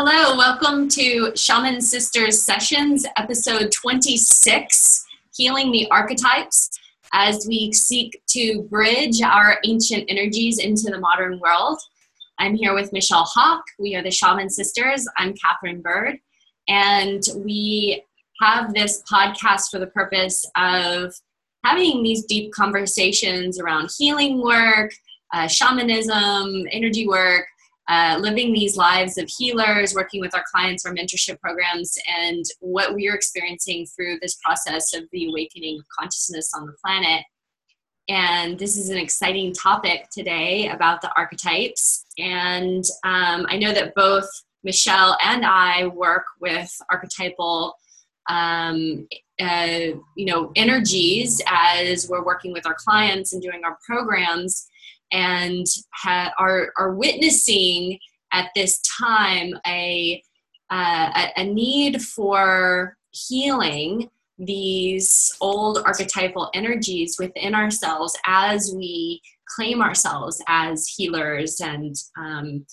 Hello, 0.00 0.36
welcome 0.36 0.88
to 0.90 1.32
Shaman 1.34 1.80
Sisters 1.80 2.40
Sessions, 2.40 3.04
episode 3.16 3.72
26 3.72 5.04
Healing 5.34 5.72
the 5.72 5.90
Archetypes, 5.90 6.70
as 7.12 7.44
we 7.48 7.72
seek 7.72 8.22
to 8.28 8.62
bridge 8.70 9.20
our 9.22 9.58
ancient 9.64 10.04
energies 10.06 10.60
into 10.60 10.82
the 10.82 11.00
modern 11.00 11.40
world. 11.40 11.80
I'm 12.38 12.54
here 12.54 12.74
with 12.74 12.92
Michelle 12.92 13.24
Hawk. 13.24 13.64
We 13.80 13.96
are 13.96 14.02
the 14.04 14.12
Shaman 14.12 14.50
Sisters. 14.50 15.04
I'm 15.16 15.34
Catherine 15.34 15.80
Bird. 15.80 16.18
And 16.68 17.24
we 17.34 18.04
have 18.40 18.72
this 18.74 19.02
podcast 19.12 19.62
for 19.68 19.80
the 19.80 19.88
purpose 19.88 20.48
of 20.56 21.12
having 21.64 22.04
these 22.04 22.24
deep 22.24 22.52
conversations 22.52 23.58
around 23.58 23.90
healing 23.98 24.44
work, 24.44 24.92
uh, 25.34 25.48
shamanism, 25.48 26.66
energy 26.70 27.08
work, 27.08 27.46
uh, 27.88 28.18
living 28.20 28.52
these 28.52 28.76
lives 28.76 29.16
of 29.16 29.28
healers, 29.28 29.94
working 29.94 30.20
with 30.20 30.34
our 30.34 30.44
clients, 30.52 30.84
our 30.84 30.94
mentorship 30.94 31.40
programs, 31.40 31.96
and 32.20 32.44
what 32.60 32.94
we 32.94 33.08
are 33.08 33.14
experiencing 33.14 33.86
through 33.86 34.18
this 34.20 34.36
process 34.44 34.94
of 34.94 35.04
the 35.12 35.28
awakening 35.28 35.78
of 35.78 35.86
consciousness 35.98 36.52
on 36.54 36.66
the 36.66 36.74
planet. 36.84 37.24
And 38.10 38.58
this 38.58 38.76
is 38.76 38.90
an 38.90 38.98
exciting 38.98 39.52
topic 39.52 40.08
today 40.10 40.68
about 40.68 41.00
the 41.00 41.10
archetypes. 41.16 42.04
And 42.18 42.84
um, 43.04 43.46
I 43.48 43.58
know 43.58 43.72
that 43.72 43.94
both 43.94 44.28
Michelle 44.64 45.16
and 45.24 45.44
I 45.44 45.86
work 45.86 46.24
with 46.40 46.70
archetypal 46.90 47.74
um, 48.28 49.08
uh, 49.40 49.94
you 50.16 50.26
know 50.26 50.52
energies 50.56 51.40
as 51.46 52.08
we're 52.08 52.24
working 52.24 52.52
with 52.52 52.66
our 52.66 52.74
clients 52.74 53.32
and 53.32 53.42
doing 53.42 53.62
our 53.64 53.78
programs 53.86 54.68
and 55.12 55.66
ha- 55.94 56.32
are, 56.38 56.72
are 56.76 56.94
witnessing 56.94 57.98
at 58.32 58.50
this 58.54 58.80
time 58.98 59.54
a, 59.66 60.22
uh, 60.70 61.28
a, 61.36 61.44
need 61.44 62.02
for 62.02 62.96
healing 63.10 64.10
these 64.38 65.32
old 65.40 65.78
archetypal 65.84 66.50
energies 66.54 67.16
within 67.18 67.54
ourselves 67.54 68.16
as 68.26 68.72
we 68.76 69.20
claim 69.48 69.80
ourselves 69.80 70.42
as 70.46 70.86
healers 70.86 71.60
and 71.60 71.96
um, 72.18 72.64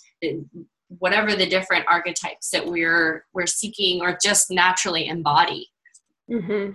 whatever 1.00 1.36
the 1.36 1.48
different 1.48 1.86
archetypes 1.90 2.50
that 2.52 2.66
we're 2.66 3.26
we're 3.34 3.48
seeking 3.48 4.02
or 4.02 4.18
just 4.22 4.52
naturally 4.52 5.08
embody 5.08 5.68
Mm-hmm. 6.30 6.72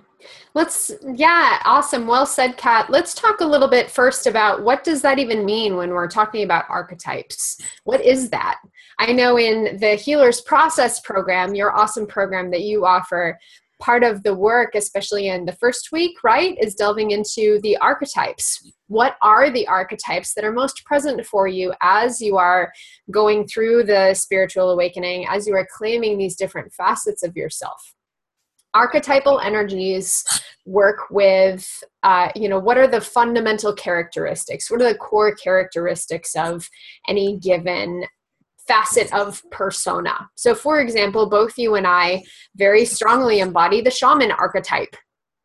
Let's, 0.55 0.93
yeah, 1.17 1.61
awesome. 1.65 2.07
Well 2.07 2.27
said, 2.27 2.57
Kat. 2.57 2.89
Let's 2.89 3.15
talk 3.15 3.41
a 3.41 3.47
little 3.47 3.67
bit 3.67 3.91
first 3.91 4.29
about 4.29 4.63
what 4.63 4.85
does 4.85 5.03
that 5.03 5.19
even 5.19 5.45
mean 5.45 5.77
when 5.77 5.91
we're 5.91 6.09
talking 6.09 6.45
about 6.45 6.67
archetypes? 6.69 7.61
What 7.83 8.01
is 8.01 8.31
that? 8.31 8.61
I 9.01 9.13
know 9.13 9.39
in 9.39 9.79
the 9.81 9.97
Healers 9.97 10.41
Process 10.43 11.01
program, 11.01 11.55
your 11.55 11.77
awesome 11.77 12.07
program 12.07 12.51
that 12.53 12.63
you 12.63 12.87
offer, 12.87 13.39
part 13.81 14.05
of 14.05 14.23
the 14.23 14.35
work, 14.35 14.77
especially 14.77 15.29
in 15.29 15.47
the 15.47 15.55
first 15.55 15.91
week, 15.91 16.23
right, 16.23 16.57
is 16.61 16.75
delving 16.77 17.11
into 17.11 17.59
the 17.63 17.77
archetypes. 17.79 18.73
What 18.87 19.17
are 19.21 19.51
the 19.51 19.67
archetypes 19.67 20.35
that 20.35 20.45
are 20.45 20.53
most 20.53 20.85
present 20.85 21.25
for 21.27 21.49
you 21.49 21.73
as 21.81 22.21
you 22.21 22.37
are 22.37 22.71
going 23.11 23.49
through 23.49 23.85
the 23.85 24.15
spiritual 24.15 24.71
awakening, 24.71 25.27
as 25.29 25.47
you 25.49 25.55
are 25.55 25.67
claiming 25.77 26.19
these 26.19 26.37
different 26.37 26.73
facets 26.73 27.25
of 27.25 27.35
yourself? 27.37 27.95
Archetypal 28.75 29.41
energies 29.41 30.25
work 30.65 31.11
with 31.11 31.83
uh, 32.03 32.29
you 32.37 32.49
know 32.49 32.59
what 32.59 32.79
are 32.79 32.87
the 32.87 33.01
fundamental 33.01 33.73
characteristics? 33.73 34.71
What 34.71 34.81
are 34.83 34.93
the 34.93 34.99
core 34.99 35.35
characteristics 35.35 36.35
of 36.37 36.69
any 37.09 37.39
given 37.39 38.05
facet 38.67 39.13
of 39.13 39.43
persona? 39.51 40.29
So 40.37 40.55
for 40.55 40.81
example 40.81 41.29
both 41.29 41.59
you 41.59 41.75
and 41.75 41.87
i 41.87 42.23
very 42.57 42.85
strongly 42.85 43.41
embody 43.41 43.81
the 43.81 43.91
shaman 43.91 44.31
archetype. 44.31 44.95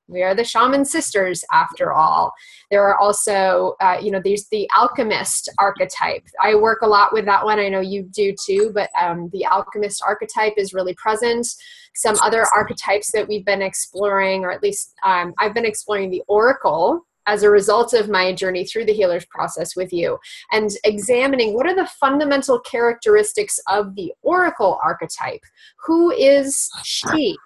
We 0.07 0.21
are 0.21 0.35
the 0.35 0.43
shaman 0.43 0.85
sisters 0.85 1.43
after 1.51 1.91
all. 1.91 2.31
There 2.69 2.83
are 2.83 2.99
also 2.99 3.75
uh, 3.81 3.97
you 3.99 4.11
know 4.11 4.21
there's 4.23 4.47
the 4.51 4.69
alchemist 4.75 5.49
archetype. 5.57 6.23
I 6.39 6.53
work 6.53 6.83
a 6.83 6.87
lot 6.87 7.11
with 7.11 7.25
that 7.25 7.43
one. 7.43 7.59
I 7.59 7.69
know 7.69 7.81
you 7.81 8.03
do 8.03 8.35
too 8.45 8.71
but 8.75 8.89
um, 9.01 9.29
the 9.33 9.45
alchemist 9.45 10.03
archetype 10.05 10.53
is 10.57 10.75
really 10.75 10.93
present 10.93 11.47
some 11.95 12.15
other 12.21 12.45
archetypes 12.55 13.11
that 13.11 13.27
we've 13.27 13.45
been 13.45 13.61
exploring 13.61 14.43
or 14.43 14.51
at 14.51 14.63
least 14.63 14.93
um, 15.03 15.33
i've 15.39 15.53
been 15.53 15.65
exploring 15.65 16.09
the 16.09 16.23
oracle 16.27 17.05
as 17.27 17.43
a 17.43 17.49
result 17.49 17.93
of 17.93 18.09
my 18.09 18.33
journey 18.33 18.65
through 18.65 18.85
the 18.85 18.93
healers 18.93 19.25
process 19.25 19.75
with 19.75 19.91
you 19.91 20.17
and 20.51 20.71
examining 20.83 21.53
what 21.53 21.67
are 21.67 21.75
the 21.75 21.89
fundamental 21.99 22.59
characteristics 22.59 23.59
of 23.67 23.95
the 23.95 24.13
oracle 24.21 24.79
archetype. 24.83 25.41
Who 25.85 26.11
is 26.11 26.69
she 26.83 27.37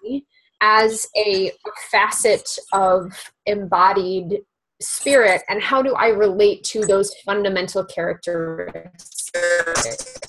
as 0.62 1.08
a 1.16 1.52
facet 1.90 2.50
of 2.74 3.32
embodied 3.46 4.42
spirit 4.82 5.42
and 5.50 5.62
how 5.62 5.82
do 5.82 5.94
i 5.96 6.08
relate 6.08 6.64
to 6.64 6.86
those 6.86 7.14
fundamental 7.26 7.86
characteristics? 7.86 10.20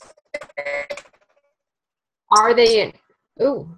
Are 2.33 2.55
they 2.55 2.93
ooh 3.43 3.77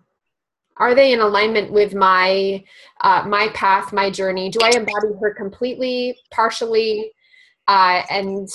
are 0.83 0.97
they 0.97 1.13
in 1.13 1.21
alignment 1.21 1.71
with 1.71 1.95
my 1.95 2.65
uh, 3.03 3.23
my 3.25 3.49
path 3.55 3.93
my 3.93 4.11
journey? 4.11 4.51
Do 4.51 4.59
i 4.65 4.71
embody 4.71 5.13
her 5.21 5.33
completely 5.33 6.19
partially? 6.33 7.13
Uh, 7.69 8.03
and 8.11 8.49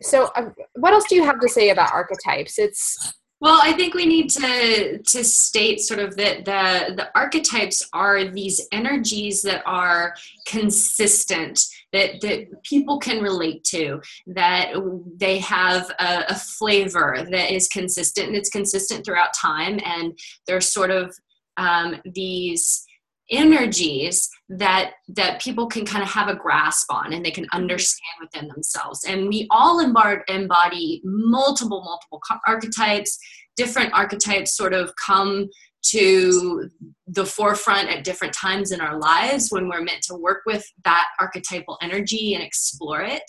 so 0.00 0.30
uh, 0.36 0.50
what 0.74 0.92
else 0.92 1.06
do 1.08 1.16
you 1.16 1.24
have 1.24 1.40
to 1.40 1.48
say 1.48 1.70
about 1.70 1.92
archetypes? 1.92 2.60
It's 2.60 3.12
well, 3.40 3.58
I 3.60 3.72
think 3.72 3.94
we 3.94 4.06
need 4.06 4.30
to 4.30 4.98
to 5.02 5.24
state 5.24 5.80
sort 5.80 5.98
of 5.98 6.16
that 6.16 6.44
the 6.44 6.94
the 6.94 7.10
archetypes 7.16 7.88
are 7.92 8.24
these 8.24 8.68
energies 8.70 9.42
that 9.42 9.64
are 9.66 10.14
consistent 10.46 11.60
that 11.92 12.20
that 12.20 12.62
people 12.62 13.00
can 13.00 13.20
relate 13.20 13.64
to 13.64 14.00
that 14.28 14.74
they 15.16 15.40
have 15.40 15.90
a, 15.98 16.24
a 16.28 16.36
flavor 16.36 17.26
that 17.32 17.52
is 17.52 17.66
consistent 17.66 18.28
and 18.28 18.36
it's 18.36 18.48
consistent 18.48 19.04
throughout 19.04 19.34
time 19.34 19.80
and 19.84 20.16
they're 20.46 20.60
sort 20.60 20.92
of 20.92 21.12
um, 21.56 22.00
these 22.04 22.84
energies 23.30 24.28
that 24.48 24.92
that 25.08 25.40
people 25.40 25.66
can 25.66 25.86
kind 25.86 26.02
of 26.02 26.10
have 26.10 26.28
a 26.28 26.34
grasp 26.34 26.92
on 26.92 27.12
and 27.12 27.24
they 27.24 27.30
can 27.30 27.46
understand 27.52 28.00
within 28.20 28.48
themselves. 28.48 29.04
And 29.06 29.28
we 29.28 29.46
all 29.50 29.80
embody 29.80 31.00
multiple 31.04 31.82
multiple 31.82 32.20
archetypes. 32.46 33.18
Different 33.56 33.92
archetypes 33.92 34.56
sort 34.56 34.74
of 34.74 34.92
come 34.96 35.48
to 35.84 36.70
the 37.08 37.26
forefront 37.26 37.88
at 37.88 38.04
different 38.04 38.32
times 38.32 38.70
in 38.70 38.80
our 38.80 38.98
lives 38.98 39.48
when 39.50 39.68
we're 39.68 39.82
meant 39.82 40.02
to 40.02 40.14
work 40.14 40.42
with 40.46 40.64
that 40.84 41.06
archetypal 41.18 41.76
energy 41.82 42.34
and 42.34 42.42
explore 42.42 43.02
it 43.02 43.22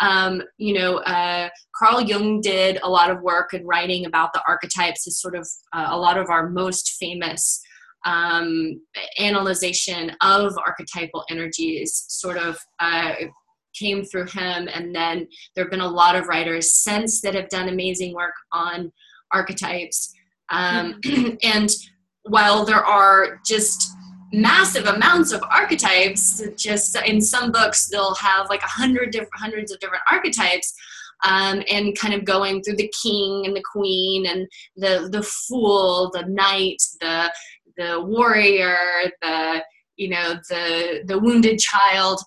um, 0.00 0.42
you 0.58 0.74
know, 0.74 0.98
uh, 0.98 1.48
Carl 1.76 2.02
Jung 2.02 2.40
did 2.40 2.78
a 2.82 2.88
lot 2.88 3.10
of 3.10 3.22
work 3.22 3.54
in 3.54 3.66
writing 3.66 4.06
about 4.06 4.32
the 4.32 4.42
archetypes 4.46 5.06
as 5.06 5.20
sort 5.20 5.34
of 5.34 5.48
uh, 5.72 5.86
a 5.90 5.98
lot 5.98 6.18
of 6.18 6.28
our 6.28 6.50
most 6.50 6.96
famous 6.98 7.60
um, 8.04 8.80
analyzation 9.18 10.12
of 10.20 10.56
archetypal 10.58 11.24
energies 11.30 12.04
sort 12.08 12.36
of 12.36 12.58
uh, 12.78 13.14
came 13.78 14.04
through 14.04 14.26
him. 14.26 14.68
And 14.72 14.94
then 14.94 15.26
there 15.54 15.64
have 15.64 15.70
been 15.70 15.80
a 15.80 15.88
lot 15.88 16.16
of 16.16 16.28
writers 16.28 16.72
since 16.72 17.20
that 17.22 17.34
have 17.34 17.48
done 17.48 17.68
amazing 17.68 18.14
work 18.14 18.34
on 18.52 18.92
archetypes. 19.32 20.12
Um, 20.50 21.00
and 21.42 21.70
while 22.24 22.64
there 22.64 22.84
are 22.84 23.40
just 23.46 23.90
massive 24.36 24.86
amounts 24.86 25.32
of 25.32 25.42
archetypes, 25.50 26.42
just 26.56 26.96
in 27.06 27.20
some 27.20 27.50
books 27.50 27.88
they'll 27.88 28.14
have 28.16 28.48
like 28.48 28.62
a 28.62 28.68
hundred 28.68 29.10
different 29.10 29.32
hundreds 29.34 29.72
of 29.72 29.80
different 29.80 30.04
archetypes. 30.10 30.72
Um, 31.24 31.62
and 31.70 31.98
kind 31.98 32.12
of 32.12 32.26
going 32.26 32.62
through 32.62 32.76
the 32.76 32.92
king 33.02 33.46
and 33.46 33.56
the 33.56 33.62
queen 33.72 34.26
and 34.26 34.46
the 34.76 35.08
the 35.10 35.22
fool, 35.22 36.10
the 36.12 36.26
knight, 36.28 36.76
the 37.00 37.32
the 37.78 38.02
warrior, 38.04 38.76
the 39.22 39.62
you 39.96 40.10
know 40.10 40.34
the 40.50 41.02
the 41.06 41.18
wounded 41.18 41.58
child. 41.58 42.20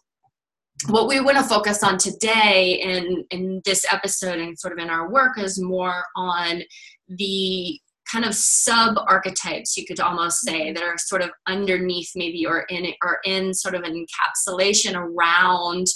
What 0.88 1.08
we 1.08 1.20
want 1.20 1.38
to 1.38 1.44
focus 1.44 1.84
on 1.84 2.00
today 2.00 2.82
in 2.82 3.26
in 3.30 3.62
this 3.64 3.86
episode 3.92 4.40
and 4.40 4.58
sort 4.58 4.74
of 4.74 4.80
in 4.80 4.90
our 4.90 5.12
work 5.12 5.38
is 5.38 5.62
more 5.62 6.04
on 6.16 6.64
the 7.10 7.80
kind 8.12 8.26
of 8.26 8.34
sub 8.34 8.98
archetypes 9.08 9.78
you 9.78 9.86
could 9.86 10.00
almost 10.00 10.40
say 10.40 10.66
mm-hmm. 10.66 10.74
that 10.74 10.84
are 10.84 10.98
sort 10.98 11.22
of 11.22 11.30
underneath 11.48 12.12
maybe 12.16 12.46
or 12.46 12.62
in 12.70 12.92
or 13.04 13.20
in 13.26 13.54
sort 13.54 13.76
of 13.76 13.84
an 13.84 13.94
encapsulation 13.94 14.96
around 14.96 15.88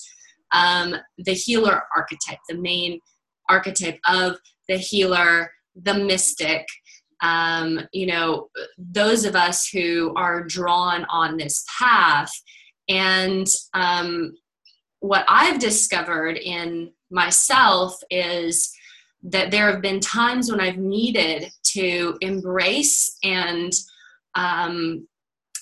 um, 0.54 0.96
the 1.18 1.34
healer 1.34 1.84
archetype 1.96 2.40
the 2.50 2.58
main 2.58 3.00
archetype 3.50 4.00
of 4.08 4.38
the 4.68 4.78
healer 4.78 5.52
the 5.76 5.94
mystic 5.94 6.66
um, 7.24 7.80
you 7.94 8.06
know, 8.06 8.50
those 8.78 9.24
of 9.24 9.36
us 9.36 9.68
who 9.68 10.14
are 10.16 10.44
drawn 10.44 11.06
on 11.06 11.38
this 11.38 11.66
path. 11.80 12.30
And 12.90 13.48
um, 13.74 14.34
what 15.00 15.26
I've 15.30 15.60
discovered 15.60 16.38
in 16.38 16.92
myself 17.10 17.96
is 18.10 18.74
that 19.24 19.52
there 19.52 19.72
have 19.72 19.82
been 19.82 20.02
times 20.02 20.52
when 20.52 20.60
I've 20.60 20.78
needed 20.78 21.50
to 21.74 22.18
embrace 22.22 23.18
and 23.24 23.74
um, 24.36 25.08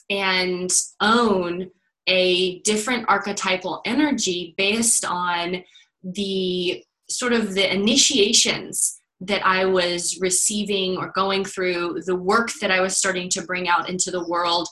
and 0.10 0.72
own 1.02 1.70
a 2.08 2.60
different 2.60 3.06
archetypal 3.08 3.82
energy 3.86 4.54
based 4.58 5.06
on 5.06 5.64
the 6.04 6.84
sort 7.10 7.34
of 7.34 7.54
the 7.54 7.74
initiations 7.74 9.02
that 9.22 9.46
I 9.46 9.66
was 9.66 10.18
receiving 10.20 10.98
or 10.98 11.12
going 11.14 11.46
through, 11.46 12.02
the 12.06 12.16
work 12.16 12.52
that 12.60 12.72
I 12.72 12.82
was 12.82 12.98
starting 12.98 13.30
to 13.30 13.44
bring 13.44 13.70
out 13.70 13.88
into 13.90 14.10
the 14.10 14.28
world. 14.28 14.68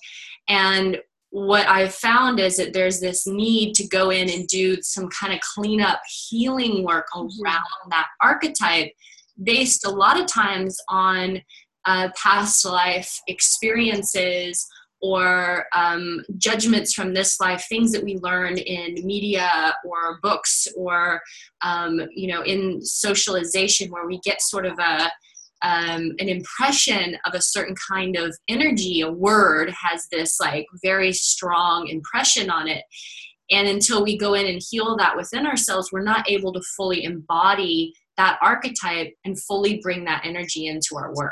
And 0.48 0.98
what 1.30 1.68
I've 1.68 1.94
found 1.94 2.40
is 2.40 2.58
that 2.58 2.74
there's 2.74 3.00
this 3.00 3.28
need 3.28 3.76
to 3.76 3.88
go 3.88 4.10
in 4.10 4.30
and 4.30 4.48
do 4.48 4.82
some 4.82 5.08
kind 5.10 5.34
of 5.34 5.40
cleanup 5.42 6.00
healing 6.28 6.84
work 6.84 7.06
mm-hmm. 7.14 7.28
around 7.44 7.64
that 7.92 8.08
archetype 8.22 8.92
based 9.44 9.86
a 9.86 9.90
lot 9.90 10.20
of 10.20 10.28
times 10.28 10.78
on 10.90 11.42
uh, 11.86 12.10
past 12.22 12.66
life 12.66 13.20
experiences 13.28 14.68
or 15.02 15.66
um, 15.74 16.22
judgments 16.38 16.94
from 16.94 17.14
this 17.14 17.40
life, 17.40 17.66
things 17.70 17.92
that 17.92 18.04
we 18.04 18.18
learn 18.18 18.58
in 18.58 18.96
media 19.06 19.74
or 19.86 20.20
books 20.22 20.68
or 20.76 21.22
um, 21.62 22.02
you 22.12 22.28
know 22.28 22.42
in 22.42 22.82
socialization, 22.82 23.90
where 23.92 24.08
we 24.08 24.20
get 24.20 24.42
sort 24.42 24.66
of 24.66 24.78
a 24.80 25.10
um, 25.62 26.14
an 26.20 26.30
impression 26.30 27.18
of 27.26 27.34
a 27.34 27.42
certain 27.42 27.76
kind 27.90 28.16
of 28.16 28.36
energy. 28.48 29.02
A 29.02 29.12
word 29.12 29.74
has 29.82 30.08
this 30.12 30.40
like 30.40 30.66
very 30.84 31.14
strong 31.14 31.88
impression 31.88 32.50
on 32.50 32.68
it. 32.68 32.84
And 33.52 33.68
until 33.68 34.04
we 34.04 34.18
go 34.18 34.36
in 34.36 34.46
and 34.46 34.62
heal 34.70 34.96
that 34.98 35.18
within 35.18 35.48
ourselves, 35.48 35.92
we're 35.92 36.04
not 36.04 36.30
able 36.30 36.54
to 36.54 36.62
fully 36.78 37.04
embody 37.04 37.94
that 38.20 38.38
archetype 38.42 39.14
and 39.24 39.42
fully 39.42 39.80
bring 39.82 40.04
that 40.04 40.26
energy 40.26 40.68
into 40.68 40.98
our 40.98 41.14
work. 41.16 41.32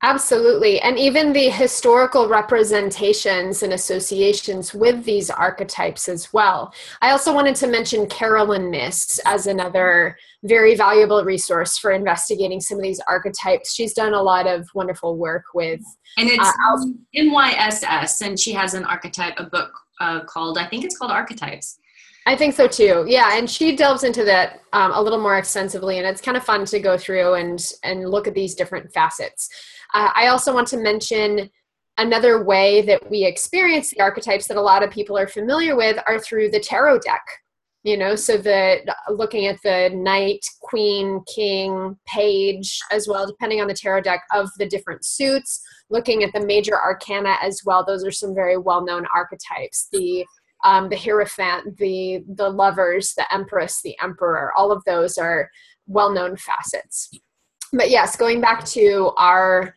Absolutely. 0.00 0.80
And 0.80 0.96
even 0.96 1.32
the 1.32 1.48
historical 1.48 2.28
representations 2.28 3.62
and 3.64 3.72
associations 3.72 4.72
with 4.74 5.04
these 5.04 5.28
archetypes 5.28 6.08
as 6.08 6.32
well. 6.32 6.72
I 7.02 7.10
also 7.10 7.34
wanted 7.34 7.56
to 7.56 7.66
mention 7.66 8.06
Carolyn 8.06 8.70
Myss 8.70 9.18
as 9.24 9.46
another 9.48 10.16
very 10.44 10.76
valuable 10.76 11.24
resource 11.24 11.78
for 11.78 11.90
investigating 11.90 12.60
some 12.60 12.76
of 12.76 12.84
these 12.84 13.00
archetypes. 13.08 13.74
She's 13.74 13.94
done 13.94 14.14
a 14.14 14.22
lot 14.22 14.46
of 14.46 14.68
wonderful 14.74 15.16
work 15.16 15.44
with. 15.52 15.80
And 16.18 16.28
it's 16.28 16.48
uh, 16.48 16.84
MYSS, 17.16 18.20
and 18.24 18.38
she 18.38 18.52
has 18.52 18.74
an 18.74 18.84
archetype, 18.84 19.34
a 19.38 19.44
book 19.44 19.72
uh, 20.00 20.22
called, 20.24 20.58
I 20.58 20.68
think 20.68 20.84
it's 20.84 20.96
called 20.96 21.10
Archetypes. 21.10 21.78
I 22.26 22.36
think 22.36 22.54
so 22.54 22.66
too. 22.66 23.04
Yeah, 23.06 23.36
and 23.36 23.48
she 23.48 23.76
delves 23.76 24.02
into 24.02 24.24
that 24.24 24.60
um, 24.72 24.92
a 24.92 25.02
little 25.02 25.20
more 25.20 25.36
extensively, 25.36 25.98
and 25.98 26.06
it's 26.06 26.22
kind 26.22 26.36
of 26.36 26.44
fun 26.44 26.64
to 26.66 26.80
go 26.80 26.96
through 26.96 27.34
and 27.34 27.72
and 27.82 28.08
look 28.08 28.26
at 28.26 28.34
these 28.34 28.54
different 28.54 28.92
facets. 28.92 29.48
Uh, 29.92 30.10
I 30.14 30.28
also 30.28 30.54
want 30.54 30.68
to 30.68 30.78
mention 30.78 31.50
another 31.98 32.42
way 32.42 32.82
that 32.82 33.08
we 33.10 33.24
experience 33.24 33.90
the 33.90 34.00
archetypes 34.00 34.48
that 34.48 34.56
a 34.56 34.62
lot 34.62 34.82
of 34.82 34.90
people 34.90 35.16
are 35.18 35.28
familiar 35.28 35.76
with 35.76 35.98
are 36.06 36.18
through 36.18 36.50
the 36.50 36.60
tarot 36.60 37.00
deck. 37.00 37.22
You 37.82 37.98
know, 37.98 38.16
so 38.16 38.38
the 38.38 38.80
looking 39.10 39.44
at 39.44 39.60
the 39.62 39.90
knight, 39.92 40.40
queen, 40.62 41.20
king, 41.32 41.98
page 42.06 42.80
as 42.90 43.06
well, 43.06 43.26
depending 43.26 43.60
on 43.60 43.68
the 43.68 43.74
tarot 43.74 44.00
deck 44.00 44.22
of 44.32 44.48
the 44.56 44.66
different 44.66 45.04
suits. 45.04 45.60
Looking 45.90 46.24
at 46.24 46.32
the 46.32 46.46
major 46.46 46.80
arcana 46.80 47.36
as 47.42 47.60
well; 47.66 47.84
those 47.84 48.02
are 48.02 48.10
some 48.10 48.34
very 48.34 48.56
well-known 48.56 49.04
archetypes. 49.14 49.88
The 49.92 50.24
um, 50.64 50.88
the 50.88 50.96
Hierophant, 50.96 51.76
the 51.76 52.24
the 52.26 52.48
lovers, 52.48 53.14
the 53.14 53.32
Empress, 53.32 53.82
the 53.82 53.96
Emperor. 54.02 54.52
All 54.56 54.72
of 54.72 54.82
those 54.84 55.18
are 55.18 55.50
well-known 55.86 56.36
facets. 56.36 57.10
But 57.72 57.90
yes, 57.90 58.16
going 58.16 58.40
back 58.40 58.64
to 58.66 59.12
our 59.18 59.74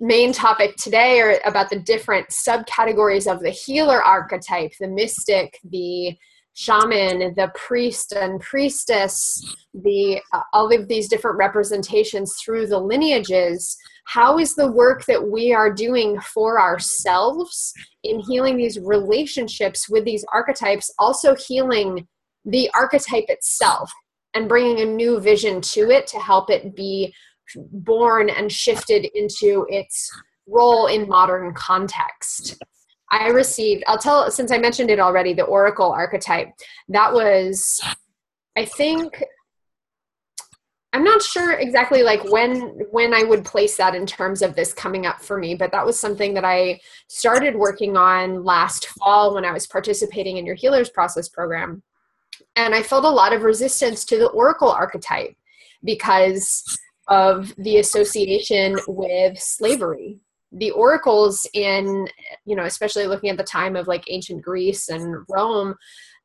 main 0.00 0.32
topic 0.32 0.76
today 0.76 1.20
are 1.20 1.40
about 1.44 1.70
the 1.70 1.78
different 1.78 2.28
subcategories 2.28 3.30
of 3.30 3.40
the 3.40 3.50
healer 3.50 4.02
archetype 4.02 4.72
the 4.78 4.88
mystic 4.88 5.58
the 5.70 6.16
shaman 6.56 7.34
the 7.36 7.50
priest 7.54 8.12
and 8.12 8.40
priestess 8.40 9.56
the 9.74 10.20
uh, 10.32 10.40
all 10.52 10.72
of 10.74 10.88
these 10.88 11.08
different 11.08 11.36
representations 11.36 12.34
through 12.42 12.66
the 12.66 12.78
lineages 12.78 13.76
how 14.06 14.38
is 14.38 14.54
the 14.54 14.70
work 14.70 15.04
that 15.04 15.30
we 15.30 15.52
are 15.52 15.72
doing 15.72 16.18
for 16.20 16.60
ourselves 16.60 17.72
in 18.04 18.20
healing 18.20 18.56
these 18.56 18.78
relationships 18.80 19.88
with 19.88 20.04
these 20.04 20.24
archetypes 20.32 20.90
also 20.98 21.34
healing 21.34 22.06
the 22.46 22.70
archetype 22.74 23.26
itself 23.28 23.90
and 24.34 24.48
bringing 24.48 24.80
a 24.80 24.84
new 24.84 25.20
vision 25.20 25.60
to 25.60 25.90
it 25.90 26.06
to 26.06 26.18
help 26.18 26.50
it 26.50 26.74
be 26.74 27.12
born 27.54 28.30
and 28.30 28.50
shifted 28.50 29.06
into 29.14 29.66
its 29.68 30.10
role 30.46 30.86
in 30.86 31.08
modern 31.08 31.52
context. 31.54 32.56
I 33.10 33.28
received, 33.28 33.84
I'll 33.86 33.98
tell, 33.98 34.30
since 34.30 34.50
I 34.50 34.58
mentioned 34.58 34.90
it 34.90 34.98
already, 34.98 35.32
the 35.32 35.44
Oracle 35.44 35.92
archetype. 35.92 36.48
That 36.88 37.12
was, 37.12 37.80
I 38.56 38.64
think, 38.64 39.22
I'm 40.92 41.04
not 41.04 41.22
sure 41.22 41.52
exactly 41.52 42.02
like 42.02 42.24
when 42.32 42.58
when 42.90 43.12
I 43.12 43.22
would 43.22 43.44
place 43.44 43.76
that 43.76 43.94
in 43.94 44.06
terms 44.06 44.40
of 44.40 44.56
this 44.56 44.72
coming 44.72 45.04
up 45.04 45.20
for 45.20 45.36
me, 45.36 45.54
but 45.54 45.70
that 45.72 45.84
was 45.84 46.00
something 46.00 46.32
that 46.32 46.44
I 46.44 46.80
started 47.06 47.54
working 47.54 47.98
on 47.98 48.44
last 48.44 48.86
fall 48.86 49.34
when 49.34 49.44
I 49.44 49.52
was 49.52 49.66
participating 49.66 50.38
in 50.38 50.46
your 50.46 50.54
Healers 50.54 50.88
Process 50.88 51.28
program. 51.28 51.82
And 52.56 52.74
I 52.74 52.82
felt 52.82 53.04
a 53.04 53.10
lot 53.10 53.34
of 53.34 53.42
resistance 53.42 54.06
to 54.06 54.16
the 54.16 54.28
Oracle 54.28 54.70
archetype 54.70 55.36
because 55.84 56.64
of 57.08 57.54
the 57.58 57.76
association 57.76 58.78
with 58.88 59.38
slavery 59.38 60.20
the 60.52 60.70
oracles 60.70 61.46
in 61.54 62.06
you 62.44 62.54
know 62.54 62.64
especially 62.64 63.06
looking 63.06 63.30
at 63.30 63.36
the 63.36 63.44
time 63.44 63.74
of 63.74 63.88
like 63.88 64.04
ancient 64.08 64.42
greece 64.42 64.88
and 64.88 65.24
rome 65.28 65.74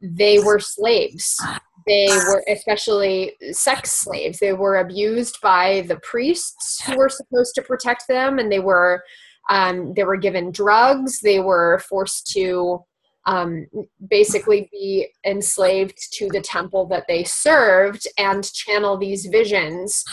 they 0.02 0.40
were 0.40 0.60
slaves. 0.60 1.40
They 1.88 2.08
were 2.08 2.44
especially 2.50 3.34
sex 3.52 3.94
slaves. 3.94 4.40
They 4.40 4.54
were 4.54 4.78
abused 4.78 5.38
by 5.42 5.86
the 5.88 5.98
priests 5.98 6.82
who 6.84 6.98
were 6.98 7.10
supposed 7.10 7.56
to 7.56 7.62
protect 7.62 8.08
them 8.08 8.40
and 8.40 8.52
they 8.52 8.60
were 8.60 9.04
um, 9.50 9.94
they 9.96 10.04
were 10.04 10.18
given 10.18 10.52
drugs. 10.52 11.20
They 11.20 11.40
were 11.40 11.82
forced 11.90 12.32
to 12.34 12.84
um, 13.26 13.68
basically 14.10 14.70
be 14.72 15.08
enslaved 15.26 15.98
to 16.14 16.28
the 16.30 16.42
temple 16.42 16.88
that 16.88 17.06
they 17.08 17.24
served 17.24 18.08
and 18.18 18.52
channel 18.52 18.98
these 18.98 19.26
visions, 19.28 20.04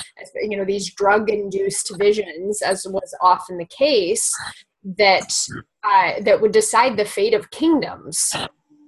you 0.43 0.57
know, 0.57 0.65
these 0.65 0.93
drug 0.93 1.31
induced 1.31 1.97
visions, 1.99 2.61
as 2.63 2.87
was 2.89 3.15
often 3.21 3.59
the 3.59 3.67
case, 3.67 4.31
that 4.85 5.33
uh, 5.85 6.21
that 6.23 6.41
would 6.41 6.53
decide 6.53 6.97
the 6.97 7.05
fate 7.05 7.35
of 7.35 7.51
kingdoms, 7.51 8.31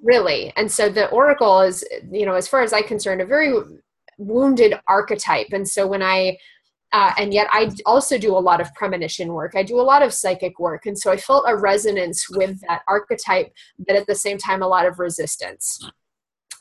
really. 0.02 0.52
And 0.56 0.70
so 0.70 0.88
the 0.88 1.08
oracle 1.08 1.60
is, 1.60 1.84
you 2.10 2.26
know, 2.26 2.34
as 2.34 2.48
far 2.48 2.62
as 2.62 2.72
I'm 2.72 2.84
concerned, 2.84 3.20
a 3.20 3.26
very 3.26 3.54
wounded 4.18 4.74
archetype. 4.86 5.48
And 5.52 5.66
so 5.66 5.86
when 5.86 6.02
I 6.02 6.36
uh, 6.92 7.12
and 7.18 7.32
yet 7.32 7.46
I 7.50 7.70
also 7.86 8.18
do 8.18 8.36
a 8.36 8.38
lot 8.38 8.60
of 8.60 8.74
premonition 8.74 9.32
work. 9.32 9.52
I 9.54 9.62
do 9.62 9.78
a 9.78 9.82
lot 9.82 10.02
of 10.02 10.12
psychic 10.12 10.58
work. 10.58 10.86
And 10.86 10.98
so 10.98 11.12
I 11.12 11.16
felt 11.16 11.44
a 11.46 11.56
resonance 11.56 12.28
with 12.28 12.60
that 12.62 12.82
archetype, 12.88 13.52
but 13.78 13.96
at 13.96 14.06
the 14.06 14.14
same 14.14 14.38
time, 14.38 14.62
a 14.62 14.68
lot 14.68 14.86
of 14.86 14.98
resistance, 14.98 15.88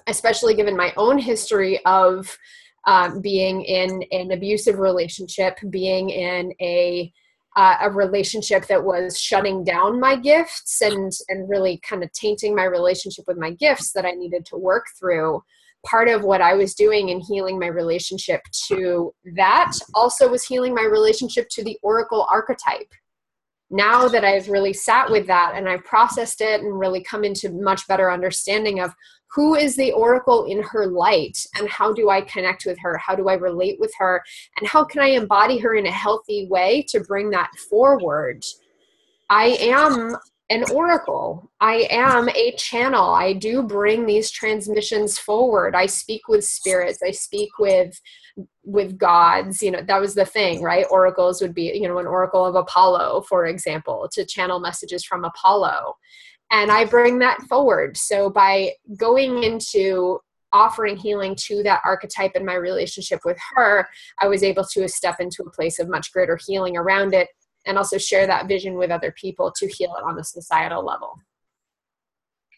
especially 0.07 0.53
given 0.53 0.77
my 0.77 0.93
own 0.97 1.17
history 1.17 1.83
of 1.85 2.37
um, 2.85 3.21
being 3.21 3.63
in 3.63 4.03
an 4.11 4.31
abusive 4.31 4.77
relationship, 4.77 5.57
being 5.69 6.09
in 6.09 6.53
a 6.61 7.11
uh, 7.55 7.77
a 7.81 7.89
relationship 7.89 8.67
that 8.67 8.83
was 8.83 9.19
shutting 9.19 9.63
down 9.63 9.99
my 9.99 10.15
gifts 10.15 10.81
and 10.81 11.11
and 11.29 11.49
really 11.49 11.79
kind 11.79 12.03
of 12.03 12.11
tainting 12.13 12.55
my 12.55 12.63
relationship 12.63 13.25
with 13.27 13.37
my 13.37 13.51
gifts 13.51 13.91
that 13.91 14.05
I 14.05 14.11
needed 14.11 14.45
to 14.45 14.55
work 14.55 14.85
through 14.97 15.43
part 15.85 16.09
of 16.09 16.23
what 16.23 16.41
I 16.41 16.53
was 16.53 16.75
doing 16.75 17.09
in 17.09 17.19
healing 17.19 17.59
my 17.59 17.67
relationship 17.67 18.41
to 18.67 19.13
that 19.35 19.73
also 19.93 20.29
was 20.29 20.43
healing 20.43 20.73
my 20.73 20.83
relationship 20.83 21.47
to 21.51 21.63
the 21.63 21.77
oracle 21.81 22.27
archetype. 22.29 22.91
Now 23.71 24.07
that 24.07 24.25
I've 24.25 24.49
really 24.49 24.73
sat 24.73 25.11
with 25.11 25.27
that 25.27 25.53
and 25.55 25.69
I've 25.69 25.85
processed 25.85 26.41
it 26.41 26.61
and 26.61 26.79
really 26.79 27.03
come 27.03 27.23
into 27.23 27.51
much 27.51 27.87
better 27.87 28.11
understanding 28.11 28.79
of 28.79 28.93
who 29.31 29.53
is 29.53 29.75
the 29.75 29.91
oracle 29.91 30.45
in 30.45 30.63
her 30.63 30.87
light 30.87 31.37
and 31.57 31.69
how 31.69 31.93
do 31.93 32.09
I 32.09 32.21
connect 32.21 32.65
with 32.65 32.79
her? 32.79 32.97
How 32.97 33.15
do 33.15 33.29
I 33.29 33.35
relate 33.35 33.79
with 33.79 33.93
her? 33.99 34.23
And 34.57 34.67
how 34.67 34.83
can 34.83 35.01
I 35.01 35.09
embody 35.09 35.59
her 35.59 35.75
in 35.75 35.85
a 35.85 35.91
healthy 35.91 36.47
way 36.49 36.83
to 36.89 36.99
bring 37.01 37.29
that 37.29 37.51
forward? 37.69 38.43
I 39.29 39.57
am 39.59 40.15
an 40.49 40.63
oracle. 40.71 41.51
I 41.59 41.87
am 41.91 42.27
a 42.29 42.51
channel. 42.53 43.13
I 43.13 43.33
do 43.33 43.61
bring 43.61 44.05
these 44.05 44.31
transmissions 44.31 45.19
forward. 45.19 45.75
I 45.75 45.85
speak 45.85 46.27
with 46.27 46.43
spirits. 46.43 46.99
I 47.05 47.11
speak 47.11 47.59
with 47.59 47.99
with 48.63 48.97
gods. 48.97 49.61
You 49.61 49.71
know, 49.71 49.81
that 49.81 50.01
was 50.01 50.15
the 50.15 50.25
thing, 50.25 50.61
right? 50.63 50.85
Oracles 50.89 51.41
would 51.41 51.53
be, 51.53 51.71
you 51.75 51.87
know, 51.87 51.99
an 51.99 52.07
oracle 52.07 52.45
of 52.45 52.55
Apollo, 52.55 53.25
for 53.29 53.45
example, 53.45 54.09
to 54.13 54.25
channel 54.25 54.59
messages 54.59 55.03
from 55.03 55.23
Apollo. 55.23 55.95
And 56.51 56.71
I 56.71 56.85
bring 56.85 57.19
that 57.19 57.41
forward. 57.43 57.95
So 57.95 58.29
by 58.29 58.73
going 58.97 59.43
into 59.43 60.19
offering 60.51 60.97
healing 60.97 61.35
to 61.35 61.61
that 61.61 61.81
archetype 61.85 62.31
in 62.35 62.43
my 62.43 62.55
relationship 62.55 63.19
with 63.23 63.37
her, 63.53 63.87
I 64.19 64.27
was 64.27 64.43
able 64.43 64.65
to 64.73 64.87
step 64.87 65.19
into 65.19 65.43
a 65.43 65.51
place 65.51 65.77
of 65.77 65.89
much 65.89 66.11
greater 66.11 66.39
healing 66.43 66.75
around 66.75 67.13
it 67.13 67.27
and 67.65 67.77
also 67.77 67.97
share 67.97 68.25
that 68.27 68.47
vision 68.47 68.75
with 68.75 68.91
other 68.91 69.11
people 69.11 69.51
to 69.51 69.67
heal 69.67 69.95
it 69.97 70.03
on 70.03 70.17
a 70.17 70.23
societal 70.23 70.85
level. 70.85 71.19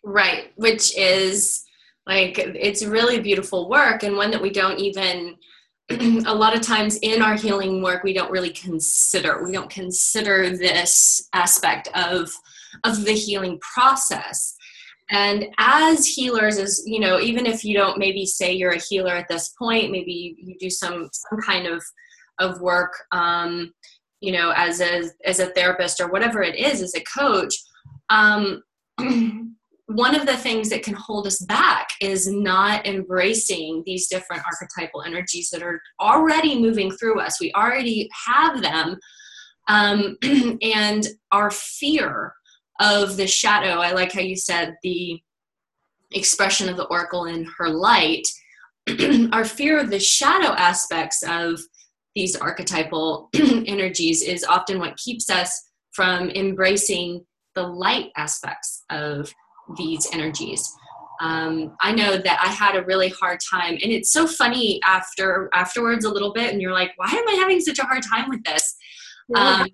Right, 0.03 0.51
which 0.55 0.97
is 0.97 1.63
like 2.07 2.37
it's 2.39 2.83
really 2.83 3.19
beautiful 3.19 3.69
work 3.69 4.03
and 4.03 4.15
one 4.15 4.31
that 4.31 4.41
we 4.41 4.49
don't 4.49 4.79
even 4.79 5.35
a 6.25 6.33
lot 6.33 6.55
of 6.55 6.61
times 6.61 6.97
in 7.01 7.21
our 7.21 7.35
healing 7.35 7.81
work 7.81 8.03
we 8.03 8.13
don't 8.13 8.31
really 8.31 8.49
consider 8.49 9.43
we 9.43 9.51
don't 9.51 9.69
consider 9.69 10.49
this 10.49 11.27
aspect 11.33 11.89
of 11.93 12.29
of 12.83 13.05
the 13.05 13.13
healing 13.13 13.59
process 13.59 14.55
and 15.09 15.45
as 15.59 16.05
healers 16.05 16.57
as 16.57 16.81
you 16.85 16.99
know 16.99 17.19
even 17.19 17.45
if 17.45 17.63
you 17.63 17.75
don't 17.75 17.99
maybe 17.99 18.25
say 18.25 18.51
you're 18.51 18.71
a 18.71 18.81
healer 18.89 19.13
at 19.13 19.27
this 19.27 19.49
point 19.49 19.91
maybe 19.91 20.35
you 20.39 20.55
do 20.59 20.69
some 20.69 21.09
some 21.11 21.39
kind 21.41 21.67
of 21.67 21.83
of 22.39 22.59
work 22.61 22.93
um 23.11 23.71
you 24.21 24.31
know 24.31 24.53
as 24.55 24.79
a 24.79 25.03
as 25.25 25.39
a 25.39 25.47
therapist 25.47 25.99
or 25.99 26.09
whatever 26.09 26.41
it 26.41 26.55
is 26.55 26.81
as 26.81 26.95
a 26.95 27.03
coach 27.03 27.53
um 28.09 28.63
one 29.95 30.15
of 30.15 30.25
the 30.25 30.37
things 30.37 30.69
that 30.69 30.83
can 30.83 30.93
hold 30.93 31.27
us 31.27 31.39
back 31.39 31.89
is 31.99 32.31
not 32.31 32.85
embracing 32.85 33.83
these 33.85 34.07
different 34.07 34.43
archetypal 34.45 35.03
energies 35.03 35.49
that 35.49 35.63
are 35.63 35.81
already 35.99 36.59
moving 36.59 36.91
through 36.91 37.19
us. 37.19 37.39
We 37.39 37.51
already 37.53 38.09
have 38.25 38.61
them. 38.61 38.97
Um, 39.67 40.17
and 40.61 41.07
our 41.31 41.51
fear 41.51 42.33
of 42.79 43.17
the 43.17 43.27
shadow, 43.27 43.79
I 43.79 43.91
like 43.91 44.11
how 44.11 44.21
you 44.21 44.35
said 44.35 44.75
the 44.81 45.21
expression 46.11 46.69
of 46.69 46.77
the 46.77 46.85
oracle 46.85 47.25
in 47.25 47.45
her 47.57 47.69
light, 47.69 48.27
our 49.31 49.45
fear 49.45 49.79
of 49.79 49.89
the 49.89 49.99
shadow 49.99 50.53
aspects 50.53 51.23
of 51.23 51.59
these 52.15 52.35
archetypal 52.35 53.29
energies 53.33 54.21
is 54.21 54.43
often 54.43 54.79
what 54.79 54.97
keeps 54.97 55.29
us 55.29 55.69
from 55.93 56.29
embracing 56.31 57.25
the 57.55 57.63
light 57.63 58.11
aspects 58.17 58.83
of 58.89 59.33
these 59.77 60.07
energies. 60.13 60.73
Um, 61.21 61.75
I 61.81 61.91
know 61.91 62.17
that 62.17 62.39
I 62.43 62.47
had 62.47 62.75
a 62.75 62.83
really 62.83 63.09
hard 63.09 63.39
time, 63.49 63.73
and 63.73 63.91
it's 63.91 64.11
so 64.11 64.25
funny 64.25 64.79
after 64.85 65.49
afterwards 65.53 66.03
a 66.03 66.09
little 66.09 66.33
bit, 66.33 66.51
and 66.51 66.61
you're 66.61 66.73
like, 66.73 66.91
why 66.95 67.07
am 67.07 67.27
I 67.27 67.33
having 67.39 67.59
such 67.59 67.79
a 67.79 67.83
hard 67.83 68.01
time 68.03 68.29
with 68.29 68.43
this? 68.43 68.75
Um, 69.35 69.67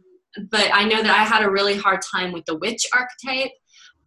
but 0.52 0.70
I 0.74 0.84
know 0.84 1.02
that 1.02 1.16
I 1.16 1.24
had 1.24 1.44
a 1.44 1.50
really 1.50 1.78
hard 1.78 2.02
time 2.14 2.32
with 2.32 2.46
the 2.46 2.58
witch 2.58 2.86
archetype, 2.94 3.52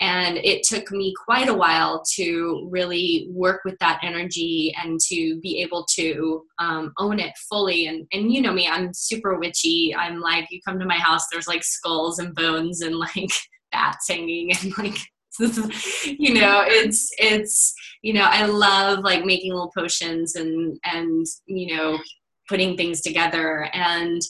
and 0.00 0.38
it 0.38 0.62
took 0.62 0.90
me 0.90 1.14
quite 1.24 1.48
a 1.48 1.54
while 1.54 2.02
to 2.14 2.66
really 2.70 3.28
work 3.30 3.60
with 3.64 3.78
that 3.80 4.00
energy 4.02 4.74
and 4.82 4.98
to 5.08 5.38
be 5.40 5.60
able 5.60 5.84
to 5.96 6.42
um, 6.58 6.92
own 6.98 7.18
it 7.18 7.32
fully. 7.48 7.86
And 7.86 8.06
and 8.12 8.32
you 8.32 8.40
know 8.40 8.52
me, 8.52 8.66
I'm 8.66 8.92
super 8.94 9.38
witchy. 9.38 9.94
I'm 9.94 10.20
like, 10.20 10.46
you 10.50 10.60
come 10.66 10.78
to 10.78 10.86
my 10.86 10.96
house, 10.96 11.26
there's 11.30 11.48
like 11.48 11.62
skulls 11.62 12.18
and 12.18 12.34
bones 12.34 12.80
and 12.80 12.96
like 12.96 13.30
bats 13.72 14.08
hanging 14.08 14.52
and 14.52 14.76
like 14.78 14.98
you 15.38 16.34
know 16.34 16.64
it's 16.66 17.08
it's 17.18 17.72
you 18.02 18.12
know 18.12 18.24
i 18.24 18.44
love 18.44 18.98
like 19.04 19.24
making 19.24 19.52
little 19.52 19.70
potions 19.74 20.34
and 20.34 20.76
and 20.84 21.24
you 21.46 21.74
know 21.74 21.96
putting 22.48 22.76
things 22.76 23.00
together 23.00 23.70
and 23.72 24.20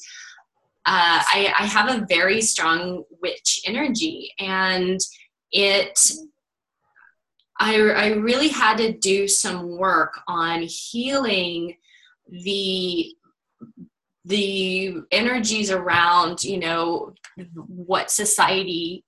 uh, 0.86 1.22
I, 1.22 1.54
I 1.58 1.66
have 1.66 1.88
a 1.88 2.06
very 2.08 2.40
strong 2.40 3.04
witch 3.20 3.60
energy 3.66 4.32
and 4.38 4.98
it 5.52 5.98
I, 7.58 7.76
I 7.76 8.06
really 8.12 8.48
had 8.48 8.78
to 8.78 8.92
do 8.92 9.28
some 9.28 9.76
work 9.76 10.14
on 10.26 10.62
healing 10.62 11.76
the 12.28 13.14
the 14.24 14.96
energies 15.10 15.70
around 15.70 16.44
you 16.44 16.58
know 16.58 17.14
what 17.66 18.10
society 18.10 19.04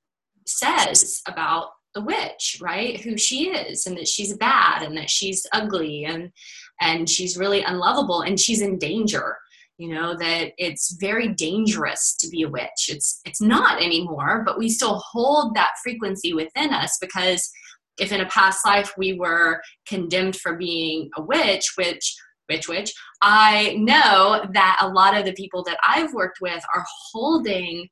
says 0.47 1.23
about 1.27 1.71
the 1.95 2.01
witch 2.01 2.59
right? 2.61 3.01
Who 3.01 3.17
she 3.17 3.51
is 3.51 3.87
and 3.87 3.97
that 3.99 4.09
she's 4.09 4.37
bad 4.37 4.83
and 4.83 4.97
that 4.97 5.11
she's 5.11 5.47
ugly 5.53 6.05
and 6.05 6.33
and 6.81 7.09
she's 7.09 7.37
really 7.37 7.63
unlovable 7.63 8.23
and 8.23 8.39
she's 8.41 8.63
in 8.63 8.79
danger 8.79 9.37
you 9.79 9.89
know 9.89 10.17
that 10.17 10.53
it's 10.59 10.97
very 11.01 11.29
dangerous 11.29 12.15
to 12.21 12.29
be 12.29 12.43
a 12.43 12.49
witch. 12.49 12.89
It's 12.89 13.21
it's 13.25 13.41
not 13.41 13.83
anymore 13.83 14.43
but 14.45 14.59
we 14.59 14.69
still 14.69 15.03
hold 15.13 15.55
that 15.55 15.73
frequency 15.83 16.35
within 16.35 16.73
us 16.73 16.99
because 17.01 17.51
if 17.99 18.13
in 18.13 18.21
a 18.21 18.29
past 18.29 18.65
life 18.65 18.93
we 18.97 19.15
were 19.15 19.61
condemned 19.87 20.37
for 20.37 20.57
being 20.57 21.11
a 21.17 21.23
witch 21.23 21.73
which 21.77 22.15
witch 22.49 22.69
witch 22.69 22.93
i 23.23 23.77
know 23.79 24.45
that 24.53 24.79
a 24.81 24.89
lot 24.89 25.17
of 25.17 25.25
the 25.25 25.33
people 25.35 25.63
that 25.63 25.79
i've 25.87 26.13
worked 26.15 26.39
with 26.41 26.63
are 26.75 26.85
holding 27.13 27.89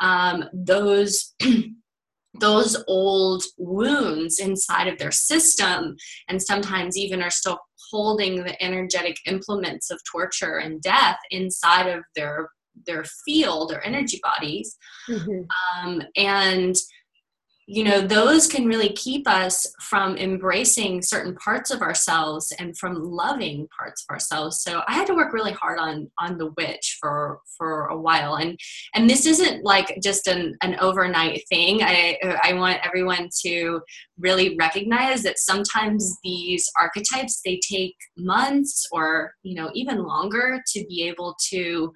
um, 0.00 0.44
those 0.52 1.34
those 2.40 2.82
old 2.88 3.44
wounds 3.58 4.40
inside 4.40 4.88
of 4.88 4.98
their 4.98 5.12
system 5.12 5.94
and 6.28 6.42
sometimes 6.42 6.96
even 6.96 7.22
are 7.22 7.30
still 7.30 7.58
holding 7.90 8.44
the 8.44 8.62
energetic 8.62 9.16
implements 9.26 9.90
of 9.90 10.00
torture 10.10 10.58
and 10.58 10.82
death 10.82 11.18
inside 11.30 11.86
of 11.86 12.02
their 12.14 12.48
their 12.86 13.04
field 13.24 13.72
or 13.72 13.80
energy 13.82 14.20
bodies 14.22 14.76
mm-hmm. 15.08 15.86
um, 15.86 16.02
and 16.16 16.74
you 17.66 17.82
know 17.82 18.00
those 18.00 18.46
can 18.46 18.66
really 18.66 18.90
keep 18.90 19.26
us 19.26 19.66
from 19.80 20.16
embracing 20.16 21.00
certain 21.00 21.34
parts 21.36 21.70
of 21.70 21.80
ourselves 21.80 22.52
and 22.58 22.76
from 22.76 23.02
loving 23.02 23.66
parts 23.76 24.04
of 24.04 24.12
ourselves. 24.12 24.62
So 24.62 24.82
i 24.86 24.92
had 24.92 25.06
to 25.06 25.14
work 25.14 25.32
really 25.32 25.52
hard 25.52 25.78
on 25.78 26.10
on 26.18 26.36
the 26.36 26.52
witch 26.56 26.98
for 27.00 27.40
for 27.56 27.86
a 27.86 27.98
while. 27.98 28.36
And 28.36 28.58
and 28.94 29.08
this 29.08 29.26
isn't 29.26 29.64
like 29.64 29.98
just 30.02 30.26
an, 30.26 30.56
an 30.62 30.76
overnight 30.80 31.42
thing. 31.48 31.82
I 31.82 32.18
i 32.42 32.52
want 32.52 32.84
everyone 32.84 33.28
to 33.44 33.80
really 34.18 34.56
recognize 34.56 35.22
that 35.22 35.38
sometimes 35.38 36.18
these 36.22 36.70
archetypes 36.80 37.40
they 37.44 37.60
take 37.68 37.96
months 38.16 38.86
or 38.92 39.32
you 39.42 39.54
know 39.54 39.70
even 39.74 40.04
longer 40.04 40.62
to 40.72 40.84
be 40.86 41.08
able 41.08 41.36
to 41.50 41.92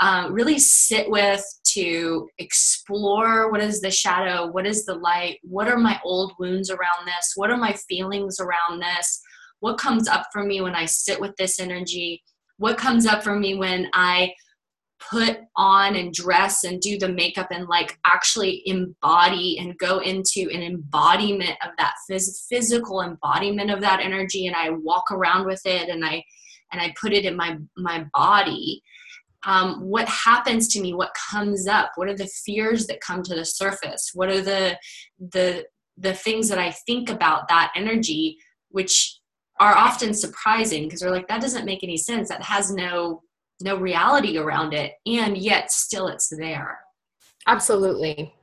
um, 0.00 0.32
really 0.32 0.58
sit 0.58 1.08
with 1.08 1.44
to 1.72 2.28
explore 2.38 3.50
what 3.50 3.62
is 3.62 3.80
the 3.80 3.90
shadow, 3.90 4.46
what 4.46 4.66
is 4.66 4.84
the 4.84 4.94
light, 4.94 5.38
what 5.42 5.68
are 5.68 5.78
my 5.78 6.00
old 6.04 6.32
wounds 6.38 6.70
around 6.70 7.06
this, 7.06 7.32
what 7.34 7.50
are 7.50 7.56
my 7.56 7.72
feelings 7.88 8.38
around 8.40 8.80
this, 8.80 9.20
what 9.60 9.78
comes 9.78 10.06
up 10.08 10.26
for 10.32 10.44
me 10.44 10.60
when 10.60 10.74
I 10.74 10.84
sit 10.84 11.20
with 11.20 11.34
this 11.36 11.58
energy, 11.58 12.22
what 12.58 12.78
comes 12.78 13.06
up 13.06 13.22
for 13.22 13.38
me 13.38 13.54
when 13.54 13.88
I 13.94 14.32
put 15.10 15.38
on 15.56 15.96
and 15.96 16.12
dress 16.12 16.64
and 16.64 16.80
do 16.80 16.98
the 16.98 17.08
makeup 17.08 17.48
and 17.50 17.66
like 17.68 17.98
actually 18.06 18.62
embody 18.66 19.58
and 19.58 19.76
go 19.78 19.98
into 19.98 20.48
an 20.52 20.62
embodiment 20.62 21.56
of 21.64 21.70
that 21.78 21.94
phys- 22.10 22.46
physical 22.48 23.02
embodiment 23.02 23.70
of 23.70 23.80
that 23.80 24.00
energy 24.00 24.46
and 24.46 24.56
I 24.56 24.70
walk 24.70 25.04
around 25.10 25.46
with 25.46 25.60
it 25.64 25.88
and 25.88 26.04
I 26.04 26.24
and 26.72 26.80
I 26.80 26.94
put 27.00 27.12
it 27.12 27.24
in 27.24 27.36
my 27.36 27.58
my 27.76 28.06
body 28.14 28.82
um, 29.46 29.80
what 29.80 30.08
happens 30.08 30.68
to 30.68 30.80
me 30.80 30.92
what 30.92 31.14
comes 31.30 31.66
up 31.66 31.92
what 31.96 32.08
are 32.08 32.16
the 32.16 32.30
fears 32.44 32.86
that 32.86 33.00
come 33.00 33.22
to 33.22 33.34
the 33.34 33.44
surface 33.44 34.10
what 34.14 34.28
are 34.28 34.42
the 34.42 34.76
the 35.32 35.64
the 35.96 36.12
things 36.12 36.48
that 36.48 36.58
i 36.58 36.70
think 36.86 37.08
about 37.08 37.48
that 37.48 37.72
energy 37.74 38.36
which 38.70 39.18
are 39.58 39.76
often 39.76 40.12
surprising 40.12 40.84
because 40.84 41.02
we're 41.02 41.10
like 41.10 41.28
that 41.28 41.40
doesn't 41.40 41.64
make 41.64 41.82
any 41.82 41.96
sense. 41.96 42.28
That 42.28 42.42
has 42.42 42.70
no 42.70 43.22
no 43.62 43.76
reality 43.76 44.36
around 44.36 44.74
it 44.74 44.92
and 45.06 45.36
yet 45.36 45.70
still 45.70 46.08
it's 46.08 46.28
there. 46.28 46.78
Absolutely. 47.46 48.34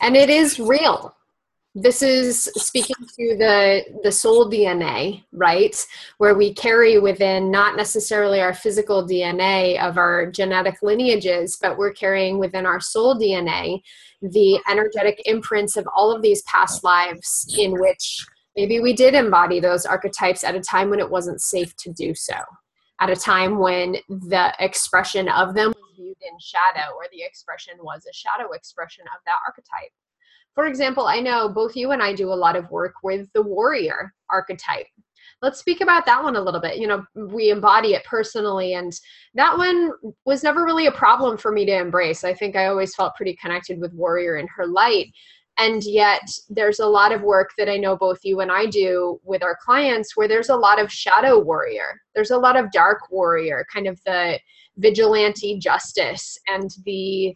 And 0.00 0.16
it 0.16 0.30
is 0.30 0.60
real 0.60 1.14
this 1.74 2.02
is 2.02 2.44
speaking 2.54 2.94
to 2.98 3.36
the 3.36 3.82
the 4.04 4.12
soul 4.12 4.48
dna 4.48 5.22
right? 5.32 5.86
Where 6.18 6.34
we 6.34 6.54
carry 6.54 6.98
within 6.98 7.50
not 7.50 7.76
necessarily 7.76 8.40
our 8.40 8.54
physical 8.54 9.06
dna 9.06 9.80
of 9.80 9.98
our 9.98 10.30
genetic 10.30 10.82
lineages 10.82 11.58
but 11.60 11.76
we're 11.76 11.92
carrying 11.92 12.38
within 12.38 12.64
our 12.64 12.80
soul 12.80 13.18
dna 13.18 13.82
the 14.22 14.60
energetic 14.70 15.20
imprints 15.26 15.76
of 15.76 15.86
all 15.94 16.14
of 16.14 16.22
these 16.22 16.42
past 16.42 16.84
lives 16.84 17.52
in 17.58 17.72
which 17.72 18.24
maybe 18.56 18.78
we 18.78 18.92
did 18.92 19.14
embody 19.14 19.58
those 19.58 19.84
archetypes 19.84 20.44
at 20.44 20.54
a 20.54 20.60
time 20.60 20.90
when 20.90 21.00
it 21.00 21.10
wasn't 21.10 21.40
safe 21.40 21.74
to 21.76 21.92
do 21.92 22.14
so 22.14 22.36
at 23.00 23.10
a 23.10 23.16
time 23.16 23.58
when 23.58 23.96
the 24.08 24.54
expression 24.60 25.28
of 25.28 25.54
them 25.54 25.68
was 25.70 25.96
viewed 25.96 26.16
in 26.22 26.38
shadow 26.40 26.94
or 26.94 27.06
the 27.10 27.22
expression 27.22 27.74
was 27.82 28.06
a 28.08 28.12
shadow 28.14 28.52
expression 28.52 29.04
of 29.14 29.20
that 29.26 29.38
archetype 29.44 29.90
for 30.54 30.66
example, 30.66 31.06
I 31.06 31.20
know 31.20 31.48
both 31.48 31.76
you 31.76 31.90
and 31.90 32.02
I 32.02 32.14
do 32.14 32.32
a 32.32 32.34
lot 32.34 32.56
of 32.56 32.70
work 32.70 32.94
with 33.02 33.28
the 33.32 33.42
warrior 33.42 34.12
archetype. 34.30 34.86
Let's 35.42 35.58
speak 35.58 35.80
about 35.80 36.06
that 36.06 36.22
one 36.22 36.36
a 36.36 36.40
little 36.40 36.60
bit. 36.60 36.78
You 36.78 36.86
know, 36.86 37.04
we 37.14 37.50
embody 37.50 37.94
it 37.94 38.04
personally, 38.04 38.74
and 38.74 38.92
that 39.34 39.56
one 39.58 39.90
was 40.24 40.42
never 40.42 40.64
really 40.64 40.86
a 40.86 40.92
problem 40.92 41.36
for 41.36 41.52
me 41.52 41.66
to 41.66 41.76
embrace. 41.76 42.24
I 42.24 42.32
think 42.32 42.56
I 42.56 42.66
always 42.66 42.94
felt 42.94 43.16
pretty 43.16 43.36
connected 43.36 43.80
with 43.80 43.92
warrior 43.94 44.36
in 44.36 44.46
her 44.56 44.66
light. 44.66 45.08
and 45.58 45.84
yet 45.84 46.28
there's 46.48 46.80
a 46.80 46.86
lot 46.86 47.12
of 47.12 47.22
work 47.22 47.50
that 47.56 47.68
i 47.68 47.76
know 47.76 47.96
both 47.96 48.18
you 48.24 48.40
and 48.40 48.50
i 48.50 48.66
do 48.66 49.20
with 49.24 49.42
our 49.42 49.56
clients 49.64 50.16
where 50.16 50.28
there's 50.28 50.48
a 50.48 50.56
lot 50.56 50.80
of 50.80 50.90
shadow 50.90 51.38
warrior 51.38 52.00
there's 52.14 52.30
a 52.32 52.38
lot 52.38 52.56
of 52.56 52.70
dark 52.72 53.10
warrior 53.10 53.64
kind 53.72 53.86
of 53.86 54.00
the 54.04 54.38
vigilante 54.78 55.58
justice 55.58 56.38
and 56.48 56.70
the 56.84 57.32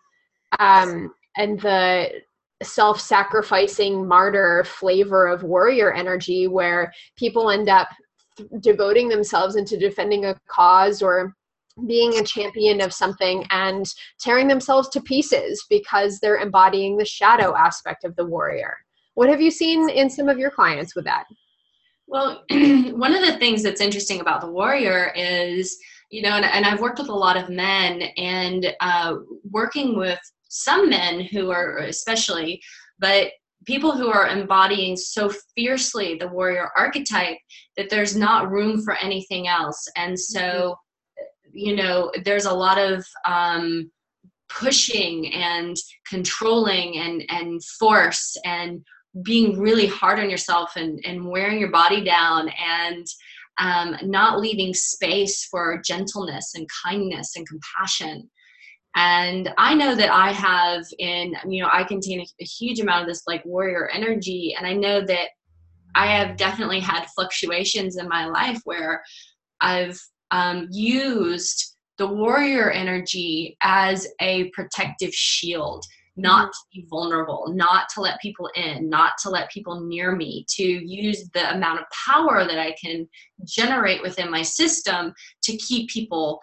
um 0.58 1.12
and 1.36 1.60
the 1.60 2.10
self-sacrificing 2.62 4.06
martyr 4.06 4.64
flavor 4.64 5.26
of 5.28 5.44
warrior 5.44 5.92
energy 5.92 6.48
where 6.48 6.92
people 7.16 7.50
end 7.50 7.68
up 7.68 7.88
devoting 8.60 9.08
themselves 9.08 9.56
into 9.56 9.76
defending 9.76 10.24
a 10.24 10.38
cause 10.48 11.02
or 11.02 11.34
being 11.86 12.18
a 12.18 12.24
champion 12.24 12.80
of 12.80 12.92
something 12.92 13.44
and 13.50 13.86
tearing 14.18 14.48
themselves 14.48 14.88
to 14.88 15.00
pieces 15.00 15.64
because 15.70 16.18
they're 16.18 16.38
embodying 16.38 16.96
the 16.96 17.04
shadow 17.04 17.54
aspect 17.56 18.04
of 18.04 18.16
the 18.16 18.26
warrior. 18.26 18.76
What 19.14 19.28
have 19.28 19.40
you 19.40 19.50
seen 19.50 19.88
in 19.88 20.10
some 20.10 20.28
of 20.28 20.38
your 20.38 20.50
clients 20.50 20.94
with 20.94 21.04
that? 21.04 21.24
Well, 22.06 22.44
one 22.50 23.14
of 23.14 23.24
the 23.24 23.36
things 23.38 23.62
that's 23.62 23.80
interesting 23.80 24.20
about 24.20 24.40
the 24.40 24.50
warrior 24.50 25.12
is, 25.14 25.78
you 26.10 26.22
know, 26.22 26.30
and, 26.30 26.44
and 26.44 26.64
I've 26.64 26.80
worked 26.80 26.98
with 26.98 27.08
a 27.08 27.14
lot 27.14 27.36
of 27.36 27.50
men 27.50 28.02
and 28.16 28.74
uh, 28.80 29.16
working 29.50 29.96
with 29.96 30.18
some 30.48 30.88
men 30.88 31.20
who 31.20 31.50
are 31.50 31.78
especially, 31.78 32.60
but 32.98 33.28
people 33.64 33.92
who 33.92 34.08
are 34.08 34.28
embodying 34.28 34.96
so 34.96 35.30
fiercely 35.54 36.16
the 36.16 36.28
warrior 36.28 36.70
archetype 36.76 37.36
that 37.76 37.90
there's 37.90 38.16
not 38.16 38.50
room 38.50 38.82
for 38.82 38.94
anything 38.94 39.48
else. 39.48 39.86
And 39.96 40.18
so 40.18 40.40
mm-hmm 40.40 40.72
you 41.52 41.74
know 41.74 42.10
there's 42.24 42.44
a 42.44 42.52
lot 42.52 42.78
of 42.78 43.04
um, 43.26 43.90
pushing 44.48 45.32
and 45.32 45.76
controlling 46.08 46.98
and 46.98 47.24
and 47.28 47.62
force 47.64 48.36
and 48.44 48.84
being 49.24 49.58
really 49.58 49.86
hard 49.86 50.18
on 50.18 50.30
yourself 50.30 50.72
and 50.76 51.00
and 51.04 51.28
wearing 51.28 51.58
your 51.58 51.70
body 51.70 52.02
down 52.02 52.48
and 52.48 53.06
um, 53.60 53.96
not 54.04 54.38
leaving 54.38 54.72
space 54.72 55.46
for 55.46 55.82
gentleness 55.84 56.52
and 56.54 56.68
kindness 56.84 57.34
and 57.36 57.46
compassion 57.48 58.30
and 58.96 59.50
i 59.58 59.74
know 59.74 59.94
that 59.94 60.10
i 60.10 60.32
have 60.32 60.84
in 60.98 61.34
you 61.46 61.62
know 61.62 61.68
i 61.72 61.84
contain 61.84 62.20
a, 62.20 62.26
a 62.40 62.44
huge 62.44 62.80
amount 62.80 63.02
of 63.02 63.08
this 63.08 63.22
like 63.26 63.44
warrior 63.44 63.88
energy. 63.92 64.54
And 64.56 64.66
i 64.66 64.72
know 64.72 65.04
that 65.04 65.28
i 65.94 66.06
have 66.06 66.36
definitely 66.36 66.80
had 66.80 67.06
fluctuations 67.14 67.96
in 67.96 68.08
my 68.08 68.26
life 68.26 68.60
where 68.64 69.02
i've 69.60 69.98
um, 70.30 70.68
used 70.70 71.76
the 71.96 72.06
warrior 72.06 72.70
energy 72.70 73.56
as 73.62 74.06
a 74.20 74.50
protective 74.50 75.12
shield 75.12 75.84
not 76.18 76.52
to 76.52 76.58
be 76.72 76.84
vulnerable, 76.90 77.46
not 77.54 77.88
to 77.94 78.00
let 78.00 78.20
people 78.20 78.50
in, 78.56 78.90
not 78.90 79.12
to 79.22 79.30
let 79.30 79.50
people 79.50 79.80
near 79.80 80.14
me, 80.16 80.44
to 80.48 80.64
use 80.64 81.30
the 81.32 81.54
amount 81.54 81.78
of 81.78 81.86
power 82.06 82.44
that 82.44 82.58
I 82.58 82.74
can 82.82 83.08
generate 83.44 84.02
within 84.02 84.30
my 84.30 84.42
system 84.42 85.14
to 85.44 85.56
keep 85.56 85.88
people 85.88 86.40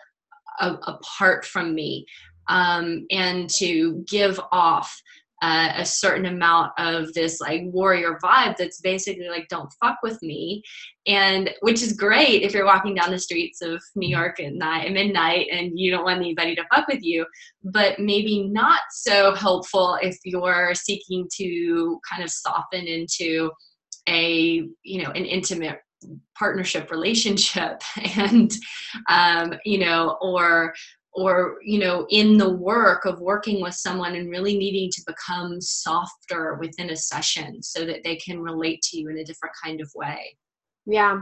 a- 0.60 0.80
apart 0.88 1.46
from 1.46 1.76
me 1.76 2.06
um, 2.48 3.06
and 3.12 3.50
to 3.52 4.04
give 4.08 4.40
off 4.52 5.02
uh, 5.42 5.74
a 5.76 5.86
certain 5.86 6.26
amount 6.26 6.72
of 6.78 7.14
this 7.14 7.42
like 7.42 7.62
warrior 7.66 8.18
vibe 8.24 8.56
that's 8.58 8.80
basically 8.82 9.28
like 9.28 9.48
don't 9.50 9.72
fuck 9.82 9.98
with 10.02 10.22
me. 10.24 10.64
And 11.08 11.52
which 11.62 11.84
is 11.84 11.94
great 11.94 12.42
if 12.42 12.54
you're 12.54 12.66
walking 12.66 12.96
down 12.96 13.12
the 13.12 13.20
streets 13.20 13.62
of 13.62 13.80
new 13.96 14.10
york 14.10 14.40
at 14.40 14.54
night 14.54 14.92
midnight 14.92 15.48
and 15.52 15.78
you 15.78 15.92
don't 15.92 16.04
want 16.04 16.18
anybody 16.18 16.56
to 16.56 16.66
fuck 16.74 16.88
with 16.88 17.04
you. 17.04 17.26
But 17.64 18.00
maybe 18.00 18.48
not 18.48 18.82
so 18.92 19.36
helpful 19.36 20.00
if 20.02 20.18
you're 20.24 20.74
seeking 20.74 21.28
to 21.36 22.00
kind 22.10 22.24
of 22.24 22.32
soften 22.32 22.88
into 22.88 23.52
a 24.08 24.64
you 24.84 25.04
know 25.04 25.12
an 25.12 25.26
intimate 25.26 25.80
partnership 26.38 26.92
relationship 26.92 27.82
and 28.18 28.52
um, 29.10 29.54
you 29.66 29.80
know 29.80 30.18
or 30.22 30.74
or 31.16 31.58
you 31.64 31.80
know 31.80 32.06
in 32.10 32.38
the 32.38 32.50
work 32.50 33.06
of 33.06 33.20
working 33.20 33.62
with 33.62 33.74
someone 33.74 34.16
and 34.16 34.30
really 34.30 34.58
needing 34.58 34.90
to 34.92 35.02
become 35.08 35.62
softer 35.62 36.56
within 36.56 36.90
a 36.90 36.96
session 36.96 37.64
so 37.64 37.86
that 37.86 38.04
they 38.04 38.16
can 38.18 38.40
relate 38.40 38.82
to 38.82 39.00
you 39.00 39.10
in 39.10 39.18
a 39.18 39.24
different 39.24 39.56
kind 39.64 39.82
of 39.82 39.90
way. 39.96 40.38
Yeah. 40.86 41.22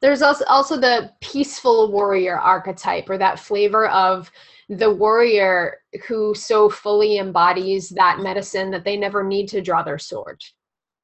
There's 0.00 0.22
also 0.22 0.44
also 0.46 0.76
the 0.76 1.12
peaceful 1.20 1.90
warrior 1.90 2.38
archetype 2.38 3.08
or 3.08 3.18
that 3.18 3.38
flavor 3.38 3.88
of 3.88 4.30
the 4.68 4.90
warrior 4.90 5.78
who 6.06 6.34
so 6.34 6.68
fully 6.68 7.18
embodies 7.18 7.88
that 7.90 8.20
medicine 8.20 8.70
that 8.70 8.84
they 8.84 8.96
never 8.96 9.24
need 9.24 9.48
to 9.48 9.60
draw 9.60 9.82
their 9.82 9.98
sword 9.98 10.40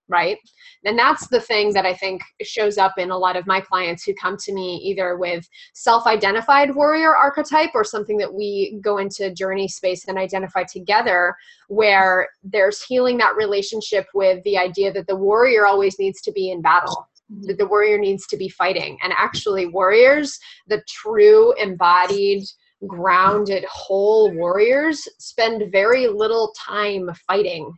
right? 0.08 0.38
And 0.84 0.98
that's 0.98 1.26
the 1.28 1.40
thing 1.40 1.72
that 1.72 1.84
i 1.86 1.94
think 1.94 2.22
shows 2.42 2.78
up 2.78 2.94
in 2.98 3.10
a 3.10 3.18
lot 3.18 3.36
of 3.36 3.46
my 3.46 3.60
clients 3.60 4.04
who 4.04 4.14
come 4.14 4.36
to 4.38 4.52
me 4.52 4.76
either 4.76 5.16
with 5.16 5.48
self-identified 5.74 6.74
warrior 6.74 7.14
archetype 7.14 7.70
or 7.74 7.84
something 7.84 8.16
that 8.18 8.32
we 8.32 8.78
go 8.80 8.98
into 8.98 9.34
journey 9.34 9.68
space 9.68 10.06
and 10.06 10.18
identify 10.18 10.64
together 10.64 11.34
where 11.68 12.28
there's 12.42 12.82
healing 12.82 13.18
that 13.18 13.36
relationship 13.36 14.06
with 14.14 14.42
the 14.44 14.56
idea 14.56 14.92
that 14.92 15.06
the 15.06 15.16
warrior 15.16 15.66
always 15.66 15.98
needs 15.98 16.20
to 16.22 16.32
be 16.32 16.50
in 16.50 16.62
battle 16.62 17.08
that 17.42 17.58
the 17.58 17.66
warrior 17.66 17.98
needs 17.98 18.26
to 18.26 18.38
be 18.38 18.48
fighting. 18.48 18.96
And 19.02 19.12
actually 19.14 19.66
warriors 19.66 20.38
the 20.66 20.82
true 20.88 21.52
embodied 21.60 22.44
grounded 22.86 23.64
whole 23.70 24.32
warriors 24.32 25.06
spend 25.18 25.70
very 25.72 26.06
little 26.06 26.54
time 26.58 27.10
fighting 27.26 27.76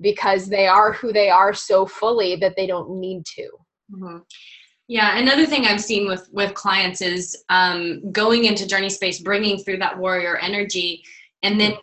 because 0.00 0.48
they 0.48 0.66
are 0.66 0.92
who 0.92 1.12
they 1.12 1.30
are 1.30 1.54
so 1.54 1.86
fully 1.86 2.36
that 2.36 2.54
they 2.56 2.66
don't 2.66 2.98
need 2.98 3.24
to. 3.36 3.48
Mm-hmm. 3.92 4.18
Yeah, 4.88 5.18
another 5.18 5.46
thing 5.46 5.64
I've 5.64 5.80
seen 5.80 6.06
with 6.06 6.28
with 6.30 6.54
clients 6.54 7.00
is 7.00 7.44
um, 7.48 8.12
going 8.12 8.44
into 8.44 8.68
journey 8.68 8.90
space, 8.90 9.20
bringing 9.20 9.58
through 9.58 9.78
that 9.78 9.98
warrior 9.98 10.36
energy, 10.36 11.02
and 11.42 11.60
then 11.60 11.74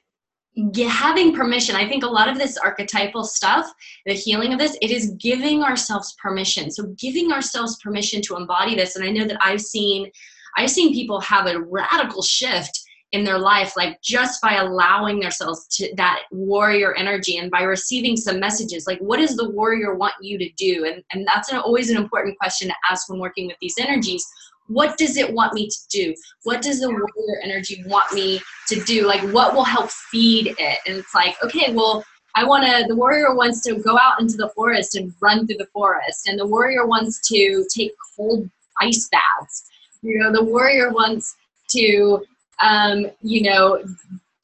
having 0.88 1.36
permission. 1.36 1.76
I 1.76 1.88
think 1.88 2.04
a 2.04 2.08
lot 2.08 2.30
of 2.30 2.38
this 2.38 2.58
archetypal 2.58 3.24
stuff, 3.24 3.72
the 4.06 4.14
healing 4.14 4.54
of 4.54 4.60
this, 4.60 4.78
it 4.82 4.92
is 4.92 5.16
giving 5.20 5.64
ourselves 5.64 6.16
permission. 6.22 6.72
So 6.72 6.94
giving 7.00 7.32
ourselves 7.32 7.78
permission 7.84 8.22
to 8.24 8.36
embody 8.36 8.76
this. 8.76 8.96
And 8.96 9.04
I 9.04 9.10
know 9.10 9.26
that 9.26 9.38
I've 9.42 9.62
seen 9.62 10.10
I've 10.56 10.70
seen 10.70 10.94
people 10.94 11.20
have 11.22 11.48
a 11.48 11.60
radical 11.60 12.22
shift 12.22 12.83
in 13.14 13.24
their 13.24 13.38
life 13.38 13.78
like 13.78 14.02
just 14.02 14.42
by 14.42 14.56
allowing 14.56 15.20
themselves 15.20 15.68
to 15.68 15.94
that 15.96 16.24
warrior 16.32 16.96
energy 16.96 17.38
and 17.38 17.52
by 17.52 17.62
receiving 17.62 18.18
some 18.18 18.40
messages. 18.40 18.88
Like 18.88 19.00
what 19.00 19.18
does 19.18 19.36
the 19.36 19.50
warrior 19.52 19.94
want 19.94 20.16
you 20.20 20.38
to 20.40 20.50
do? 20.58 20.86
And, 20.86 21.04
and 21.14 21.26
that's 21.28 21.52
an, 21.52 21.60
always 21.60 21.92
an 21.92 21.98
important 21.98 22.38
question 22.40 22.68
to 22.70 22.76
ask 22.90 23.08
when 23.10 23.20
working 23.20 23.48
with 23.48 23.58
these 23.62 23.76
energies. 23.78 24.26
What 24.66 24.98
does 24.98 25.16
it 25.16 25.32
want 25.32 25.54
me 25.54 25.68
to 25.68 25.78
do? 25.92 26.16
What 26.42 26.64
does 26.64 26.80
the 26.80 26.90
warrior 26.90 27.42
energy 27.44 27.84
want 27.86 28.12
me 28.14 28.42
to 28.70 28.84
do? 28.84 29.06
Like 29.06 29.22
what 29.32 29.54
will 29.54 29.64
help 29.64 29.92
feed 29.92 30.56
it? 30.58 30.80
And 30.88 30.98
it's 30.98 31.14
like 31.14 31.36
okay 31.44 31.72
well 31.72 32.04
i 32.36 32.44
want 32.44 32.66
to 32.66 32.86
the 32.88 32.96
warrior 32.96 33.36
wants 33.36 33.62
to 33.62 33.76
go 33.76 33.96
out 33.96 34.20
into 34.20 34.38
the 34.38 34.50
forest 34.56 34.96
and 34.96 35.14
run 35.22 35.46
through 35.46 35.58
the 35.58 35.68
forest 35.68 36.28
and 36.28 36.40
the 36.40 36.48
warrior 36.48 36.88
wants 36.88 37.28
to 37.30 37.64
take 37.70 37.92
cold 38.16 38.50
ice 38.82 39.08
baths. 39.12 39.70
You 40.02 40.18
know 40.18 40.32
the 40.32 40.44
warrior 40.44 40.92
wants 40.92 41.36
to 41.76 42.26
um, 42.62 43.08
you 43.22 43.44
know, 43.44 43.84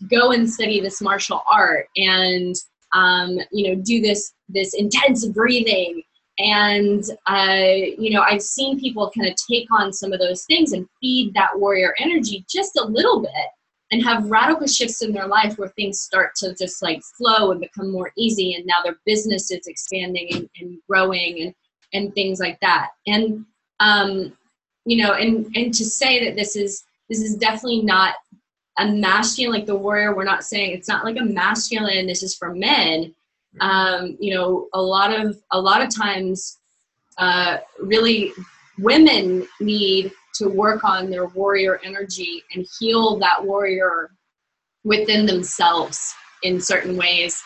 go 0.10 0.32
and 0.32 0.50
study 0.50 0.80
this 0.80 1.02
martial 1.02 1.44
art 1.52 1.88
and 1.98 2.56
um, 2.94 3.38
you 3.52 3.70
know 3.70 3.82
do 3.82 4.02
this 4.02 4.34
this 4.48 4.74
intense 4.74 5.26
breathing. 5.28 6.04
And 6.40 7.04
uh, 7.28 7.66
you 7.98 8.12
know 8.12 8.22
i've 8.22 8.42
seen 8.42 8.80
people 8.80 9.12
kind 9.14 9.28
of 9.28 9.36
take 9.52 9.68
on 9.74 9.92
some 9.92 10.14
of 10.14 10.20
those 10.20 10.46
things 10.46 10.72
and 10.72 10.88
feed 11.02 11.34
that 11.34 11.60
warrior 11.60 11.94
energy 12.00 12.46
just 12.50 12.78
a 12.78 12.86
little 12.86 13.22
bit 13.22 13.32
and 13.92 14.02
have 14.06 14.32
radical 14.32 14.66
shifts 14.66 15.02
in 15.02 15.12
their 15.12 15.28
life 15.28 15.58
where 15.58 15.68
things 15.70 16.00
start 16.00 16.36
to 16.36 16.56
just 16.56 16.82
like 16.82 17.02
flow 17.18 17.52
and 17.52 17.60
become 17.60 17.92
more 17.92 18.14
easy 18.18 18.54
and 18.54 18.66
now 18.66 18.82
their 18.82 18.98
business 19.06 19.52
is 19.52 19.68
expanding 19.68 20.30
and, 20.32 20.50
and 20.62 20.78
growing 20.88 21.42
and 21.42 21.54
and 21.94 22.14
things 22.14 22.40
like 22.40 22.60
that. 22.62 22.90
And 23.08 23.46
um, 23.80 24.38
you 24.86 25.04
know 25.04 25.14
and 25.14 25.46
and 25.56 25.74
to 25.74 25.86
say 25.86 26.24
that 26.26 26.36
this 26.36 26.56
is 26.56 26.84
this 27.10 27.22
is 27.22 27.36
definitely 27.36 27.82
not 27.82 28.16
a 28.78 28.88
masculine 28.88 29.54
like 29.54 29.66
the 29.66 29.76
warrior 29.76 30.16
we're 30.16 30.24
not 30.24 30.44
saying 30.44 30.72
it's 30.72 30.88
not 30.88 31.04
like 31.04 31.18
a 31.18 31.24
masculine 31.24 32.08
this 32.08 32.24
is 32.24 32.36
for 32.36 32.54
men. 32.54 33.14
Um, 33.60 34.16
you 34.20 34.34
know 34.34 34.68
a 34.74 34.82
lot 34.82 35.12
of 35.18 35.38
a 35.52 35.60
lot 35.60 35.82
of 35.82 35.94
times 35.94 36.60
uh, 37.18 37.58
really 37.80 38.32
women 38.78 39.48
need 39.60 40.12
to 40.36 40.48
work 40.48 40.84
on 40.84 41.10
their 41.10 41.26
warrior 41.26 41.82
energy 41.84 42.44
and 42.54 42.66
heal 42.80 43.18
that 43.20 43.44
warrior 43.44 44.12
within 44.84 45.26
themselves 45.26 46.14
in 46.44 46.62
certain 46.62 46.96
ways 46.96 47.42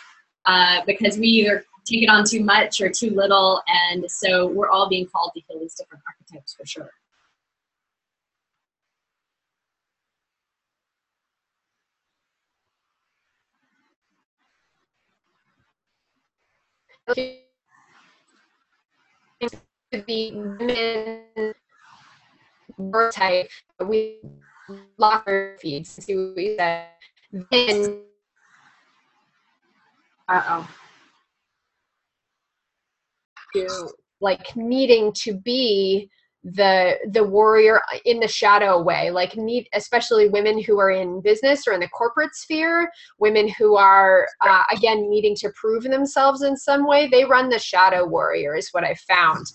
uh, 0.45 0.82
because 0.86 1.17
we 1.17 1.28
either 1.28 1.65
take 1.86 2.04
it 2.04 2.10
on 2.10 2.23
too 2.23 2.43
much 2.43 2.82
or 2.82 2.89
too 2.89 3.10
little 3.10 3.62
and 3.67 4.06
so 4.10 4.47
we're 4.47 4.69
all 4.69 4.88
being 4.88 5.08
called 5.08 5.32
to 5.34 5.41
heal 5.47 5.60
these 5.60 5.73
different 5.73 6.04
archetypes 6.08 6.54
for 6.54 6.65
sure 6.65 6.91
the 17.07 17.43
women 20.33 21.53
type, 23.11 23.49
we 23.85 24.19
lock 24.97 25.23
our 25.27 25.57
feeds. 25.59 25.89
See 25.89 26.15
what 26.15 26.35
we 26.35 26.55
said. 26.57 26.87
Then, 27.51 28.01
uh 30.27 30.43
oh, 30.47 30.69
To 33.55 33.89
like 34.21 34.55
needing 34.55 35.11
to 35.13 35.33
be 35.33 36.09
the 36.43 36.97
the 37.12 37.23
warrior 37.23 37.82
in 38.03 38.19
the 38.19 38.27
shadow 38.27 38.82
way 38.82 39.10
like 39.10 39.38
need 39.38 39.67
especially 39.73 40.27
women 40.27 40.62
who 40.62 40.77
are 40.77 40.91
in 40.91 41.21
business 41.21 41.65
or 41.65 41.73
in 41.73 41.79
the 41.79 41.88
corporate 41.89 42.36
sphere 42.36 42.91
women 43.17 43.47
who 43.58 43.77
are 43.77 44.27
uh, 44.41 44.63
again 44.75 45.10
needing 45.10 45.36
to 45.36 45.49
prove 45.51 45.84
themselves 45.84 46.41
in 46.41 46.58
some 46.58 46.86
way 46.86 47.08
they 47.08 47.23
run 47.23 47.47
the 47.47 47.58
shadow 47.58 48.06
warrior 48.06 48.56
is 48.56 48.69
what 48.71 48.84
i 48.84 48.93
found. 49.08 49.45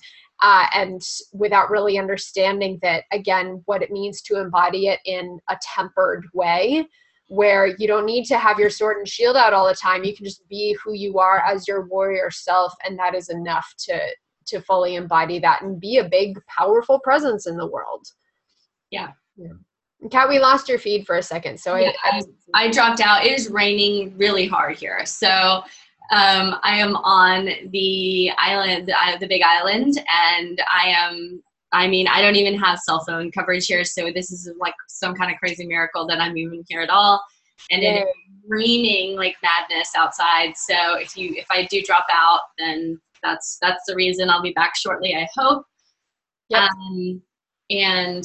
Uh, 0.40 0.66
and 0.72 1.02
without 1.32 1.68
really 1.68 1.98
understanding 1.98 2.78
that 2.80 3.04
again 3.12 3.60
what 3.66 3.82
it 3.82 3.90
means 3.90 4.22
to 4.22 4.40
embody 4.40 4.86
it 4.86 5.00
in 5.04 5.38
a 5.50 5.58
tempered 5.60 6.26
way 6.32 6.86
where 7.26 7.66
you 7.66 7.86
don't 7.86 8.06
need 8.06 8.24
to 8.24 8.38
have 8.38 8.58
your 8.58 8.70
sword 8.70 8.96
and 8.96 9.08
shield 9.08 9.36
out 9.36 9.52
all 9.52 9.66
the 9.66 9.74
time 9.74 10.04
you 10.04 10.16
can 10.16 10.24
just 10.24 10.48
be 10.48 10.74
who 10.82 10.94
you 10.94 11.18
are 11.18 11.40
as 11.40 11.68
your 11.68 11.86
warrior 11.86 12.30
self 12.30 12.72
and 12.84 12.98
that 12.98 13.14
is 13.14 13.28
enough 13.28 13.74
to 13.76 13.98
to 14.48 14.60
fully 14.60 14.96
embody 14.96 15.38
that 15.38 15.62
and 15.62 15.80
be 15.80 15.98
a 15.98 16.08
big, 16.08 16.38
powerful 16.46 16.98
presence 17.00 17.46
in 17.46 17.56
the 17.56 17.66
world. 17.66 18.06
Yeah. 18.90 19.12
yeah. 19.36 19.52
Kat, 20.10 20.28
we 20.28 20.38
lost 20.38 20.68
your 20.68 20.78
feed 20.78 21.06
for 21.06 21.16
a 21.16 21.22
second, 21.22 21.58
so 21.58 21.76
yeah, 21.76 21.90
I, 22.04 22.22
I, 22.54 22.66
I 22.66 22.70
dropped 22.70 23.00
out. 23.00 23.24
It 23.24 23.32
is 23.32 23.50
raining 23.50 24.16
really 24.16 24.46
hard 24.46 24.78
here, 24.78 25.04
so 25.04 25.62
um, 26.10 26.56
I 26.62 26.78
am 26.78 26.96
on 26.96 27.50
the 27.70 28.30
island, 28.38 28.88
the, 28.88 28.94
the 29.20 29.26
Big 29.26 29.42
Island, 29.42 30.00
and 30.08 30.62
I 30.72 30.88
am. 30.88 31.42
I 31.70 31.86
mean, 31.86 32.08
I 32.08 32.22
don't 32.22 32.36
even 32.36 32.58
have 32.58 32.78
cell 32.78 33.04
phone 33.04 33.30
coverage 33.30 33.66
here, 33.66 33.84
so 33.84 34.10
this 34.14 34.30
is 34.30 34.50
like 34.58 34.74
some 34.86 35.14
kind 35.14 35.30
of 35.30 35.38
crazy 35.38 35.66
miracle 35.66 36.06
that 36.06 36.18
I'm 36.18 36.38
even 36.38 36.64
here 36.66 36.80
at 36.80 36.88
all. 36.88 37.22
And 37.70 37.82
it 37.82 38.06
is 38.06 38.06
raining 38.46 39.16
like 39.16 39.36
madness 39.42 39.90
outside. 39.94 40.54
So 40.56 40.96
if 40.96 41.14
you 41.14 41.34
if 41.36 41.46
I 41.50 41.66
do 41.66 41.82
drop 41.82 42.06
out, 42.10 42.40
then 42.56 42.98
that's 43.22 43.58
that's 43.60 43.84
the 43.86 43.94
reason 43.94 44.30
I'll 44.30 44.42
be 44.42 44.52
back 44.52 44.76
shortly. 44.76 45.14
I 45.14 45.28
hope. 45.34 45.64
Yep. 46.50 46.70
Um, 46.70 47.22
and 47.70 48.24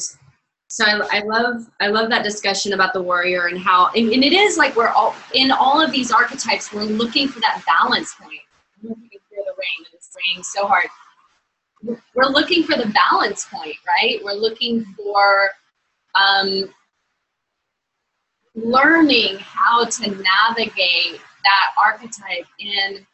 so 0.70 0.86
I, 0.86 1.18
I, 1.18 1.20
love 1.20 1.68
I 1.82 1.88
love 1.88 2.10
that 2.10 2.24
discussion 2.24 2.74
about 2.74 2.94
the 2.94 3.02
warrior 3.02 3.48
and 3.48 3.60
how 3.60 3.90
and, 3.96 4.12
and, 4.12 4.24
it 4.24 4.34
is 4.34 4.58
like 4.58 4.76
we're 4.76 4.88
all 4.88 5.14
in 5.34 5.52
all 5.52 5.80
of 5.80 5.92
these 5.92 6.12
archetypes 6.12 6.74
we're 6.74 6.84
looking 6.84 7.28
for 7.28 7.40
that 7.42 7.62
balance 7.66 8.16
point. 8.20 8.40
Looking 8.82 9.20
for 9.30 9.36
the 9.36 9.54
rain 9.58 9.86
and 9.86 9.94
it's 9.94 10.10
raining 10.28 10.44
so 10.44 10.66
hard. 10.66 10.88
We're 12.16 12.30
looking 12.32 12.64
for 12.64 12.78
the 12.78 12.88
balance 12.88 13.46
point, 13.52 13.76
right? 13.86 14.20
We're 14.24 14.34
looking 14.34 14.86
for 14.96 15.50
um, 16.16 16.74
learning 18.56 19.38
how 19.40 19.86
to 19.86 20.10
navigate 20.10 21.20
that 21.44 21.74
archetype 21.78 22.46
in 22.60 23.06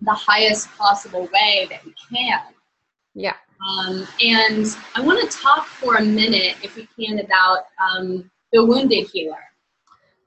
the 0.00 0.12
highest 0.12 0.70
possible 0.76 1.28
way 1.32 1.66
that 1.70 1.84
we 1.84 1.94
can. 2.10 2.40
Yeah. 3.14 3.34
Um, 3.66 4.06
and 4.22 4.66
I 4.94 5.00
want 5.00 5.28
to 5.28 5.38
talk 5.38 5.66
for 5.66 5.96
a 5.96 6.04
minute, 6.04 6.56
if 6.62 6.76
we 6.76 6.88
can, 6.98 7.18
about 7.18 7.64
um, 7.80 8.30
the 8.52 8.64
wounded 8.64 9.08
healer. 9.12 9.42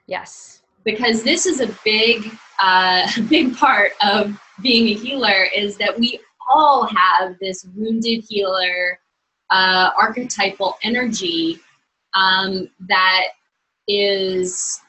Yes. 0.08 0.62
Because 0.84 1.24
this 1.24 1.46
is 1.46 1.62
a 1.62 1.74
big, 1.86 2.32
uh, 2.62 3.08
big 3.30 3.56
part 3.56 3.94
of 4.02 4.40
being 4.62 4.88
a 4.88 5.00
healer 5.00 5.46
is 5.56 5.78
that 5.78 5.98
we 5.98 6.20
all 6.50 6.86
have 6.86 7.38
this 7.40 7.66
wounded 7.76 8.26
healer 8.28 9.00
uh, 9.50 9.92
archetypal 9.98 10.78
energy 10.84 11.60
um, 12.14 12.70
that 12.88 13.28
is 13.88 14.80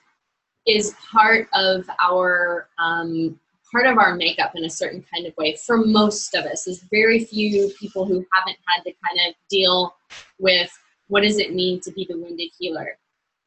is 0.66 0.94
part 1.10 1.48
of 1.54 1.88
our 2.00 2.68
um, 2.78 3.38
part 3.72 3.86
of 3.86 3.98
our 3.98 4.14
makeup 4.14 4.52
in 4.54 4.64
a 4.64 4.70
certain 4.70 5.04
kind 5.12 5.26
of 5.26 5.36
way 5.36 5.56
for 5.56 5.78
most 5.78 6.34
of 6.34 6.44
us. 6.44 6.64
There's 6.64 6.84
very 6.90 7.24
few 7.24 7.72
people 7.80 8.04
who 8.04 8.24
haven't 8.32 8.58
had 8.68 8.82
to 8.84 8.92
kind 9.04 9.28
of 9.28 9.34
deal 9.48 9.96
with 10.38 10.70
what 11.08 11.22
does 11.22 11.38
it 11.38 11.54
mean 11.54 11.80
to 11.80 11.90
be 11.90 12.06
the 12.08 12.16
wounded 12.16 12.50
healer. 12.58 12.98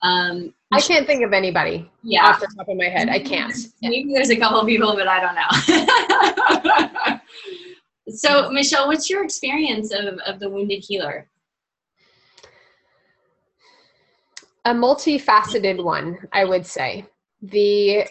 Um, 0.02 0.54
I 0.72 0.82
can't 0.82 1.08
think 1.08 1.24
of 1.24 1.32
anybody 1.32 1.90
yeah. 2.04 2.28
off 2.28 2.40
the 2.40 2.48
top 2.58 2.68
of 2.68 2.78
my 2.78 2.90
head. 2.90 3.10
I 3.10 3.20
can't. 3.20 3.56
Maybe 3.82 4.14
there's 4.14 4.30
a 4.30 4.36
couple 4.36 4.66
people, 4.66 4.94
but 4.96 5.08
I 5.08 5.20
don't 5.20 5.36
know. 7.06 7.20
so, 8.16 8.52
Michelle, 8.52 8.88
what's 8.88 9.10
your 9.10 9.24
experience 9.24 9.92
of, 9.94 10.20
of 10.26 10.40
the 10.40 10.50
wounded 10.50 10.84
healer? 10.86 11.28
A 14.66 14.72
multifaceted 14.72 15.84
one, 15.84 16.18
I 16.34 16.44
would 16.44 16.66
say. 16.66 17.06
The 17.42 18.08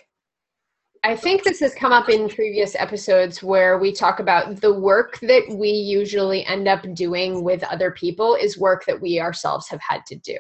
I 1.04 1.14
think 1.14 1.44
this 1.44 1.60
has 1.60 1.74
come 1.74 1.92
up 1.92 2.08
in 2.08 2.30
previous 2.30 2.74
episodes 2.74 3.42
where 3.42 3.78
we 3.78 3.92
talk 3.92 4.20
about 4.20 4.62
the 4.62 4.72
work 4.72 5.18
that 5.20 5.42
we 5.50 5.68
usually 5.68 6.46
end 6.46 6.66
up 6.66 6.82
doing 6.94 7.44
with 7.44 7.62
other 7.64 7.90
people 7.90 8.34
is 8.36 8.56
work 8.56 8.86
that 8.86 8.98
we 8.98 9.20
ourselves 9.20 9.68
have 9.68 9.82
had 9.86 10.06
to 10.06 10.16
do. 10.16 10.38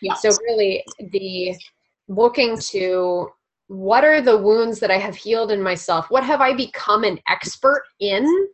Yes. 0.00 0.22
So, 0.22 0.30
really, 0.48 0.82
the 1.12 1.54
looking 2.08 2.58
to 2.70 3.28
what 3.68 4.04
are 4.04 4.22
the 4.22 4.38
wounds 4.38 4.80
that 4.80 4.90
I 4.90 4.96
have 4.96 5.16
healed 5.16 5.52
in 5.52 5.60
myself? 5.60 6.06
What 6.08 6.24
have 6.24 6.40
I 6.40 6.54
become 6.54 7.04
an 7.04 7.18
expert 7.28 7.82
in 8.00 8.48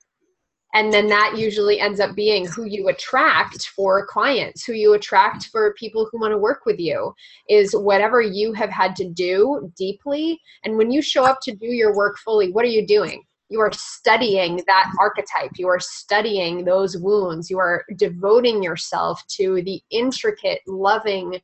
and 0.74 0.92
then 0.92 1.06
that 1.08 1.34
usually 1.36 1.80
ends 1.80 2.00
up 2.00 2.16
being 2.16 2.46
who 2.46 2.64
you 2.64 2.88
attract 2.88 3.68
for 3.68 4.06
clients 4.06 4.64
who 4.64 4.72
you 4.72 4.94
attract 4.94 5.48
for 5.48 5.74
people 5.74 6.08
who 6.10 6.18
want 6.18 6.32
to 6.32 6.38
work 6.38 6.64
with 6.64 6.78
you 6.78 7.14
is 7.48 7.74
whatever 7.76 8.20
you 8.20 8.52
have 8.52 8.70
had 8.70 8.96
to 8.96 9.08
do 9.08 9.70
deeply. 9.76 10.40
And 10.64 10.76
when 10.76 10.90
you 10.90 11.02
show 11.02 11.24
up 11.24 11.38
to 11.42 11.54
do 11.54 11.66
your 11.66 11.94
work 11.94 12.18
fully 12.18 12.50
what 12.50 12.64
are 12.64 12.68
you 12.68 12.86
doing? 12.86 13.22
You 13.48 13.60
are 13.60 13.72
studying 13.72 14.62
that 14.66 14.90
archetype. 14.98 15.50
You 15.56 15.68
are 15.68 15.80
studying 15.80 16.64
those 16.64 16.96
wounds. 16.96 17.50
You 17.50 17.58
are 17.58 17.84
devoting 17.96 18.62
yourself 18.62 19.22
to 19.36 19.62
the 19.62 19.82
intricate 19.90 20.60
loving 20.66 21.38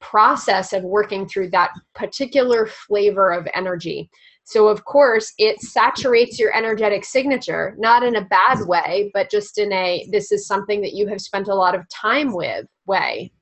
process 0.00 0.72
of 0.72 0.82
working 0.82 1.28
through 1.28 1.50
that 1.50 1.72
particular 1.94 2.66
flavor 2.66 3.32
of 3.32 3.46
energy 3.54 4.08
so, 4.48 4.68
of 4.68 4.84
course, 4.84 5.32
it 5.38 5.60
saturates 5.60 6.38
your 6.38 6.56
energetic 6.56 7.04
signature, 7.04 7.74
not 7.78 8.04
in 8.04 8.14
a 8.14 8.24
bad 8.26 8.60
way, 8.60 9.10
but 9.12 9.28
just 9.28 9.58
in 9.58 9.72
a 9.72 10.06
this 10.12 10.30
is 10.30 10.46
something 10.46 10.80
that 10.82 10.94
you 10.94 11.08
have 11.08 11.20
spent 11.20 11.48
a 11.48 11.54
lot 11.54 11.74
of 11.74 11.88
time 11.88 12.32
with 12.32 12.64
way. 12.86 13.32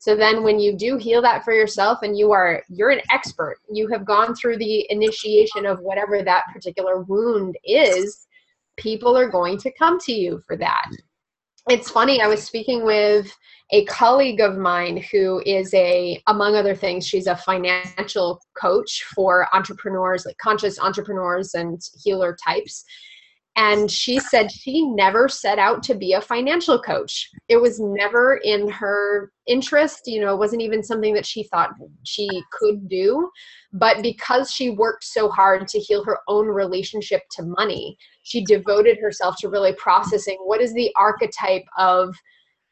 So 0.00 0.16
then 0.16 0.42
when 0.42 0.58
you 0.58 0.76
do 0.76 0.96
heal 0.96 1.22
that 1.22 1.44
for 1.44 1.52
yourself 1.52 2.00
and 2.02 2.18
you 2.18 2.32
are 2.32 2.64
you're 2.68 2.90
an 2.90 3.02
expert, 3.12 3.58
you 3.70 3.86
have 3.92 4.04
gone 4.04 4.34
through 4.34 4.58
the 4.58 4.84
initiation 4.90 5.64
of 5.64 5.78
whatever 5.78 6.24
that 6.24 6.46
particular 6.52 7.02
wound 7.02 7.56
is, 7.64 8.26
people 8.76 9.16
are 9.16 9.28
going 9.28 9.58
to 9.58 9.72
come 9.78 10.00
to 10.00 10.12
you 10.12 10.42
for 10.44 10.56
that. 10.56 10.90
It's 11.68 11.90
funny, 11.90 12.22
I 12.22 12.28
was 12.28 12.42
speaking 12.42 12.82
with 12.82 13.30
a 13.72 13.84
colleague 13.84 14.40
of 14.40 14.56
mine 14.56 15.04
who 15.12 15.42
is 15.44 15.74
a 15.74 16.18
among 16.26 16.56
other 16.56 16.74
things 16.74 17.06
she's 17.06 17.26
a 17.26 17.36
financial 17.36 18.40
coach 18.58 19.04
for 19.14 19.46
entrepreneurs 19.52 20.24
like 20.24 20.38
conscious 20.38 20.80
entrepreneurs 20.80 21.52
and 21.52 21.78
healer 22.02 22.34
types 22.42 22.84
and 23.58 23.90
she 23.90 24.20
said 24.20 24.52
she 24.52 24.82
never 24.82 25.28
set 25.28 25.58
out 25.58 25.82
to 25.82 25.94
be 25.94 26.12
a 26.12 26.20
financial 26.20 26.80
coach. 26.80 27.28
It 27.48 27.56
was 27.56 27.80
never 27.80 28.40
in 28.44 28.68
her 28.68 29.32
interest 29.46 30.02
you 30.06 30.20
know 30.20 30.34
it 30.34 30.38
wasn't 30.38 30.62
even 30.62 30.82
something 30.82 31.14
that 31.14 31.26
she 31.26 31.42
thought 31.42 31.70
she 32.04 32.28
could 32.52 32.88
do. 32.88 33.28
But 33.72 34.00
because 34.02 34.50
she 34.50 34.70
worked 34.70 35.04
so 35.04 35.28
hard 35.28 35.66
to 35.68 35.78
heal 35.78 36.04
her 36.04 36.18
own 36.28 36.46
relationship 36.46 37.22
to 37.32 37.42
money 37.42 37.98
she 38.22 38.44
devoted 38.44 38.98
herself 38.98 39.36
to 39.40 39.48
really 39.48 39.72
processing 39.74 40.36
what 40.44 40.60
is 40.60 40.72
the 40.74 40.92
archetype 40.96 41.64
of 41.76 42.14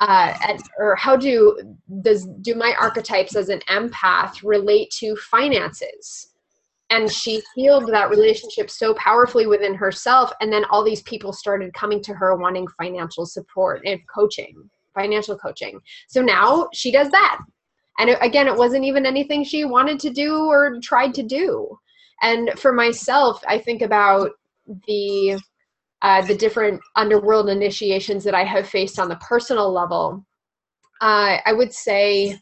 uh, 0.01 0.35
or 0.79 0.94
how 0.96 1.16
do 1.16 1.59
does 2.03 2.27
do 2.42 2.55
my 2.55 2.75
archetypes 2.79 3.35
as 3.35 3.49
an 3.49 3.61
empath 3.70 4.44
relate 4.44 4.90
to 4.90 5.16
finances 5.16 6.35
and 6.90 7.11
she 7.11 7.42
healed 7.55 7.88
that 7.88 8.11
relationship 8.11 8.70
so 8.70 8.94
powerfully 8.94 9.46
within 9.46 9.75
herself 9.75 10.33
and 10.40 10.53
then 10.53 10.64
all 10.66 10.85
these 10.85 11.03
people 11.03 11.33
started 11.33 11.75
coming 11.75 12.03
to 12.03 12.14
her 12.14 12.37
wanting 12.37 12.66
financial 12.81 13.27
support 13.27 13.83
and 13.85 14.01
coaching 14.09 14.68
financial 14.94 15.37
coaching. 15.37 15.79
So 16.09 16.22
now 16.22 16.70
she 16.72 16.90
does 16.90 17.11
that. 17.11 17.38
And 17.99 18.11
it, 18.11 18.18
again 18.22 18.46
it 18.46 18.57
wasn't 18.57 18.85
even 18.85 19.05
anything 19.05 19.44
she 19.44 19.64
wanted 19.64 20.01
to 20.01 20.11
do 20.11 20.46
or 20.46 20.79
tried 20.81 21.12
to 21.14 21.22
do. 21.22 21.79
And 22.22 22.51
for 22.59 22.72
myself 22.72 23.42
i 23.46 23.59
think 23.59 23.83
about 23.83 24.31
the 24.87 25.38
uh, 26.03 26.22
the 26.22 26.35
different 26.35 26.81
underworld 26.94 27.49
initiations 27.49 28.22
that 28.25 28.35
I 28.35 28.44
have 28.44 28.68
faced 28.68 28.99
on 28.99 29.09
the 29.09 29.16
personal 29.16 29.72
level, 29.72 30.25
uh, 31.01 31.38
I 31.44 31.53
would 31.53 31.72
say 31.72 32.38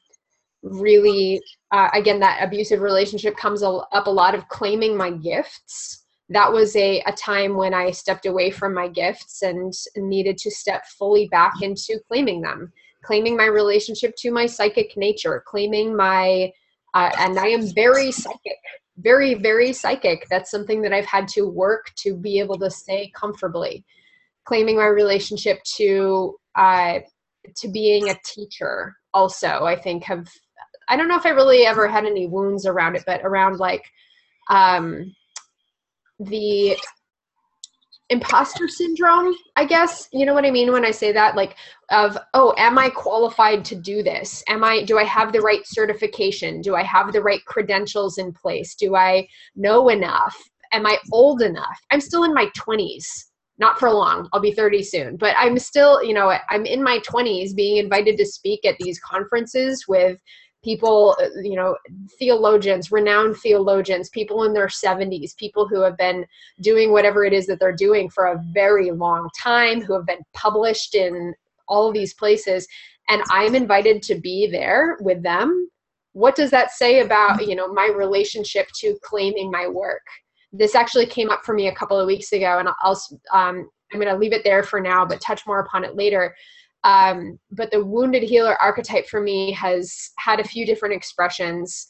really, 0.63 1.41
uh, 1.75 1.89
again, 1.93 2.21
that 2.21 2.39
abusive 2.41 2.81
relationship 2.81 3.37
comes 3.37 3.63
up 3.63 4.07
a 4.07 4.11
lot 4.11 4.35
of 4.35 4.47
claiming 4.49 4.97
my 4.97 5.11
gifts 5.11 6.05
that 6.29 6.53
was 6.53 6.75
a, 6.77 7.01
a 7.01 7.13
time 7.13 7.57
when 7.57 7.75
I 7.75 7.91
stepped 7.91 8.27
away 8.27 8.51
from 8.51 8.73
my 8.73 8.89
gifts 8.89 9.43
and 9.43 9.73
needed 9.97 10.39
to 10.39 10.51
step 10.51 10.87
fully 10.99 11.29
back 11.29 11.53
into 11.61 12.01
claiming 12.09 12.41
them, 12.41 12.73
claiming 13.03 13.37
my 13.37 13.47
relationship 13.47 14.15
to 14.19 14.31
my 14.31 14.47
psychic 14.47 14.97
nature, 14.97 15.43
claiming 15.47 15.95
my, 15.97 16.51
uh, 16.95 17.11
and 17.19 17.39
I 17.39 17.49
am 17.49 17.67
very 17.75 18.11
psychic, 18.11 18.59
very, 18.99 19.35
very 19.35 19.73
psychic. 19.73 20.27
That's 20.31 20.51
something 20.51 20.81
that 20.83 20.93
I've 20.93 21.05
had 21.07 21.29
to 21.29 21.43
work 21.43 21.93
to 21.97 22.17
be 22.17 22.39
able 22.39 22.59
to 22.59 22.71
say 22.71 23.11
comfortably. 23.15 23.85
Claiming 24.45 24.77
my 24.77 24.87
relationship 24.87 25.59
to, 25.77 26.37
uh, 26.55 27.01
to 27.57 27.69
being 27.69 28.09
a 28.11 28.17
teacher 28.25 28.95
also, 29.13 29.65
I 29.65 29.77
think 29.77 30.05
have, 30.05 30.29
I 30.89 30.97
don't 30.97 31.09
know 31.09 31.17
if 31.17 31.27
I 31.27 31.31
really 31.31 31.67
ever 31.67 31.89
had 31.89 32.05
any 32.05 32.27
wounds 32.27 32.67
around 32.67 32.97
it, 32.97 33.05
but 33.07 33.21
around 33.23 33.59
like, 33.59 33.85
um, 34.51 35.15
the 36.21 36.77
imposter 38.11 38.69
syndrome 38.69 39.35
i 39.57 39.65
guess. 39.65 40.09
You 40.13 40.27
know 40.27 40.35
what 40.35 40.45
i 40.45 40.51
mean 40.51 40.73
when 40.73 40.85
i 40.85 40.91
say 40.91 41.11
that? 41.13 41.37
Like 41.37 41.57
of 41.91 42.19
oh 42.35 42.55
am 42.59 42.79
i 42.79 42.91
qualified 42.91 43.65
to 43.67 43.75
do 43.75 44.03
this? 44.03 44.43
Am 44.49 44.63
i 44.63 44.83
do 44.83 44.99
i 44.99 45.05
have 45.05 45.33
the 45.33 45.41
right 45.41 45.63
certification? 45.65 46.61
Do 46.61 46.75
i 46.75 46.83
have 46.83 47.13
the 47.13 47.23
right 47.23 47.45
credentials 47.47 48.19
in 48.19 48.33
place? 48.33 48.75
Do 48.75 48.95
i 48.95 49.27
know 49.57 49.89
enough? 49.89 50.37
Am 50.73 50.87
i 50.87 50.99
old 51.13 51.41
enough? 51.41 51.81
I'm 51.91 52.01
still 52.01 52.25
in 52.25 52.35
my 52.35 52.47
20s 52.57 53.05
not 53.57 53.79
for 53.79 53.89
long. 53.89 54.29
I'll 54.33 54.41
be 54.41 54.53
30 54.53 54.83
soon. 54.83 55.17
But 55.17 55.35
i'm 55.39 55.59
still 55.59 56.05
you 56.05 56.13
know 56.13 56.37
i'm 56.51 56.67
in 56.67 56.83
my 56.83 56.99
20s 56.99 57.55
being 57.57 57.79
invited 57.79 58.19
to 58.19 58.27
speak 58.27 58.67
at 58.67 58.77
these 58.79 59.01
conferences 59.01 59.87
with 59.89 60.21
people, 60.65 61.17
uh, 61.23 61.41
you 61.43 61.55
know, 61.55 61.77
theologians, 62.19 62.91
renowned 62.91 63.37
theologians, 63.37 64.09
people 64.09 64.45
in 64.45 64.55
their 64.55 64.67
70s, 64.67 65.37
people 65.37 65.69
who 65.69 65.83
have 65.83 65.97
been 65.99 66.25
doing 66.63 66.91
whatever 66.91 67.25
it 67.25 67.33
is 67.33 67.47
that 67.47 67.61
they're 67.61 67.77
doing 67.77 68.09
for 68.09 68.27
a 68.27 68.43
very 68.53 68.91
long 68.91 69.29
time, 69.39 69.83
who 69.83 69.93
have 69.93 70.07
been 70.07 70.23
published 70.33 70.95
in 70.95 71.35
all 71.69 71.89
of 71.89 71.95
these 71.95 72.15
places. 72.15 72.67
And 73.09 73.23
I'm 73.31 73.55
invited 73.55 74.03
to 74.05 74.15
be 74.15 74.49
there 74.51 74.97
with 75.01 75.23
them. 75.23 75.69
What 76.13 76.35
does 76.35 76.51
that 76.51 76.73
say 76.73 77.01
about, 77.01 77.47
you 77.47 77.55
know, 77.55 77.73
my 77.73 77.93
relationship 77.95 78.69
to 78.77 78.97
claiming 79.03 79.51
my 79.51 79.69
work? 79.69 80.03
This 80.53 80.75
actually 80.75 81.07
came 81.07 81.31
up 81.31 81.45
for 81.45 81.55
me 81.55 81.69
a 81.69 81.75
couple 81.75 81.99
of 81.99 82.07
weeks 82.07 82.33
ago, 82.33 82.59
and 82.59 82.69
I'll, 82.81 83.01
um, 83.33 83.69
I'm 83.93 84.01
going 84.01 84.13
to 84.13 84.19
leave 84.19 84.33
it 84.33 84.45
there 84.45 84.63
for 84.63 84.81
now, 84.81 85.05
but 85.05 85.21
touch 85.21 85.47
more 85.47 85.61
upon 85.61 85.85
it 85.85 85.97
later 85.97 86.35
um, 86.85 87.39
but 87.51 87.71
the 87.71 87.85
wounded 87.85 88.23
healer 88.23 88.61
archetype 88.63 89.09
for 89.09 89.21
me 89.21 89.53
has 89.53 90.11
had 90.19 90.39
a 90.39 90.45
few 90.45 90.65
different 90.67 90.95
expressions 90.95 91.89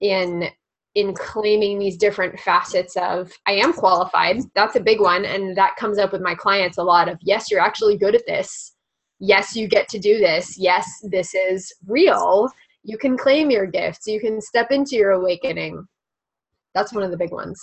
in 0.00 0.48
in 0.94 1.14
claiming 1.14 1.78
these 1.78 1.96
different 1.96 2.38
facets 2.40 2.96
of 2.96 3.32
I 3.46 3.52
am 3.52 3.72
qualified. 3.72 4.42
That's 4.54 4.76
a 4.76 4.80
big 4.80 5.00
one. 5.00 5.24
And 5.24 5.56
that 5.56 5.76
comes 5.76 5.96
up 5.96 6.12
with 6.12 6.20
my 6.20 6.34
clients 6.34 6.76
a 6.76 6.82
lot 6.82 7.08
of 7.08 7.18
yes, 7.22 7.50
you're 7.50 7.60
actually 7.60 7.96
good 7.96 8.14
at 8.14 8.26
this. 8.26 8.74
Yes, 9.18 9.56
you 9.56 9.68
get 9.68 9.88
to 9.88 9.98
do 9.98 10.18
this. 10.18 10.58
Yes, 10.58 10.86
this 11.04 11.34
is 11.34 11.72
real. 11.86 12.50
You 12.82 12.98
can 12.98 13.16
claim 13.16 13.50
your 13.50 13.66
gifts. 13.66 14.06
You 14.06 14.20
can 14.20 14.40
step 14.40 14.70
into 14.70 14.96
your 14.96 15.12
awakening. 15.12 15.86
That's 16.74 16.92
one 16.92 17.04
of 17.04 17.10
the 17.10 17.16
big 17.16 17.30
ones. 17.30 17.62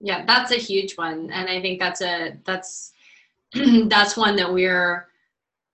Yeah, 0.00 0.24
that's 0.26 0.50
a 0.50 0.56
huge 0.56 0.94
one. 0.94 1.30
And 1.30 1.48
I 1.48 1.62
think 1.62 1.78
that's 1.78 2.02
a 2.02 2.36
that's 2.44 2.92
that's 3.86 4.16
one 4.16 4.36
that 4.36 4.52
we're 4.52 5.06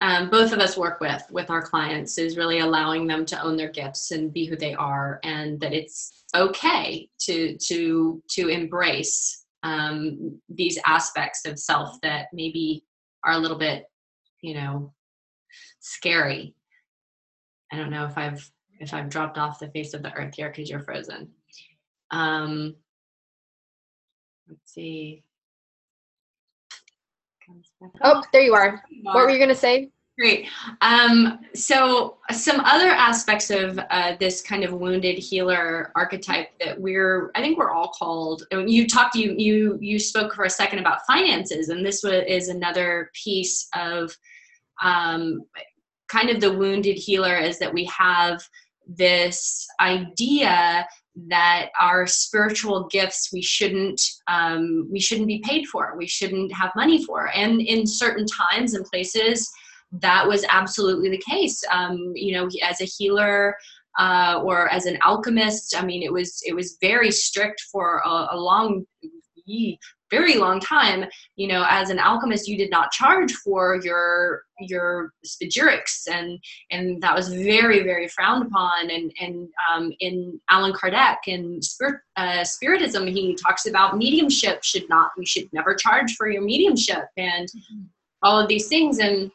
um, 0.02 0.28
both 0.28 0.52
of 0.52 0.58
us 0.58 0.76
work 0.76 1.00
with 1.00 1.22
with 1.30 1.50
our 1.50 1.62
clients 1.62 2.18
is 2.18 2.36
really 2.36 2.58
allowing 2.58 3.06
them 3.06 3.24
to 3.26 3.42
own 3.42 3.56
their 3.56 3.70
gifts 3.70 4.10
and 4.10 4.32
be 4.32 4.44
who 4.44 4.56
they 4.56 4.74
are 4.74 5.20
and 5.24 5.58
that 5.60 5.72
it's 5.72 6.24
okay 6.34 7.08
to 7.20 7.56
to 7.58 8.22
to 8.28 8.48
embrace 8.48 9.44
um, 9.62 10.38
these 10.48 10.78
aspects 10.86 11.46
of 11.46 11.58
self 11.58 12.00
that 12.02 12.26
maybe 12.32 12.84
are 13.24 13.32
a 13.32 13.38
little 13.38 13.58
bit 13.58 13.86
you 14.42 14.54
know 14.54 14.92
scary. 15.80 16.54
I 17.72 17.76
don't 17.76 17.90
know 17.90 18.04
if 18.04 18.16
i've 18.18 18.48
if 18.78 18.92
i've 18.92 19.08
dropped 19.08 19.38
off 19.38 19.58
the 19.58 19.70
face 19.70 19.94
of 19.94 20.02
the 20.02 20.12
earth 20.12 20.34
here 20.36 20.50
because 20.50 20.68
you're 20.68 20.80
frozen. 20.80 21.30
Um 22.10 22.76
let's 24.48 24.72
see 24.72 25.24
Oh, 28.02 28.22
there 28.32 28.42
you 28.42 28.54
are. 28.54 28.82
What 29.02 29.16
were 29.16 29.30
you 29.30 29.38
going 29.38 29.48
to 29.48 29.54
say? 29.54 29.90
Great. 30.18 30.48
Um, 30.80 31.40
so, 31.54 32.16
some 32.30 32.60
other 32.60 32.88
aspects 32.88 33.50
of 33.50 33.78
uh, 33.90 34.16
this 34.18 34.40
kind 34.40 34.64
of 34.64 34.72
wounded 34.72 35.18
healer 35.18 35.92
archetype 35.94 36.58
that 36.58 36.80
we're, 36.80 37.30
I 37.34 37.42
think 37.42 37.58
we're 37.58 37.70
all 37.70 37.88
called. 37.88 38.44
You 38.50 38.86
talked, 38.86 39.14
you 39.14 39.34
you 39.36 39.78
you 39.82 39.98
spoke 39.98 40.32
for 40.32 40.44
a 40.44 40.50
second 40.50 40.78
about 40.78 41.04
finances, 41.06 41.68
and 41.68 41.84
this 41.84 42.02
is 42.02 42.48
another 42.48 43.10
piece 43.12 43.68
of 43.74 44.16
um, 44.82 45.42
kind 46.08 46.30
of 46.30 46.40
the 46.40 46.52
wounded 46.52 46.96
healer 46.96 47.36
is 47.36 47.58
that 47.58 47.72
we 47.72 47.84
have 47.84 48.42
this 48.86 49.66
idea 49.80 50.86
that 51.28 51.70
our 51.80 52.06
spiritual 52.06 52.88
gifts 52.88 53.30
we 53.32 53.42
shouldn't 53.42 54.00
um, 54.28 54.86
we 54.90 55.00
shouldn't 55.00 55.26
be 55.26 55.40
paid 55.40 55.66
for 55.66 55.94
we 55.96 56.06
shouldn't 56.06 56.52
have 56.52 56.70
money 56.76 57.04
for. 57.04 57.30
And 57.34 57.60
in 57.60 57.86
certain 57.86 58.26
times 58.26 58.74
and 58.74 58.84
places 58.84 59.50
that 59.92 60.26
was 60.26 60.44
absolutely 60.50 61.10
the 61.10 61.22
case. 61.28 61.62
Um, 61.70 62.12
you 62.14 62.32
know 62.32 62.48
as 62.62 62.80
a 62.80 62.84
healer 62.84 63.56
uh, 63.98 64.42
or 64.44 64.68
as 64.68 64.84
an 64.84 64.98
alchemist 65.04 65.74
i 65.76 65.82
mean 65.82 66.02
it 66.02 66.12
was 66.12 66.40
it 66.44 66.54
was 66.54 66.76
very 66.82 67.10
strict 67.10 67.62
for 67.72 68.02
a, 68.04 68.28
a 68.32 68.36
long 68.36 68.84
very 70.10 70.36
long 70.36 70.60
time 70.60 71.04
you 71.36 71.48
know 71.48 71.66
as 71.68 71.90
an 71.90 71.98
alchemist 71.98 72.46
you 72.48 72.56
did 72.56 72.70
not 72.70 72.92
charge 72.92 73.32
for 73.32 73.80
your 73.82 74.42
your 74.60 75.12
spagyrics 75.24 76.08
and 76.10 76.38
and 76.70 77.02
that 77.02 77.14
was 77.14 77.32
very 77.32 77.82
very 77.82 78.08
frowned 78.08 78.46
upon. 78.46 78.90
And 78.90 79.12
and 79.20 79.48
um, 79.70 79.92
in 80.00 80.40
Allan 80.50 80.72
Kardec 80.72 81.16
in 81.26 81.60
spirit 81.62 82.00
uh, 82.16 82.44
spiritism 82.44 83.06
he 83.06 83.34
talks 83.34 83.66
about 83.66 83.96
mediumship 83.96 84.62
should 84.64 84.88
not 84.88 85.10
we 85.16 85.26
should 85.26 85.52
never 85.52 85.74
charge 85.74 86.14
for 86.16 86.28
your 86.28 86.42
mediumship 86.42 87.06
and 87.16 87.48
mm-hmm. 87.48 87.82
all 88.22 88.38
of 88.38 88.48
these 88.48 88.68
things. 88.68 88.98
And 88.98 89.30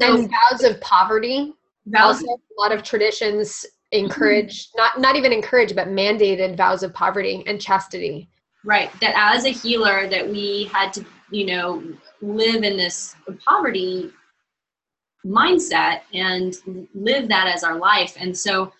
and 0.00 0.30
vows 0.30 0.62
of 0.64 0.80
poverty 0.80 1.52
vows 1.86 2.22
also, 2.22 2.34
a 2.34 2.60
lot 2.60 2.72
of 2.72 2.82
traditions 2.82 3.66
encourage 3.92 4.68
not 4.76 5.00
not 5.00 5.16
even 5.16 5.32
encourage 5.32 5.74
but 5.74 5.88
mandated 5.88 6.56
vows 6.56 6.82
of 6.82 6.92
poverty 6.94 7.44
and 7.46 7.60
chastity 7.60 8.28
right 8.64 8.90
that 9.00 9.14
as 9.16 9.44
a 9.44 9.50
healer 9.50 10.08
that 10.08 10.28
we 10.28 10.70
had 10.72 10.92
to 10.92 11.04
you 11.30 11.46
know 11.46 11.82
live 12.20 12.62
in 12.62 12.76
this 12.76 13.14
poverty 13.44 14.10
mindset 15.26 16.00
and 16.12 16.54
live 16.94 17.28
that 17.28 17.48
as 17.48 17.64
our 17.64 17.78
life. 17.78 18.14
And 18.18 18.36
so 18.36 18.72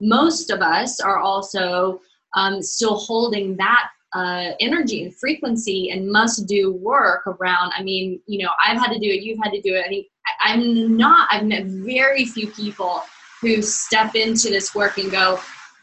most 0.00 0.50
of 0.50 0.60
us 0.60 1.00
are 1.00 1.18
also 1.18 2.00
um, 2.34 2.62
still 2.62 2.96
holding 2.96 3.56
that 3.56 3.88
uh, 4.14 4.52
energy 4.60 5.04
and 5.04 5.14
frequency 5.16 5.90
and 5.90 6.10
must 6.10 6.48
do 6.48 6.72
work 6.72 7.24
around 7.28 7.70
i 7.76 7.82
mean 7.84 8.20
you 8.26 8.42
know 8.42 8.50
i've 8.66 8.76
had 8.76 8.92
to 8.92 8.98
do 8.98 9.06
it 9.06 9.22
you've 9.22 9.38
had 9.40 9.52
to 9.52 9.60
do 9.60 9.72
it. 9.72 9.84
I 9.86 9.88
mean 9.88 10.04
i'm 10.40 10.96
not 10.96 11.28
i've 11.30 11.46
met 11.46 11.66
very 11.66 12.24
few 12.24 12.48
people 12.48 13.02
who 13.40 13.62
step 13.62 14.16
into 14.16 14.48
this 14.48 14.74
work 14.74 14.98
and 14.98 15.12
go 15.12 15.38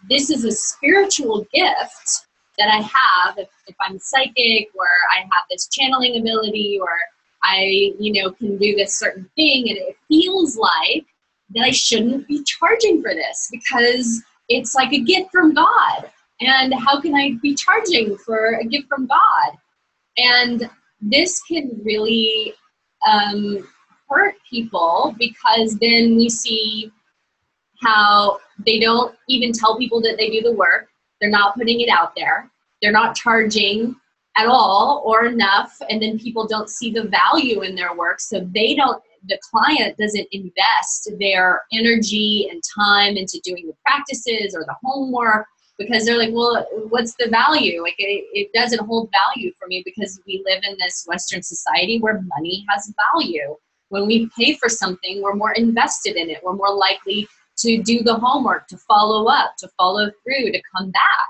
this 0.09 0.29
is 0.29 0.43
a 0.43 0.51
spiritual 0.51 1.47
gift 1.53 2.26
that 2.57 2.69
I 2.69 2.77
have 2.77 3.37
if, 3.37 3.49
if 3.67 3.75
I'm 3.79 3.99
psychic 3.99 4.69
or 4.75 4.87
I 5.15 5.21
have 5.21 5.43
this 5.49 5.67
channeling 5.67 6.19
ability 6.19 6.79
or 6.81 6.89
I, 7.43 7.93
you 7.99 8.13
know, 8.13 8.31
can 8.31 8.57
do 8.57 8.75
this 8.75 8.97
certain 8.97 9.29
thing 9.35 9.69
and 9.69 9.77
it 9.77 9.95
feels 10.07 10.57
like 10.57 11.05
that 11.51 11.63
I 11.63 11.71
shouldn't 11.71 12.27
be 12.27 12.43
charging 12.43 13.01
for 13.01 13.13
this 13.13 13.49
because 13.51 14.23
it's 14.49 14.75
like 14.75 14.91
a 14.91 15.03
gift 15.03 15.29
from 15.31 15.53
God. 15.53 16.09
And 16.41 16.73
how 16.73 16.99
can 17.01 17.15
I 17.15 17.33
be 17.41 17.55
charging 17.55 18.17
for 18.17 18.59
a 18.59 18.65
gift 18.65 18.87
from 18.87 19.07
God? 19.07 19.57
And 20.17 20.69
this 21.01 21.41
can 21.43 21.79
really 21.83 22.53
um, 23.07 23.67
hurt 24.09 24.35
people 24.49 25.15
because 25.17 25.77
then 25.77 26.15
we 26.15 26.29
see 26.29 26.91
how 27.81 28.39
they 28.65 28.79
don't 28.79 29.15
even 29.27 29.51
tell 29.51 29.77
people 29.77 30.01
that 30.01 30.15
they 30.17 30.29
do 30.29 30.41
the 30.41 30.53
work 30.53 30.89
they're 31.19 31.29
not 31.29 31.55
putting 31.55 31.81
it 31.81 31.89
out 31.89 32.13
there. 32.15 32.51
They're 32.81 32.91
not 32.91 33.15
charging 33.15 33.95
at 34.37 34.47
all 34.47 35.01
or 35.05 35.25
enough. 35.25 35.75
And 35.89 36.01
then 36.01 36.19
people 36.19 36.47
don't 36.47 36.69
see 36.69 36.91
the 36.91 37.03
value 37.03 37.61
in 37.61 37.75
their 37.75 37.95
work. 37.95 38.19
So 38.19 38.47
they 38.53 38.75
don't, 38.75 39.01
the 39.27 39.39
client 39.49 39.97
doesn't 39.97 40.27
invest 40.31 41.11
their 41.19 41.63
energy 41.73 42.47
and 42.51 42.61
time 42.77 43.17
into 43.17 43.41
doing 43.43 43.67
the 43.67 43.73
practices 43.85 44.55
or 44.55 44.63
the 44.63 44.75
homework 44.83 45.47
because 45.77 46.05
they're 46.05 46.17
like, 46.17 46.33
well, 46.33 46.65
what's 46.89 47.15
the 47.15 47.29
value? 47.29 47.81
Like, 47.81 47.95
it, 47.97 48.25
it 48.33 48.51
doesn't 48.53 48.85
hold 48.85 49.09
value 49.11 49.51
for 49.59 49.67
me 49.67 49.83
because 49.85 50.19
we 50.25 50.43
live 50.45 50.61
in 50.67 50.75
this 50.79 51.05
Western 51.07 51.43
society 51.43 51.99
where 51.99 52.23
money 52.35 52.65
has 52.69 52.91
value. 53.13 53.55
When 53.89 54.07
we 54.07 54.29
pay 54.37 54.55
for 54.55 54.69
something, 54.69 55.21
we're 55.21 55.35
more 55.35 55.53
invested 55.53 56.15
in 56.15 56.29
it. 56.29 56.39
We're 56.43 56.53
more 56.53 56.73
likely 56.73 57.27
to 57.59 57.81
do 57.81 58.03
the 58.03 58.15
homework, 58.15 58.67
to 58.67 58.77
follow 58.77 59.27
up, 59.27 59.55
to 59.59 59.69
follow 59.77 60.09
through, 60.23 60.51
to 60.51 60.61
come 60.75 60.91
back. 60.91 61.29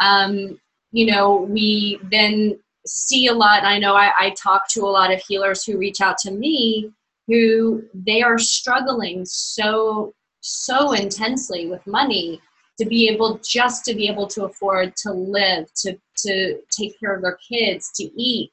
Um, 0.00 0.60
you 0.92 1.06
know, 1.06 1.42
we 1.42 1.98
then 2.10 2.58
see 2.86 3.26
a 3.26 3.32
lot. 3.32 3.58
and 3.58 3.66
I 3.66 3.78
know 3.78 3.94
I, 3.94 4.12
I 4.18 4.30
talk 4.30 4.68
to 4.70 4.82
a 4.82 4.86
lot 4.86 5.12
of 5.12 5.20
healers 5.20 5.64
who 5.64 5.78
reach 5.78 6.00
out 6.00 6.18
to 6.18 6.30
me 6.30 6.92
who 7.26 7.82
they 7.94 8.22
are 8.22 8.38
struggling 8.38 9.24
so 9.24 10.14
so 10.40 10.92
intensely 10.92 11.66
with 11.66 11.86
money 11.86 12.40
to 12.78 12.84
be 12.84 13.08
able 13.08 13.40
just 13.42 13.84
to 13.84 13.94
be 13.94 14.08
able 14.08 14.26
to 14.26 14.44
afford 14.44 14.94
to 14.96 15.12
live 15.12 15.72
to 15.74 15.96
to 16.16 16.60
take 16.70 16.98
care 17.00 17.14
of 17.14 17.22
their 17.22 17.38
kids 17.48 17.90
to 17.94 18.04
eat 18.20 18.52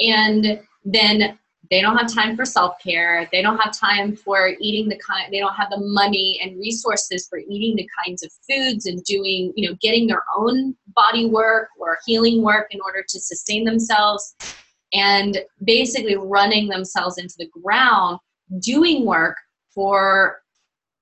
and 0.00 0.60
then 0.84 1.38
they 1.70 1.80
don't 1.80 1.96
have 1.96 2.12
time 2.12 2.36
for 2.36 2.44
self-care. 2.44 3.28
They 3.32 3.42
don't 3.42 3.58
have 3.58 3.76
time 3.76 4.16
for 4.16 4.52
eating 4.60 4.88
the 4.88 4.98
kind 4.98 5.32
they 5.32 5.38
don't 5.38 5.54
have 5.54 5.70
the 5.70 5.80
money 5.80 6.38
and 6.42 6.58
resources 6.58 7.26
for 7.28 7.38
eating 7.38 7.76
the 7.76 7.88
kinds 8.04 8.22
of 8.22 8.30
foods 8.48 8.86
and 8.86 9.02
doing 9.04 9.52
you 9.56 9.68
know 9.68 9.76
getting 9.80 10.06
their 10.06 10.22
own 10.36 10.76
body 10.94 11.26
work 11.26 11.68
or 11.78 11.98
healing 12.06 12.42
work 12.42 12.68
in 12.70 12.80
order 12.80 13.04
to 13.08 13.20
sustain 13.20 13.64
themselves. 13.64 14.34
And 14.92 15.38
basically 15.64 16.16
running 16.16 16.68
themselves 16.68 17.18
into 17.18 17.34
the 17.36 17.48
ground 17.48 18.20
doing 18.60 19.04
work 19.04 19.36
for 19.74 20.40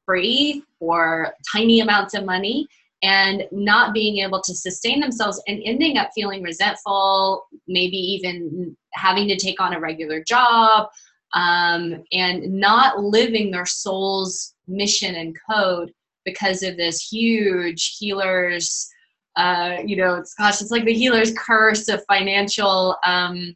free 0.07 0.63
for 0.79 1.35
tiny 1.53 1.81
amounts 1.81 2.15
of 2.15 2.25
money 2.25 2.67
and 3.03 3.45
not 3.51 3.93
being 3.93 4.19
able 4.19 4.41
to 4.41 4.55
sustain 4.55 5.01
themselves 5.01 5.43
and 5.49 5.61
ending 5.65 5.99
up 5.99 6.11
feeling 6.15 6.43
resentful, 6.43 7.47
maybe 7.67 7.97
even 7.97 8.77
having 8.95 9.27
to 9.29 9.37
take 9.37 9.61
on 9.61 9.75
a 9.75 9.81
regular 9.81 10.23
job, 10.23 10.89
um, 11.35 12.05
and 12.13 12.53
not 12.53 13.01
living 13.01 13.51
their 13.51 13.67
soul's 13.67 14.55
mission 14.69 15.17
and 15.17 15.37
code 15.51 15.93
because 16.25 16.63
of 16.63 16.77
this 16.77 17.01
huge 17.01 17.97
healers. 17.99 18.89
Uh, 19.37 19.79
you 19.85 19.97
know, 19.97 20.17
it's 20.17 20.35
gosh, 20.35 20.61
it's 20.61 20.71
like 20.71 20.85
the 20.85 20.93
healer's 20.93 21.33
curse 21.37 21.89
of 21.89 22.05
financial, 22.07 22.97
um, 23.05 23.55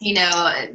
you 0.00 0.14
know, 0.14 0.66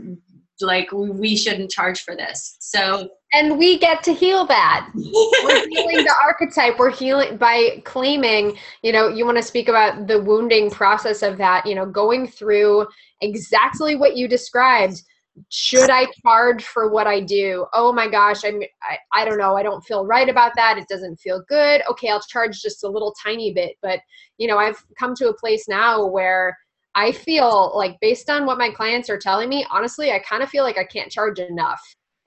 like 0.61 0.89
we 0.91 1.35
shouldn't 1.35 1.71
charge 1.71 2.01
for 2.01 2.15
this. 2.15 2.55
So 2.59 3.09
and 3.33 3.59
we 3.59 3.77
get 3.77 4.03
to 4.03 4.13
heal 4.13 4.45
that. 4.47 4.89
We're 4.95 5.67
healing 5.69 6.03
the 6.03 6.15
archetype. 6.21 6.79
We're 6.79 6.91
healing 6.91 7.37
by 7.37 7.81
claiming, 7.85 8.57
you 8.81 8.91
know, 8.91 9.07
you 9.07 9.25
want 9.25 9.37
to 9.37 9.43
speak 9.43 9.67
about 9.67 10.07
the 10.07 10.21
wounding 10.21 10.69
process 10.71 11.21
of 11.21 11.37
that, 11.37 11.65
you 11.65 11.75
know, 11.75 11.85
going 11.85 12.27
through 12.27 12.87
exactly 13.21 13.95
what 13.95 14.17
you 14.17 14.27
described. 14.27 15.03
Should 15.49 15.89
I 15.89 16.07
charge 16.21 16.65
for 16.65 16.89
what 16.89 17.07
I 17.07 17.21
do? 17.21 17.65
Oh 17.71 17.93
my 17.93 18.09
gosh, 18.09 18.43
I'm 18.43 18.61
I, 18.83 18.97
I 19.13 19.25
don't 19.25 19.37
know. 19.37 19.55
I 19.55 19.63
don't 19.63 19.85
feel 19.85 20.05
right 20.05 20.27
about 20.27 20.53
that. 20.55 20.77
It 20.77 20.87
doesn't 20.89 21.17
feel 21.17 21.43
good. 21.47 21.81
Okay, 21.89 22.09
I'll 22.09 22.19
charge 22.19 22.59
just 22.61 22.83
a 22.83 22.89
little 22.89 23.15
tiny 23.23 23.53
bit, 23.53 23.77
but 23.81 23.99
you 24.37 24.47
know, 24.47 24.57
I've 24.57 24.83
come 24.97 25.15
to 25.15 25.29
a 25.29 25.37
place 25.37 25.69
now 25.69 26.05
where 26.05 26.57
I 26.95 27.13
feel 27.13 27.71
like 27.75 27.97
based 28.01 28.29
on 28.29 28.45
what 28.45 28.57
my 28.57 28.69
clients 28.69 29.09
are 29.09 29.19
telling 29.19 29.47
me, 29.47 29.65
honestly, 29.71 30.11
I 30.11 30.19
kind 30.19 30.43
of 30.43 30.49
feel 30.49 30.63
like 30.63 30.77
I 30.77 30.83
can't 30.83 31.11
charge 31.11 31.39
enough 31.39 31.79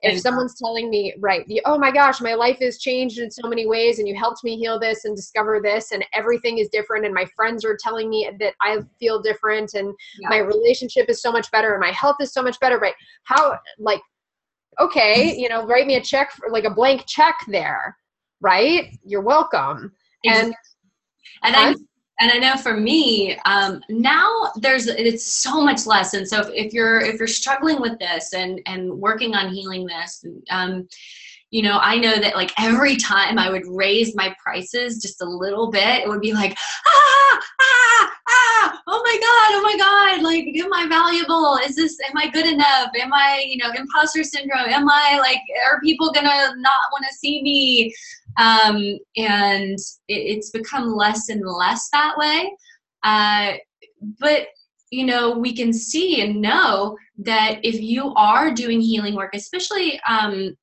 if 0.02 0.20
someone's 0.20 0.58
telling 0.58 0.90
me 0.90 1.14
right 1.20 1.46
the, 1.46 1.60
oh 1.64 1.78
my 1.78 1.90
gosh 1.90 2.20
my 2.20 2.34
life 2.34 2.58
has 2.60 2.78
changed 2.78 3.18
in 3.18 3.30
so 3.30 3.48
many 3.48 3.66
ways 3.66 3.98
and 3.98 4.08
you 4.08 4.14
helped 4.16 4.42
me 4.42 4.56
heal 4.56 4.78
this 4.78 5.04
and 5.04 5.14
discover 5.14 5.60
this 5.62 5.92
and 5.92 6.04
everything 6.12 6.58
is 6.58 6.68
different 6.68 7.04
and 7.04 7.14
my 7.14 7.26
friends 7.36 7.64
are 7.64 7.78
telling 7.80 8.10
me 8.10 8.30
that 8.40 8.54
i 8.60 8.78
feel 8.98 9.20
different 9.22 9.74
and 9.74 9.94
yeah. 10.20 10.28
my 10.28 10.38
relationship 10.38 11.08
is 11.08 11.22
so 11.22 11.30
much 11.30 11.50
better 11.50 11.72
and 11.72 11.80
my 11.80 11.92
health 11.92 12.16
is 12.20 12.32
so 12.32 12.42
much 12.42 12.58
better 12.60 12.78
right 12.78 12.94
how 13.24 13.56
like 13.78 14.00
okay 14.80 15.34
you 15.36 15.48
know 15.48 15.66
write 15.66 15.86
me 15.86 15.96
a 15.96 16.00
check 16.00 16.32
for 16.32 16.50
like 16.50 16.64
a 16.64 16.70
blank 16.70 17.04
check 17.06 17.36
there 17.48 17.96
right? 18.42 18.98
You're 19.04 19.22
welcome. 19.22 19.92
And 20.24 20.54
and 21.44 21.56
i 21.56 21.74
and 22.22 22.30
I 22.30 22.38
know 22.38 22.56
for 22.56 22.76
me 22.76 23.36
um, 23.46 23.82
now 23.88 24.52
there's 24.56 24.86
it's 24.86 25.26
so 25.26 25.60
much 25.60 25.86
less. 25.86 26.14
And 26.14 26.26
so 26.26 26.40
if, 26.40 26.48
if, 26.54 26.72
you're 26.72 27.00
if 27.00 27.18
you're 27.18 27.26
struggling 27.26 27.80
with 27.80 27.98
this 27.98 28.32
and 28.32 28.60
and 28.66 28.92
working 28.92 29.34
on 29.34 29.52
healing 29.52 29.86
this, 29.86 30.24
um, 30.48 30.88
you 31.52 31.62
know, 31.62 31.78
I 31.80 31.98
know 31.98 32.16
that 32.16 32.34
like 32.34 32.52
every 32.58 32.96
time 32.96 33.38
I 33.38 33.50
would 33.50 33.66
raise 33.66 34.16
my 34.16 34.34
prices 34.42 35.00
just 35.00 35.22
a 35.22 35.24
little 35.24 35.70
bit, 35.70 36.02
it 36.02 36.08
would 36.08 36.20
be 36.20 36.32
like 36.32 36.56
ah 36.86 37.40
ah 37.60 38.10
ah 38.28 38.82
oh 38.88 39.02
my 39.04 39.18
god 39.20 39.48
oh 39.54 39.62
my 39.62 39.76
god 39.78 40.22
like 40.22 40.46
am 40.56 40.72
I 40.72 40.88
valuable? 40.88 41.58
Is 41.64 41.76
this 41.76 41.96
am 42.08 42.16
I 42.16 42.28
good 42.28 42.46
enough? 42.46 42.90
Am 43.00 43.12
I 43.12 43.44
you 43.46 43.58
know 43.58 43.70
imposter 43.76 44.24
syndrome? 44.24 44.68
Am 44.68 44.88
I 44.88 45.18
like 45.20 45.40
are 45.66 45.80
people 45.80 46.10
gonna 46.10 46.54
not 46.56 46.90
want 46.92 47.04
to 47.08 47.14
see 47.14 47.42
me? 47.42 47.94
um, 48.38 48.76
and 49.16 49.78
it, 50.08 50.14
it's 50.14 50.50
become 50.50 50.94
less 50.94 51.28
and 51.28 51.42
less 51.44 51.88
that 51.90 52.16
way. 52.16 52.50
Uh, 53.02 53.54
but 54.18 54.48
you 54.90 55.06
know, 55.06 55.38
we 55.38 55.54
can 55.54 55.72
see 55.72 56.20
and 56.20 56.40
know 56.40 56.96
that 57.18 57.60
if 57.62 57.80
you 57.80 58.12
are 58.14 58.52
doing 58.52 58.80
healing 58.80 59.14
work, 59.14 59.34
especially 59.34 60.00
um, 60.08 60.54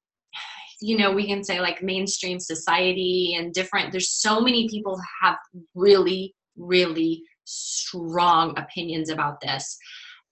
you 0.81 0.97
know 0.97 1.11
we 1.11 1.27
can 1.27 1.43
say 1.43 1.59
like 1.59 1.83
mainstream 1.83 2.39
society 2.39 3.35
and 3.37 3.53
different 3.53 3.91
there's 3.91 4.11
so 4.11 4.39
many 4.39 4.67
people 4.69 4.99
have 5.21 5.37
really 5.75 6.33
really 6.57 7.23
strong 7.45 8.57
opinions 8.57 9.09
about 9.09 9.39
this 9.41 9.77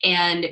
and 0.04 0.48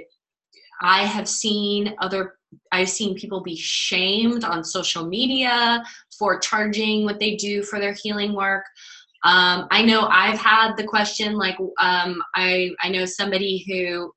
i 0.82 1.04
have 1.04 1.28
seen 1.28 1.96
other 2.00 2.36
I've 2.72 2.90
seen 2.90 3.16
people 3.16 3.42
be 3.42 3.56
shamed 3.56 4.44
on 4.44 4.64
social 4.64 5.06
media 5.06 5.84
for 6.18 6.40
charging 6.40 7.04
what 7.04 7.20
they 7.20 7.36
do 7.36 7.64
for 7.64 7.80
their 7.80 7.94
healing 7.94 8.34
work. 8.34 8.64
Um, 9.24 9.68
I 9.72 9.84
know 9.84 10.08
I've 10.08 10.38
had 10.38 10.76
the 10.76 10.84
question 10.84 11.34
like 11.34 11.58
um, 11.80 12.22
I 12.36 12.72
I 12.82 12.90
know 12.90 13.06
somebody 13.06 13.66
who 13.68 14.14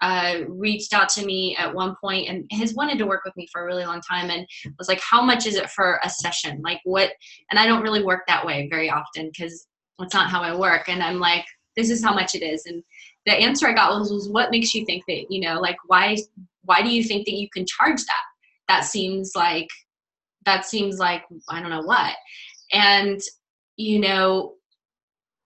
uh, 0.00 0.40
reached 0.48 0.92
out 0.94 1.08
to 1.10 1.24
me 1.24 1.56
at 1.56 1.74
one 1.74 1.94
point 2.00 2.28
and 2.28 2.44
has 2.52 2.74
wanted 2.74 2.98
to 2.98 3.06
work 3.06 3.24
with 3.24 3.36
me 3.36 3.46
for 3.52 3.62
a 3.62 3.66
really 3.66 3.84
long 3.84 4.00
time 4.00 4.30
and 4.30 4.46
was 4.78 4.88
like, 4.88 5.00
how 5.00 5.22
much 5.22 5.46
is 5.46 5.56
it 5.56 5.70
for 5.70 6.00
a 6.02 6.10
session? 6.10 6.60
Like 6.62 6.80
what? 6.84 7.10
And 7.50 7.58
I 7.58 7.66
don't 7.66 7.82
really 7.82 8.02
work 8.02 8.22
that 8.26 8.46
way 8.46 8.68
very 8.70 8.90
often 8.90 9.30
because 9.30 9.66
that's 9.98 10.14
not 10.14 10.30
how 10.30 10.42
I 10.42 10.56
work. 10.56 10.88
And 10.88 11.02
I'm 11.02 11.18
like, 11.18 11.44
this 11.76 11.90
is 11.90 12.02
how 12.02 12.14
much 12.14 12.34
it 12.34 12.42
is. 12.42 12.66
And 12.66 12.82
the 13.26 13.32
answer 13.32 13.68
I 13.68 13.74
got 13.74 13.98
was, 13.98 14.10
was 14.10 14.28
what 14.28 14.50
makes 14.50 14.74
you 14.74 14.84
think 14.86 15.04
that, 15.06 15.26
you 15.30 15.40
know, 15.40 15.60
like 15.60 15.76
why 15.86 16.16
why 16.64 16.82
do 16.82 16.90
you 16.90 17.02
think 17.02 17.26
that 17.26 17.34
you 17.34 17.48
can 17.52 17.66
charge 17.66 17.98
that 17.98 18.24
that 18.70 18.84
seems 18.84 19.32
like 19.34 19.68
that 20.46 20.64
seems 20.64 20.98
like 20.98 21.24
i 21.48 21.60
don't 21.60 21.70
know 21.70 21.82
what 21.82 22.14
and 22.72 23.20
you 23.76 23.98
know 23.98 24.54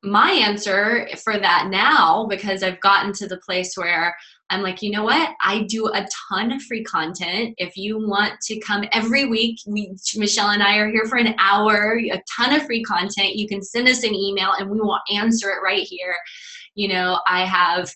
my 0.02 0.30
answer 0.30 1.08
for 1.24 1.38
that 1.38 1.68
now 1.70 2.26
because 2.28 2.62
i've 2.62 2.80
gotten 2.80 3.12
to 3.12 3.26
the 3.26 3.38
place 3.38 3.72
where 3.76 4.14
i'm 4.50 4.62
like 4.62 4.82
you 4.82 4.90
know 4.90 5.04
what 5.04 5.34
i 5.40 5.62
do 5.68 5.86
a 5.88 6.06
ton 6.28 6.52
of 6.52 6.62
free 6.62 6.84
content 6.84 7.54
if 7.58 7.76
you 7.76 7.98
want 8.06 8.32
to 8.40 8.58
come 8.60 8.84
every 8.92 9.26
week 9.26 9.58
we 9.66 9.94
michelle 10.16 10.50
and 10.50 10.62
i 10.62 10.76
are 10.76 10.90
here 10.90 11.06
for 11.06 11.16
an 11.16 11.34
hour 11.38 11.98
a 11.98 12.22
ton 12.36 12.54
of 12.54 12.64
free 12.66 12.82
content 12.82 13.34
you 13.34 13.48
can 13.48 13.62
send 13.62 13.88
us 13.88 14.04
an 14.04 14.14
email 14.14 14.52
and 14.58 14.70
we 14.70 14.80
will 14.80 15.00
answer 15.12 15.50
it 15.50 15.62
right 15.62 15.86
here 15.86 16.16
you 16.74 16.88
know 16.88 17.18
i 17.26 17.44
have 17.44 17.90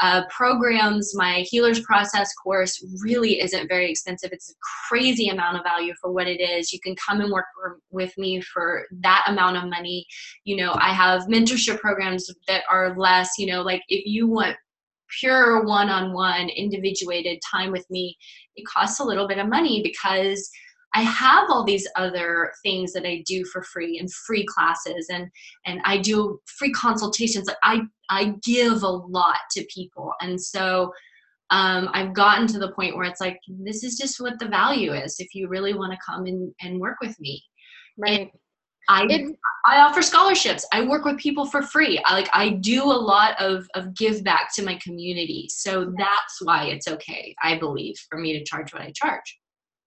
uh, 0.00 0.22
programs, 0.28 1.14
my 1.14 1.44
healers 1.48 1.80
process 1.80 2.32
course 2.34 2.84
really 3.02 3.40
isn't 3.40 3.68
very 3.68 3.90
expensive. 3.90 4.30
It's 4.32 4.50
a 4.50 4.54
crazy 4.88 5.28
amount 5.28 5.56
of 5.56 5.62
value 5.62 5.94
for 6.00 6.10
what 6.10 6.26
it 6.26 6.40
is. 6.40 6.72
You 6.72 6.80
can 6.80 6.96
come 6.96 7.20
and 7.20 7.30
work 7.30 7.46
with 7.90 8.16
me 8.18 8.40
for 8.40 8.86
that 9.02 9.24
amount 9.28 9.56
of 9.56 9.70
money. 9.70 10.04
You 10.44 10.56
know, 10.56 10.74
I 10.74 10.92
have 10.92 11.22
mentorship 11.22 11.78
programs 11.78 12.28
that 12.48 12.64
are 12.68 12.96
less, 12.98 13.38
you 13.38 13.46
know, 13.46 13.62
like 13.62 13.82
if 13.88 14.04
you 14.04 14.26
want 14.26 14.56
pure 15.18 15.64
one-on-one 15.64 16.48
individuated 16.48 17.38
time 17.50 17.70
with 17.70 17.88
me 17.90 18.16
it 18.56 18.66
costs 18.66 19.00
a 19.00 19.04
little 19.04 19.28
bit 19.28 19.38
of 19.38 19.48
money 19.48 19.82
because 19.82 20.50
I 20.96 21.02
have 21.02 21.50
all 21.50 21.64
these 21.64 21.88
other 21.96 22.52
things 22.62 22.92
that 22.92 23.04
I 23.04 23.24
do 23.26 23.44
for 23.46 23.62
free 23.64 23.98
and 23.98 24.12
free 24.12 24.46
classes 24.46 25.08
and 25.10 25.28
and 25.66 25.80
I 25.84 25.98
do 25.98 26.38
free 26.46 26.72
consultations. 26.72 27.48
I 27.64 27.82
I 28.10 28.34
give 28.44 28.82
a 28.82 28.88
lot 28.88 29.38
to 29.52 29.66
people. 29.74 30.12
And 30.20 30.40
so 30.40 30.92
um, 31.50 31.88
I've 31.92 32.14
gotten 32.14 32.46
to 32.48 32.58
the 32.58 32.72
point 32.72 32.96
where 32.96 33.04
it's 33.04 33.20
like, 33.20 33.38
this 33.48 33.84
is 33.84 33.96
just 33.96 34.20
what 34.20 34.38
the 34.38 34.48
value 34.48 34.92
is 34.92 35.16
if 35.18 35.34
you 35.34 35.48
really 35.48 35.74
want 35.74 35.92
to 35.92 35.98
come 36.04 36.26
and, 36.26 36.52
and 36.60 36.80
work 36.80 36.96
with 37.00 37.18
me. 37.20 37.42
Right. 37.98 38.20
And 38.20 38.30
I, 38.88 39.26
I 39.66 39.78
offer 39.78 40.02
scholarships. 40.02 40.66
I 40.72 40.82
work 40.82 41.04
with 41.04 41.18
people 41.18 41.46
for 41.46 41.62
free. 41.62 42.02
I 42.04 42.14
like 42.14 42.28
I 42.34 42.50
do 42.50 42.84
a 42.84 42.92
lot 42.92 43.40
of, 43.40 43.66
of 43.74 43.94
give 43.94 44.22
back 44.22 44.54
to 44.54 44.62
my 44.62 44.78
community. 44.82 45.48
So 45.50 45.92
that's 45.96 46.42
why 46.42 46.66
it's 46.66 46.88
okay, 46.88 47.34
I 47.42 47.58
believe, 47.58 47.94
for 48.10 48.18
me 48.18 48.38
to 48.38 48.44
charge 48.44 48.72
what 48.72 48.82
I 48.82 48.92
charge 48.92 49.38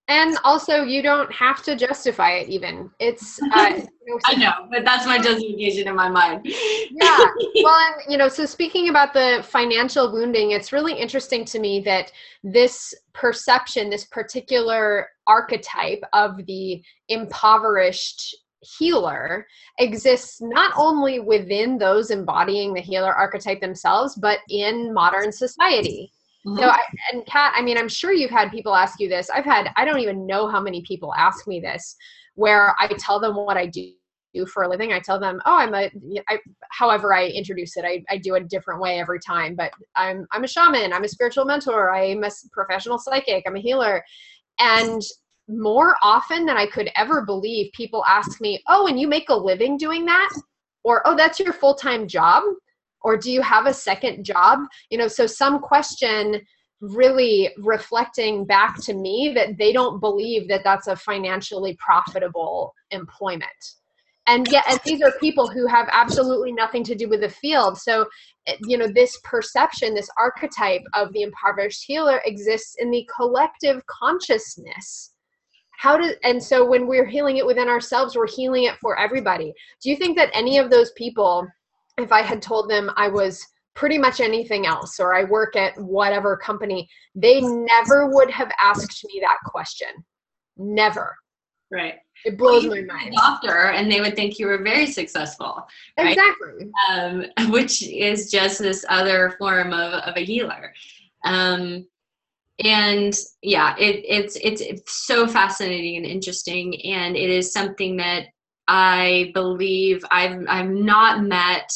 and 0.08 0.38
also 0.42 0.82
you 0.82 1.02
don't 1.02 1.30
have 1.32 1.62
to 1.62 1.76
justify 1.76 2.32
it 2.32 2.48
even 2.48 2.90
it's 2.98 3.40
uh, 3.52 3.80
i 4.26 4.34
know 4.34 4.52
but 4.70 4.84
that's 4.84 5.06
my 5.06 5.18
justification 5.18 5.86
in 5.86 5.94
my 5.94 6.08
mind 6.08 6.40
yeah 6.44 7.26
well 7.62 7.78
and 7.78 8.10
you 8.10 8.16
know 8.16 8.28
so 8.28 8.44
speaking 8.44 8.88
about 8.88 9.12
the 9.12 9.44
financial 9.46 10.10
wounding 10.12 10.50
it's 10.52 10.72
really 10.72 10.94
interesting 10.94 11.44
to 11.44 11.58
me 11.58 11.80
that 11.80 12.10
this 12.42 12.94
perception 13.12 13.90
this 13.90 14.06
particular 14.06 15.08
archetype 15.26 16.02
of 16.14 16.44
the 16.46 16.82
impoverished 17.08 18.36
healer 18.60 19.46
exists 19.78 20.40
not 20.40 20.72
only 20.76 21.20
within 21.20 21.78
those 21.78 22.10
embodying 22.10 22.74
the 22.74 22.80
healer 22.80 23.14
archetype 23.14 23.60
themselves, 23.60 24.14
but 24.16 24.40
in 24.48 24.92
modern 24.92 25.30
society. 25.32 26.12
Mm-hmm. 26.46 26.58
So, 26.58 26.68
I, 26.68 26.80
and 27.12 27.26
Kat, 27.26 27.52
I 27.56 27.62
mean, 27.62 27.78
I'm 27.78 27.88
sure 27.88 28.12
you've 28.12 28.30
had 28.30 28.50
people 28.50 28.74
ask 28.74 29.00
you 29.00 29.08
this. 29.08 29.30
I've 29.30 29.44
had, 29.44 29.70
I 29.76 29.84
don't 29.84 30.00
even 30.00 30.26
know 30.26 30.48
how 30.48 30.60
many 30.60 30.82
people 30.82 31.14
ask 31.14 31.46
me 31.46 31.60
this, 31.60 31.96
where 32.34 32.74
I 32.78 32.88
tell 32.98 33.20
them 33.20 33.36
what 33.36 33.56
I 33.56 33.66
do 33.66 33.92
for 34.52 34.62
a 34.62 34.68
living. 34.68 34.92
I 34.92 35.00
tell 35.00 35.18
them, 35.18 35.40
oh, 35.46 35.56
I'm 35.56 35.74
a, 35.74 35.90
I, 36.28 36.38
however 36.70 37.12
I 37.12 37.26
introduce 37.26 37.76
it, 37.76 37.84
I, 37.84 38.04
I 38.08 38.18
do 38.18 38.34
it 38.34 38.42
a 38.44 38.46
different 38.46 38.80
way 38.80 39.00
every 39.00 39.18
time, 39.20 39.56
but 39.56 39.72
I'm, 39.96 40.26
I'm 40.32 40.44
a 40.44 40.48
shaman, 40.48 40.92
I'm 40.92 41.04
a 41.04 41.08
spiritual 41.08 41.44
mentor, 41.44 41.92
I'm 41.92 42.22
a 42.22 42.30
professional 42.52 42.98
psychic, 42.98 43.44
I'm 43.46 43.56
a 43.56 43.60
healer. 43.60 44.04
And 44.60 45.02
more 45.48 45.96
often 46.02 46.44
than 46.46 46.56
I 46.56 46.66
could 46.66 46.90
ever 46.96 47.24
believe, 47.24 47.72
people 47.72 48.04
ask 48.06 48.40
me, 48.40 48.62
oh, 48.68 48.86
and 48.86 49.00
you 49.00 49.08
make 49.08 49.28
a 49.28 49.34
living 49.34 49.76
doing 49.76 50.04
that? 50.06 50.30
Or, 50.84 51.06
oh, 51.06 51.16
that's 51.16 51.40
your 51.40 51.52
full 51.52 51.74
time 51.74 52.06
job? 52.06 52.44
Or 53.02 53.16
do 53.16 53.30
you 53.30 53.42
have 53.42 53.66
a 53.66 53.74
second 53.74 54.24
job? 54.24 54.60
You 54.90 54.98
know, 54.98 55.08
so 55.08 55.26
some 55.26 55.60
question 55.60 56.40
really 56.80 57.50
reflecting 57.58 58.44
back 58.44 58.80
to 58.82 58.94
me 58.94 59.32
that 59.34 59.58
they 59.58 59.72
don't 59.72 60.00
believe 60.00 60.48
that 60.48 60.62
that's 60.62 60.86
a 60.86 60.96
financially 60.96 61.76
profitable 61.80 62.72
employment 62.90 63.74
and 64.28 64.46
yet 64.52 64.64
and 64.68 64.78
these 64.84 65.02
are 65.02 65.12
people 65.18 65.48
who 65.48 65.66
have 65.66 65.88
absolutely 65.90 66.52
nothing 66.52 66.84
to 66.84 66.94
do 66.94 67.08
with 67.08 67.20
the 67.20 67.28
field 67.28 67.76
so 67.76 68.06
eh, 68.46 68.56
you 68.66 68.78
know 68.78 68.86
this 68.86 69.18
perception 69.24 69.94
this 69.94 70.10
archetype 70.16 70.82
of 70.94 71.12
the 71.12 71.22
impoverished 71.22 71.82
healer 71.84 72.20
exists 72.24 72.76
in 72.78 72.90
the 72.90 73.08
collective 73.14 73.82
consciousness 73.86 75.14
how 75.78 75.96
do 75.96 76.12
and 76.24 76.42
so 76.42 76.64
when 76.64 76.86
we're 76.86 77.06
healing 77.06 77.38
it 77.38 77.46
within 77.46 77.68
ourselves 77.68 78.16
we're 78.16 78.28
healing 78.28 78.64
it 78.64 78.76
for 78.76 78.98
everybody 78.98 79.52
do 79.82 79.88
you 79.88 79.96
think 79.96 80.16
that 80.16 80.30
any 80.34 80.58
of 80.58 80.70
those 80.70 80.92
people 80.92 81.46
if 81.96 82.12
i 82.12 82.20
had 82.20 82.42
told 82.42 82.68
them 82.68 82.90
i 82.96 83.08
was 83.08 83.44
pretty 83.74 83.96
much 83.96 84.20
anything 84.20 84.66
else 84.66 84.98
or 85.00 85.14
i 85.14 85.24
work 85.24 85.56
at 85.56 85.78
whatever 85.80 86.36
company 86.36 86.88
they 87.14 87.40
never 87.40 88.10
would 88.10 88.30
have 88.30 88.50
asked 88.60 89.04
me 89.04 89.20
that 89.20 89.38
question 89.46 89.88
never 90.56 91.14
right 91.70 91.94
it 92.24 92.36
blows 92.36 92.66
well, 92.66 92.76
my 92.76 92.82
mind. 92.82 93.14
doctor, 93.14 93.70
and 93.70 93.90
they 93.90 94.00
would 94.00 94.16
think 94.16 94.38
you 94.38 94.46
were 94.46 94.62
very 94.62 94.86
successful. 94.86 95.66
Right? 95.96 96.16
Exactly. 96.16 96.70
Um, 96.90 97.50
which 97.52 97.86
is 97.86 98.28
just 98.28 98.58
this 98.58 98.84
other 98.88 99.36
form 99.38 99.72
of, 99.72 99.92
of 99.92 100.16
a 100.16 100.24
healer. 100.24 100.72
Um, 101.24 101.86
and 102.64 103.14
yeah, 103.42 103.76
it, 103.78 104.04
it's, 104.08 104.36
it's 104.36 104.60
it's 104.60 105.06
so 105.06 105.28
fascinating 105.28 105.96
and 105.96 106.06
interesting, 106.06 106.80
and 106.84 107.16
it 107.16 107.30
is 107.30 107.52
something 107.52 107.96
that 107.98 108.26
I 108.66 109.30
believe 109.34 110.04
I've 110.10 110.44
I've 110.48 110.70
not 110.70 111.22
met. 111.22 111.70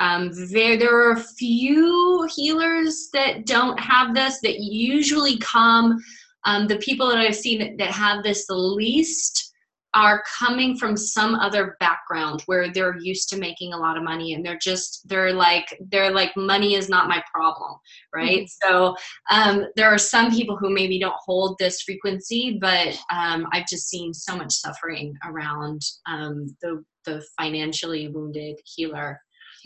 Um, 0.00 0.30
there 0.52 0.76
there 0.76 0.96
are 0.96 1.12
a 1.12 1.20
few 1.20 2.28
healers 2.34 3.08
that 3.12 3.46
don't 3.46 3.78
have 3.78 4.14
this 4.14 4.40
that 4.40 4.60
usually 4.60 5.38
come. 5.38 6.02
Um, 6.44 6.66
the 6.66 6.76
people 6.76 7.08
that 7.08 7.18
I've 7.18 7.36
seen 7.36 7.58
that, 7.60 7.78
that 7.78 7.90
have 7.90 8.22
this 8.22 8.46
the 8.46 8.54
least 8.56 9.47
are 9.94 10.22
coming 10.38 10.76
from 10.76 10.96
some 10.96 11.34
other 11.34 11.76
background 11.80 12.42
where 12.46 12.70
they're 12.72 12.98
used 12.98 13.28
to 13.30 13.38
making 13.38 13.72
a 13.72 13.76
lot 13.76 13.96
of 13.96 14.02
money 14.02 14.34
and 14.34 14.44
they're 14.44 14.58
just 14.58 15.08
they're 15.08 15.32
like 15.32 15.66
they're 15.90 16.10
like 16.12 16.36
money 16.36 16.74
is 16.74 16.88
not 16.88 17.08
my 17.08 17.22
problem 17.32 17.74
right 18.14 18.46
mm-hmm. 18.46 18.68
so 18.68 18.94
um, 19.30 19.64
there 19.76 19.88
are 19.88 19.98
some 19.98 20.30
people 20.30 20.56
who 20.56 20.70
maybe 20.70 20.98
don't 20.98 21.16
hold 21.24 21.56
this 21.58 21.82
frequency 21.82 22.58
but 22.60 22.98
um, 23.12 23.46
i've 23.52 23.66
just 23.66 23.88
seen 23.88 24.12
so 24.12 24.36
much 24.36 24.52
suffering 24.52 25.14
around 25.24 25.80
um, 26.06 26.54
the 26.60 26.82
the 27.06 27.24
financially 27.38 28.08
wounded 28.08 28.58
healer 28.64 29.18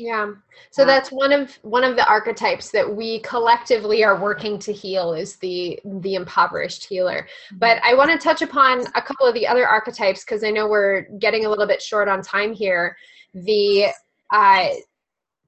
yeah. 0.03 0.33
So 0.73 0.85
that's 0.85 1.11
one 1.11 1.33
of 1.33 1.57
one 1.63 1.85
of 1.85 1.95
the 1.95 2.05
archetypes 2.09 2.71
that 2.71 2.97
we 2.97 3.21
collectively 3.21 4.03
are 4.03 4.21
working 4.21 4.59
to 4.61 4.73
heal 4.73 5.13
is 5.13 5.37
the 5.37 5.79
the 5.85 6.17
impoverished 6.17 6.85
healer. 6.85 7.29
But 7.53 7.79
I 7.85 7.95
want 7.95 8.11
to 8.11 8.19
touch 8.19 8.43
upon 8.43 8.81
a 8.97 9.03
couple 9.03 9.27
of 9.27 9.35
the 9.35 9.47
other 9.47 9.67
archetypes 9.67 10.25
because 10.25 10.43
I 10.43 10.51
know 10.51 10.67
we're 10.67 11.03
getting 11.21 11.45
a 11.47 11.49
little 11.49 11.69
bit 11.69 11.81
short 11.81 12.09
on 12.09 12.21
time 12.21 12.53
here. 12.53 12.97
The 13.35 13.93
uh, 14.33 14.71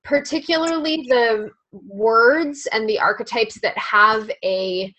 particularly 0.05 1.05
the 1.09 1.51
words 1.73 2.69
and 2.71 2.89
the 2.89 3.01
archetypes 3.01 3.59
that 3.61 3.77
have 3.77 4.31
a 4.45 4.95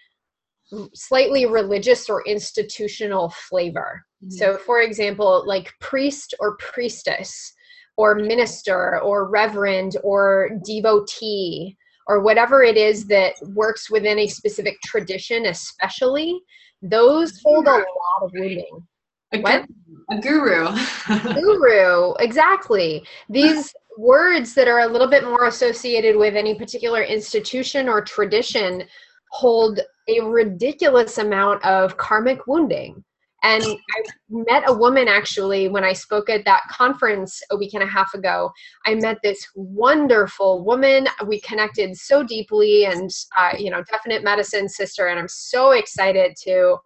slightly 0.94 1.46
religious 1.46 2.10
or 2.10 2.24
institutional 2.26 3.30
flavor. 3.30 4.04
Mm-hmm. 4.22 4.32
So, 4.32 4.58
for 4.58 4.82
example, 4.82 5.46
like 5.48 5.72
priest 5.80 6.34
or 6.42 6.58
priestess 6.58 7.54
or 7.98 8.16
minister 8.16 9.00
or 9.02 9.30
reverend 9.30 9.98
or 10.04 10.50
devotee 10.66 11.76
or 12.08 12.22
whatever 12.22 12.62
it 12.62 12.78
is 12.78 13.06
that 13.08 13.34
works 13.54 13.90
within 13.90 14.20
a 14.20 14.28
specific 14.28 14.78
tradition 14.84 15.48
especially 15.48 16.40
those 16.82 17.42
hold 17.44 17.68
a 17.68 17.72
lot 17.72 17.86
of 18.22 18.34
meaning 18.34 18.86
a, 19.34 19.42
what? 19.42 19.66
a 20.12 20.20
guru. 20.20 20.70
Guru 21.34 22.14
exactly. 22.20 23.04
These 23.30 23.74
words 23.98 24.54
that 24.54 24.68
are 24.68 24.82
a 24.82 24.88
little 24.88 25.08
bit 25.08 25.24
more 25.24 25.46
associated 25.46 26.16
with 26.16 26.36
any 26.36 26.56
particular 26.56 27.04
institution 27.04 27.88
or 27.90 28.02
tradition 28.02 28.84
hold 29.32 29.80
a 30.08 30.22
ridiculous 30.22 31.18
amount 31.18 31.64
of 31.66 31.98
karmic 31.98 32.46
wounding 32.48 33.04
and 33.46 33.64
I 33.64 34.04
met 34.28 34.64
a 34.66 34.74
woman 34.74 35.08
actually 35.08 35.70
when 35.70 35.84
I 35.84 35.94
spoke 35.94 36.32
at 36.32 36.46
that 36.46 36.64
conference 36.72 37.44
a 37.52 37.56
week 37.56 37.76
and 37.76 37.84
a 37.84 37.88
half 37.88 38.16
ago. 38.16 38.52
I 38.88 38.96
met 38.96 39.20
this 39.22 39.48
wonderful 39.54 40.66
woman. 40.66 41.08
We 41.28 41.40
connected 41.42 41.96
so 41.96 42.24
deeply, 42.24 42.86
and 42.86 43.12
uh, 43.38 43.52
you 43.58 43.70
know, 43.70 43.84
definite 43.84 44.24
medicine 44.24 44.68
sister. 44.68 45.08
And 45.08 45.20
I'm 45.20 45.28
so 45.28 45.72
excited 45.72 46.36
to 46.44 46.78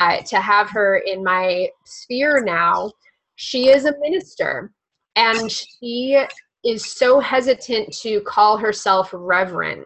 uh, 0.00 0.22
to 0.22 0.36
have 0.36 0.70
her 0.70 0.98
in 0.98 1.24
my 1.24 1.68
sphere 1.84 2.44
now. 2.44 2.92
She 3.34 3.70
is 3.70 3.84
a 3.84 3.98
minister, 3.98 4.70
and 5.16 5.50
she 5.50 6.24
is 6.64 6.84
so 6.92 7.20
hesitant 7.20 7.92
to 7.92 8.20
call 8.22 8.56
herself 8.56 9.10
reverend. 9.12 9.84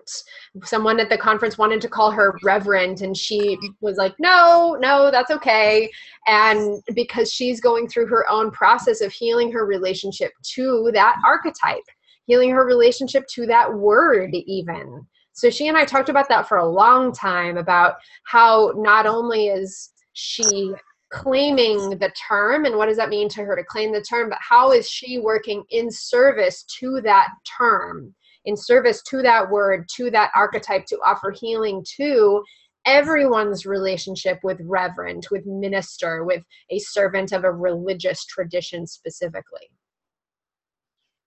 Someone 0.62 1.00
at 1.00 1.10
the 1.10 1.18
conference 1.18 1.58
wanted 1.58 1.80
to 1.80 1.88
call 1.88 2.10
her 2.10 2.38
reverend, 2.44 3.02
and 3.02 3.16
she 3.16 3.58
was 3.80 3.96
like, 3.96 4.14
no, 4.18 4.76
no, 4.80 5.10
that's 5.10 5.30
okay. 5.30 5.90
And 6.26 6.80
because 6.94 7.32
she's 7.32 7.60
going 7.60 7.88
through 7.88 8.06
her 8.06 8.30
own 8.30 8.50
process 8.52 9.00
of 9.00 9.12
healing 9.12 9.50
her 9.52 9.66
relationship 9.66 10.32
to 10.54 10.90
that 10.94 11.20
archetype, 11.24 11.84
healing 12.26 12.50
her 12.50 12.64
relationship 12.64 13.26
to 13.34 13.46
that 13.46 13.72
word, 13.72 14.30
even. 14.32 15.04
So 15.32 15.50
she 15.50 15.68
and 15.68 15.76
I 15.76 15.84
talked 15.84 16.08
about 16.08 16.28
that 16.28 16.48
for 16.48 16.58
a 16.58 16.68
long 16.68 17.12
time 17.12 17.58
about 17.58 17.94
how 18.24 18.72
not 18.76 19.06
only 19.06 19.48
is 19.48 19.90
she 20.12 20.74
claiming 21.10 21.90
the 21.98 22.12
term 22.28 22.64
and 22.66 22.76
what 22.76 22.86
does 22.86 22.98
that 22.98 23.08
mean 23.08 23.28
to 23.30 23.42
her 23.42 23.56
to 23.56 23.64
claim 23.64 23.92
the 23.92 24.02
term 24.02 24.28
but 24.28 24.38
how 24.40 24.72
is 24.72 24.88
she 24.88 25.18
working 25.18 25.64
in 25.70 25.90
service 25.90 26.64
to 26.64 27.00
that 27.00 27.28
term 27.58 28.14
in 28.44 28.56
service 28.56 29.02
to 29.02 29.22
that 29.22 29.48
word 29.50 29.86
to 29.94 30.10
that 30.10 30.30
archetype 30.34 30.84
to 30.84 30.98
offer 31.04 31.30
healing 31.30 31.84
to 31.96 32.42
everyone's 32.84 33.66
relationship 33.66 34.38
with 34.42 34.58
reverend 34.62 35.26
with 35.30 35.44
minister 35.46 36.24
with 36.24 36.42
a 36.70 36.78
servant 36.78 37.32
of 37.32 37.44
a 37.44 37.52
religious 37.52 38.24
tradition 38.26 38.86
specifically? 38.86 39.70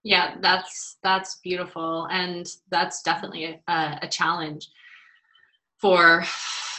Yeah 0.03 0.35
that's 0.41 0.97
that's 1.03 1.39
beautiful 1.43 2.07
and 2.11 2.47
that's 2.69 3.01
definitely 3.01 3.61
a, 3.67 3.99
a 4.01 4.07
challenge 4.07 4.67
for 5.81 6.23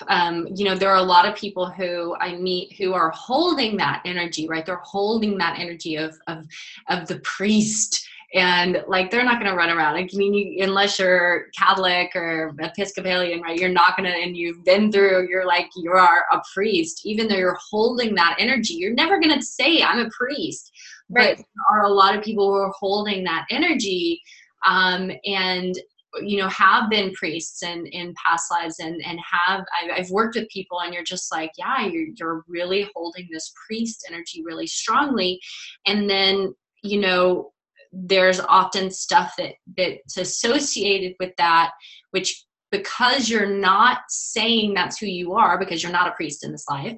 um, 0.08 0.48
you 0.54 0.64
know 0.64 0.74
there 0.74 0.90
are 0.90 0.96
a 0.96 1.02
lot 1.02 1.26
of 1.26 1.36
people 1.36 1.66
who 1.66 2.16
i 2.16 2.34
meet 2.34 2.72
who 2.76 2.92
are 2.92 3.10
holding 3.10 3.76
that 3.76 4.02
energy 4.04 4.48
right? 4.48 4.64
They're 4.64 4.76
holding 4.76 5.38
that 5.38 5.58
energy 5.58 5.96
of 5.96 6.16
of 6.26 6.46
of 6.88 7.08
the 7.08 7.18
priest. 7.20 8.08
And 8.34 8.82
like 8.88 9.10
they're 9.10 9.24
not 9.24 9.40
going 9.40 9.50
to 9.50 9.56
run 9.58 9.68
around. 9.68 9.92
Like, 9.92 10.10
i 10.14 10.16
mean 10.16 10.32
you, 10.32 10.64
unless 10.64 10.98
you're 10.98 11.48
catholic 11.54 12.16
or 12.16 12.54
episcopalian 12.60 13.42
right 13.42 13.58
you're 13.58 13.68
not 13.68 13.94
going 13.94 14.10
to 14.10 14.16
and 14.16 14.34
you've 14.34 14.64
been 14.64 14.90
through 14.90 15.28
you're 15.28 15.46
like 15.46 15.68
you 15.76 15.92
are 15.92 16.24
a 16.32 16.40
priest. 16.54 17.04
Even 17.04 17.28
though 17.28 17.36
you're 17.36 17.58
holding 17.70 18.14
that 18.14 18.36
energy 18.38 18.74
you're 18.74 18.94
never 18.94 19.20
going 19.20 19.38
to 19.38 19.44
say 19.44 19.82
i'm 19.82 19.98
a 19.98 20.08
priest. 20.10 20.72
Right. 21.10 21.36
but 21.36 21.44
there 21.44 21.78
are 21.78 21.84
a 21.84 21.92
lot 21.92 22.16
of 22.16 22.24
people 22.24 22.48
who 22.48 22.56
are 22.56 22.72
holding 22.80 23.22
that 23.24 23.44
energy 23.50 24.22
um, 24.64 25.10
and 25.26 25.74
you 26.20 26.38
know 26.38 26.48
have 26.48 26.90
been 26.90 27.12
priests 27.12 27.62
in 27.62 27.86
in 27.86 28.14
past 28.22 28.50
lives 28.50 28.78
and 28.80 29.00
and 29.04 29.18
have 29.20 29.64
I've, 29.80 29.90
I've 29.98 30.10
worked 30.10 30.36
with 30.36 30.48
people 30.48 30.80
and 30.80 30.92
you're 30.92 31.02
just 31.02 31.32
like 31.32 31.50
yeah 31.56 31.86
you're, 31.86 32.08
you're 32.16 32.44
really 32.48 32.88
holding 32.94 33.28
this 33.30 33.52
priest 33.66 34.06
energy 34.08 34.42
really 34.44 34.66
strongly 34.66 35.40
and 35.86 36.08
then 36.08 36.54
you 36.82 37.00
know 37.00 37.52
there's 37.92 38.40
often 38.40 38.90
stuff 38.90 39.34
that 39.38 39.54
that's 39.76 40.16
associated 40.16 41.14
with 41.18 41.32
that 41.38 41.72
which 42.10 42.44
because 42.70 43.28
you're 43.28 43.46
not 43.46 43.98
saying 44.08 44.74
that's 44.74 44.98
who 44.98 45.06
you 45.06 45.34
are 45.34 45.58
because 45.58 45.82
you're 45.82 45.92
not 45.92 46.08
a 46.08 46.12
priest 46.12 46.44
in 46.44 46.52
this 46.52 46.66
life 46.68 46.96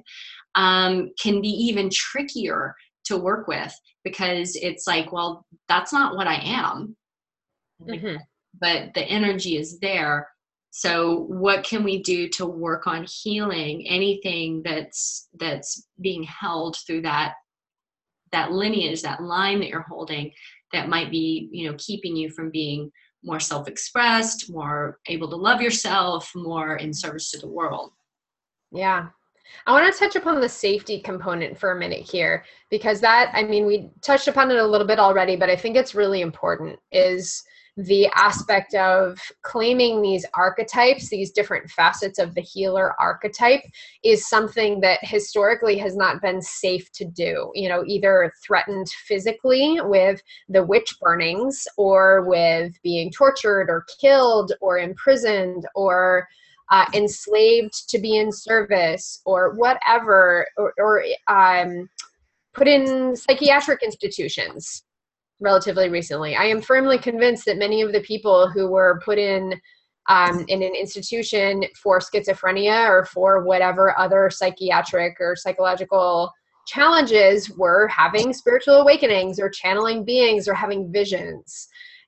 um, 0.55 1.11
can 1.21 1.41
be 1.41 1.49
even 1.49 1.89
trickier 1.91 2.73
to 3.03 3.17
work 3.17 3.47
with 3.47 3.73
because 4.03 4.55
it's 4.55 4.87
like 4.87 5.11
well 5.11 5.45
that's 5.67 5.93
not 5.93 6.15
what 6.15 6.27
i 6.27 6.35
am 6.35 6.95
mm-hmm. 7.81 8.17
But 8.59 8.93
the 8.93 9.03
energy 9.03 9.57
is 9.57 9.79
there. 9.79 10.27
So 10.71 11.25
what 11.29 11.63
can 11.63 11.83
we 11.83 12.01
do 12.03 12.27
to 12.29 12.45
work 12.45 12.85
on 12.85 13.05
healing 13.09 13.87
anything 13.87 14.61
that's 14.63 15.29
that's 15.39 15.87
being 16.01 16.23
held 16.23 16.77
through 16.85 17.03
that 17.03 17.35
that 18.31 18.51
lineage 18.51 19.01
that 19.01 19.23
line 19.23 19.59
that 19.59 19.69
you're 19.69 19.85
holding 19.87 20.31
that 20.73 20.89
might 20.89 21.09
be 21.09 21.47
you 21.51 21.69
know 21.69 21.75
keeping 21.77 22.15
you 22.15 22.29
from 22.29 22.49
being 22.49 22.91
more 23.23 23.39
self-expressed 23.39 24.51
more 24.51 24.99
able 25.07 25.29
to 25.29 25.35
love 25.35 25.61
yourself 25.61 26.29
more 26.35 26.75
in 26.75 26.93
service 26.93 27.31
to 27.31 27.39
the 27.39 27.47
world? 27.47 27.91
Yeah. 28.71 29.07
I 29.67 29.71
want 29.71 29.91
to 29.91 29.97
touch 29.97 30.15
upon 30.15 30.41
the 30.41 30.49
safety 30.49 30.99
component 30.99 31.57
for 31.57 31.71
a 31.71 31.79
minute 31.79 32.01
here 32.01 32.45
because 32.69 32.99
that, 33.01 33.31
I 33.33 33.43
mean, 33.43 33.65
we 33.65 33.91
touched 34.01 34.27
upon 34.27 34.51
it 34.51 34.57
a 34.57 34.65
little 34.65 34.87
bit 34.87 34.99
already, 34.99 35.35
but 35.35 35.49
I 35.49 35.55
think 35.55 35.75
it's 35.75 35.95
really 35.95 36.21
important 36.21 36.79
is 36.91 37.43
the 37.77 38.07
aspect 38.15 38.73
of 38.73 39.19
claiming 39.41 40.01
these 40.01 40.25
archetypes, 40.33 41.09
these 41.09 41.31
different 41.31 41.69
facets 41.69 42.19
of 42.19 42.33
the 42.33 42.41
healer 42.41 42.93
archetype, 42.99 43.63
is 44.03 44.29
something 44.29 44.79
that 44.79 44.99
historically 45.01 45.77
has 45.77 45.95
not 45.95 46.21
been 46.21 46.41
safe 46.41 46.89
to 46.93 47.05
do. 47.05 47.51
You 47.53 47.67
know, 47.67 47.83
either 47.85 48.31
threatened 48.45 48.87
physically 48.89 49.79
with 49.81 50.21
the 50.47 50.63
witch 50.63 50.95
burnings, 51.01 51.67
or 51.77 52.23
with 52.27 52.73
being 52.81 53.11
tortured, 53.11 53.69
or 53.69 53.85
killed, 53.99 54.53
or 54.61 54.79
imprisoned, 54.79 55.67
or 55.75 56.27
uh, 56.71 56.85
enslaved 56.93 57.89
to 57.89 57.99
be 57.99 58.17
in 58.17 58.31
service, 58.31 59.21
or 59.25 59.53
whatever, 59.55 60.47
or, 60.57 60.73
or 60.79 61.03
um, 61.27 61.89
put 62.53 62.69
in 62.69 63.17
psychiatric 63.17 63.83
institutions 63.83 64.83
relatively 65.39 65.89
recently. 65.89 66.35
I 66.35 66.45
am 66.45 66.61
firmly 66.61 66.97
convinced 66.97 67.45
that 67.45 67.57
many 67.57 67.81
of 67.81 67.91
the 67.91 68.01
people 68.01 68.49
who 68.49 68.69
were 68.69 69.01
put 69.03 69.17
in 69.17 69.59
um, 70.07 70.45
in 70.47 70.61
an 70.61 70.75
institution 70.75 71.63
for 71.81 71.99
schizophrenia 71.99 72.87
or 72.87 73.05
for 73.05 73.43
whatever 73.43 73.97
other 73.97 74.29
psychiatric 74.29 75.17
or 75.19 75.35
psychological 75.35 76.31
challenges 76.67 77.49
were 77.57 77.87
having 77.87 78.33
spiritual 78.33 78.75
awakenings 78.75 79.39
or 79.39 79.49
channeling 79.49 80.05
beings 80.05 80.47
or 80.47 80.53
having 80.53 80.91
visions 80.91 81.67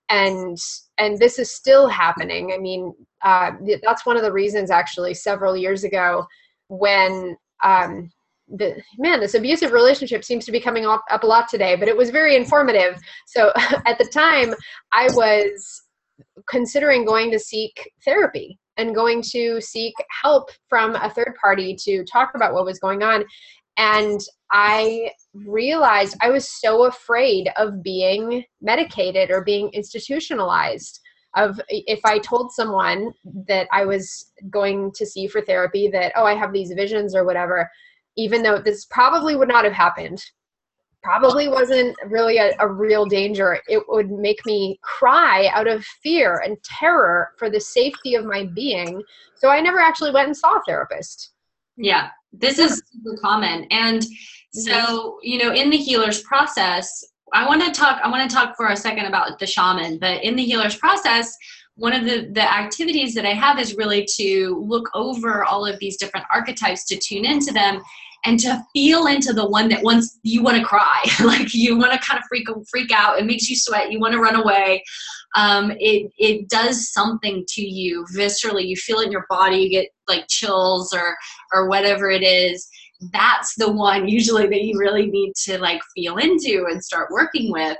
and 0.10 0.58
and 0.98 1.18
this 1.20 1.38
is 1.38 1.52
still 1.52 1.88
happening 1.88 2.52
i 2.54 2.58
mean 2.58 2.94
uh, 3.24 3.52
that's 3.84 4.06
one 4.06 4.16
of 4.16 4.24
the 4.24 4.32
reasons 4.32 4.72
actually 4.72 5.14
several 5.14 5.58
years 5.58 5.84
ago 5.84 6.26
when 6.70 7.36
um, 7.64 8.10
the 8.50 8.82
man 8.98 9.20
this 9.20 9.34
abusive 9.34 9.72
relationship 9.72 10.24
seems 10.24 10.46
to 10.46 10.52
be 10.52 10.60
coming 10.60 10.86
up, 10.86 11.04
up 11.12 11.24
a 11.24 11.28
lot 11.28 11.48
today 11.50 11.76
but 11.76 11.88
it 11.88 11.98
was 11.98 12.10
very 12.10 12.36
informative. 12.36 12.98
So 13.26 13.52
at 13.86 13.98
the 13.98 14.10
time 14.12 14.54
i 14.94 15.08
was 15.14 15.84
considering 16.50 17.06
going 17.06 17.32
to 17.32 17.40
seek 17.40 17.92
therapy 18.06 18.58
and 18.78 18.96
going 18.96 19.22
to 19.22 19.60
seek 19.60 19.94
help 20.22 20.50
from 20.70 20.96
a 20.96 21.10
third 21.10 21.34
party 21.42 21.76
to 21.84 22.04
talk 22.06 22.32
about 22.36 22.54
what 22.54 22.66
was 22.66 22.80
going 22.80 23.04
on. 23.04 23.26
And 23.78 24.22
i 24.52 25.12
realized 25.34 26.16
i 26.22 26.30
was 26.30 26.50
so 26.50 26.86
afraid 26.86 27.50
of 27.58 27.84
being 27.84 28.44
medicated 28.62 29.30
or 29.30 29.44
being 29.44 29.70
institutionalized 29.74 31.00
of 31.36 31.60
if 31.70 32.00
i 32.06 32.18
told 32.20 32.52
someone 32.52 33.12
that 33.48 33.68
i 33.72 33.84
was 33.86 34.32
going 34.50 34.92
to 34.94 35.06
see 35.06 35.28
for 35.28 35.42
therapy 35.42 35.90
that 35.90 36.14
oh 36.16 36.24
i 36.24 36.34
have 36.34 36.54
these 36.54 36.72
visions 36.72 37.14
or 37.14 37.26
whatever 37.26 37.70
even 38.18 38.42
though 38.42 38.60
this 38.60 38.86
probably 38.86 39.36
would 39.36 39.48
not 39.48 39.64
have 39.64 39.74
happened 39.74 40.24
probably 41.04 41.48
wasn't 41.48 41.96
really 42.08 42.38
a, 42.38 42.54
a, 42.60 42.68
real 42.68 43.06
danger. 43.06 43.62
It 43.70 43.82
would 43.88 44.12
make 44.12 44.46
me 44.46 44.78
cry 44.82 45.48
out 45.54 45.66
of 45.66 45.86
fear 46.04 46.42
and 46.44 46.62
terror 46.64 47.30
for 47.38 47.50
the 47.50 47.62
safety 47.62 48.16
of 48.16 48.26
my 48.26 48.50
being. 48.54 49.02
So 49.36 49.48
i 49.48 49.62
never 49.62 49.80
actually 49.80 50.12
went 50.12 50.28
and 50.28 50.36
saw 50.36 50.58
a 50.58 50.62
therapist. 50.68 51.32
Yeah 51.78 52.10
this 52.34 52.60
is 52.60 52.82
super 52.92 53.18
common. 53.22 53.68
And 53.72 54.02
mm-hmm. 54.02 54.60
so 54.60 55.20
you 55.22 55.38
know 55.44 55.54
in 55.54 55.70
the 55.70 55.78
healer's 55.78 56.22
process 56.24 57.06
i 57.34 57.46
want 57.46 57.62
to 57.64 57.72
talk 57.72 58.00
i 58.04 58.10
want 58.10 58.30
to 58.30 58.34
talk 58.34 58.56
for 58.56 58.68
a 58.68 58.76
second 58.76 59.06
about 59.06 59.38
the 59.38 59.46
shaman 59.46 59.98
but 60.00 60.24
in 60.24 60.36
the 60.36 60.46
healer's 60.46 60.78
process 60.78 61.36
one 61.76 61.94
of 61.94 62.06
the, 62.06 62.30
the 62.32 62.42
activities 62.42 63.14
that 63.14 63.24
I 63.24 63.34
have 63.34 63.60
is 63.60 63.76
really 63.76 64.04
to 64.16 64.66
look 64.68 64.90
over 64.96 65.44
all 65.44 65.64
of 65.64 65.78
these 65.78 65.96
different 65.96 66.26
archetypes 66.34 66.86
to 66.86 66.98
tune 66.98 67.24
into 67.24 67.54
them 67.54 67.82
and 68.26 68.40
to 68.40 68.64
feel 68.74 69.08
into 69.08 69.34
the 69.34 69.48
one 69.48 69.70
that 69.70 69.84
once 69.84 70.20
you 70.24 70.44
want 70.44 70.58
to 70.58 70.64
cry, 70.64 71.04
like 71.24 71.54
you 71.54 71.78
want 71.78 71.94
to 71.94 72.00
kind 72.00 72.20
of 72.20 72.26
freak 72.28 72.48
freak 72.70 72.92
out. 72.92 73.20
It 73.20 73.26
makes 73.26 73.50
you 73.50 73.56
sweat. 73.56 73.92
You 73.92 74.00
want 74.00 74.14
to 74.14 74.20
run 74.20 74.36
away. 74.36 74.84
Um, 75.36 75.72
it 75.80 76.12
it 76.18 76.50
does 76.50 76.92
something 76.92 77.46
to 77.48 77.62
you 77.62 78.06
viscerally. 78.16 78.68
You 78.68 78.76
feel 78.76 79.00
it 79.00 79.08
in 79.08 79.12
your 79.12 79.26
body. 79.30 79.58
You 79.58 79.70
get 79.70 79.90
like 80.08 80.26
chills 80.30 80.94
or 80.94 81.16
or 81.54 81.70
whatever 81.70 82.10
it 82.10 82.24
is. 82.24 82.68
That's 83.14 83.54
the 83.56 83.72
one 83.72 84.08
usually 84.08 84.48
that 84.48 84.64
you 84.64 84.80
really 84.80 85.06
need 85.06 85.34
to 85.46 85.60
like 85.60 85.82
feel 85.96 86.18
into 86.18 86.66
and 86.70 86.84
start 86.84 87.12
working 87.12 87.52
with 87.52 87.78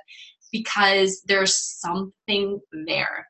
because 0.52 1.22
there's 1.26 1.56
something 1.56 2.60
there. 2.86 3.28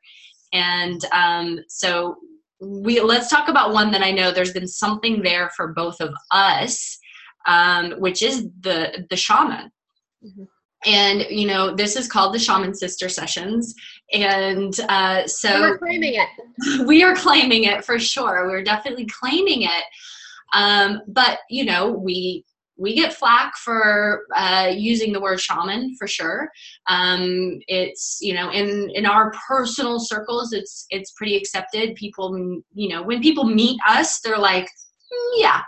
And 0.52 1.04
um, 1.12 1.60
so 1.68 2.16
we 2.60 3.00
let's 3.00 3.28
talk 3.28 3.48
about 3.48 3.72
one 3.72 3.90
that 3.92 4.02
I 4.02 4.10
know 4.10 4.30
there's 4.30 4.52
been 4.52 4.68
something 4.68 5.22
there 5.22 5.50
for 5.56 5.68
both 5.68 6.00
of 6.00 6.12
us, 6.30 6.98
um, 7.46 7.92
which 7.92 8.22
is 8.22 8.48
the 8.60 9.06
the 9.10 9.16
shaman. 9.16 9.70
Mm-hmm. 10.24 10.44
And 10.86 11.26
you 11.30 11.46
know, 11.46 11.74
this 11.74 11.96
is 11.96 12.08
called 12.08 12.34
the 12.34 12.38
Shaman 12.38 12.74
Sister 12.74 13.08
Sessions, 13.08 13.74
and 14.12 14.78
uh, 14.88 15.26
so 15.26 15.60
we're 15.60 15.78
claiming 15.78 16.14
it. 16.14 16.28
We 16.86 17.02
are 17.02 17.14
claiming 17.14 17.64
it 17.64 17.84
for 17.84 17.98
sure. 17.98 18.48
We're 18.48 18.62
definitely 18.62 19.06
claiming 19.06 19.62
it. 19.62 19.84
Um, 20.54 21.02
but 21.08 21.40
you 21.50 21.64
know, 21.64 21.90
we 21.90 22.44
we 22.78 22.94
get 22.94 23.12
flack 23.12 23.56
for 23.56 24.22
uh, 24.34 24.72
using 24.74 25.12
the 25.12 25.20
word 25.20 25.40
shaman 25.40 25.94
for 25.98 26.06
sure. 26.06 26.50
Um, 26.88 27.58
it's 27.66 28.18
you 28.20 28.32
know 28.32 28.50
in 28.50 28.90
in 28.94 29.04
our 29.04 29.32
personal 29.48 29.98
circles, 29.98 30.52
it's 30.52 30.86
it's 30.90 31.12
pretty 31.12 31.36
accepted. 31.36 31.96
People 31.96 32.62
you 32.72 32.88
know 32.88 33.02
when 33.02 33.20
people 33.20 33.44
meet 33.44 33.78
us, 33.86 34.20
they're 34.20 34.38
like, 34.38 34.64
mm, 34.64 35.32
yeah, 35.36 35.62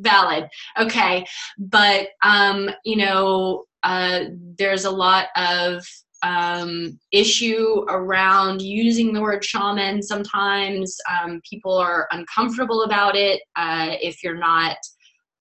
valid, 0.00 0.48
okay. 0.78 1.24
But 1.58 2.08
um, 2.22 2.70
you 2.84 2.96
know 2.96 3.64
uh, 3.82 4.24
there's 4.58 4.86
a 4.86 4.90
lot 4.90 5.26
of 5.36 5.84
um, 6.22 6.98
issue 7.12 7.84
around 7.88 8.62
using 8.62 9.12
the 9.12 9.20
word 9.20 9.44
shaman. 9.44 10.02
Sometimes 10.02 10.96
um, 11.10 11.40
people 11.48 11.76
are 11.76 12.08
uncomfortable 12.10 12.82
about 12.84 13.14
it 13.14 13.42
uh, 13.54 13.90
if 14.00 14.24
you're 14.24 14.38
not 14.38 14.76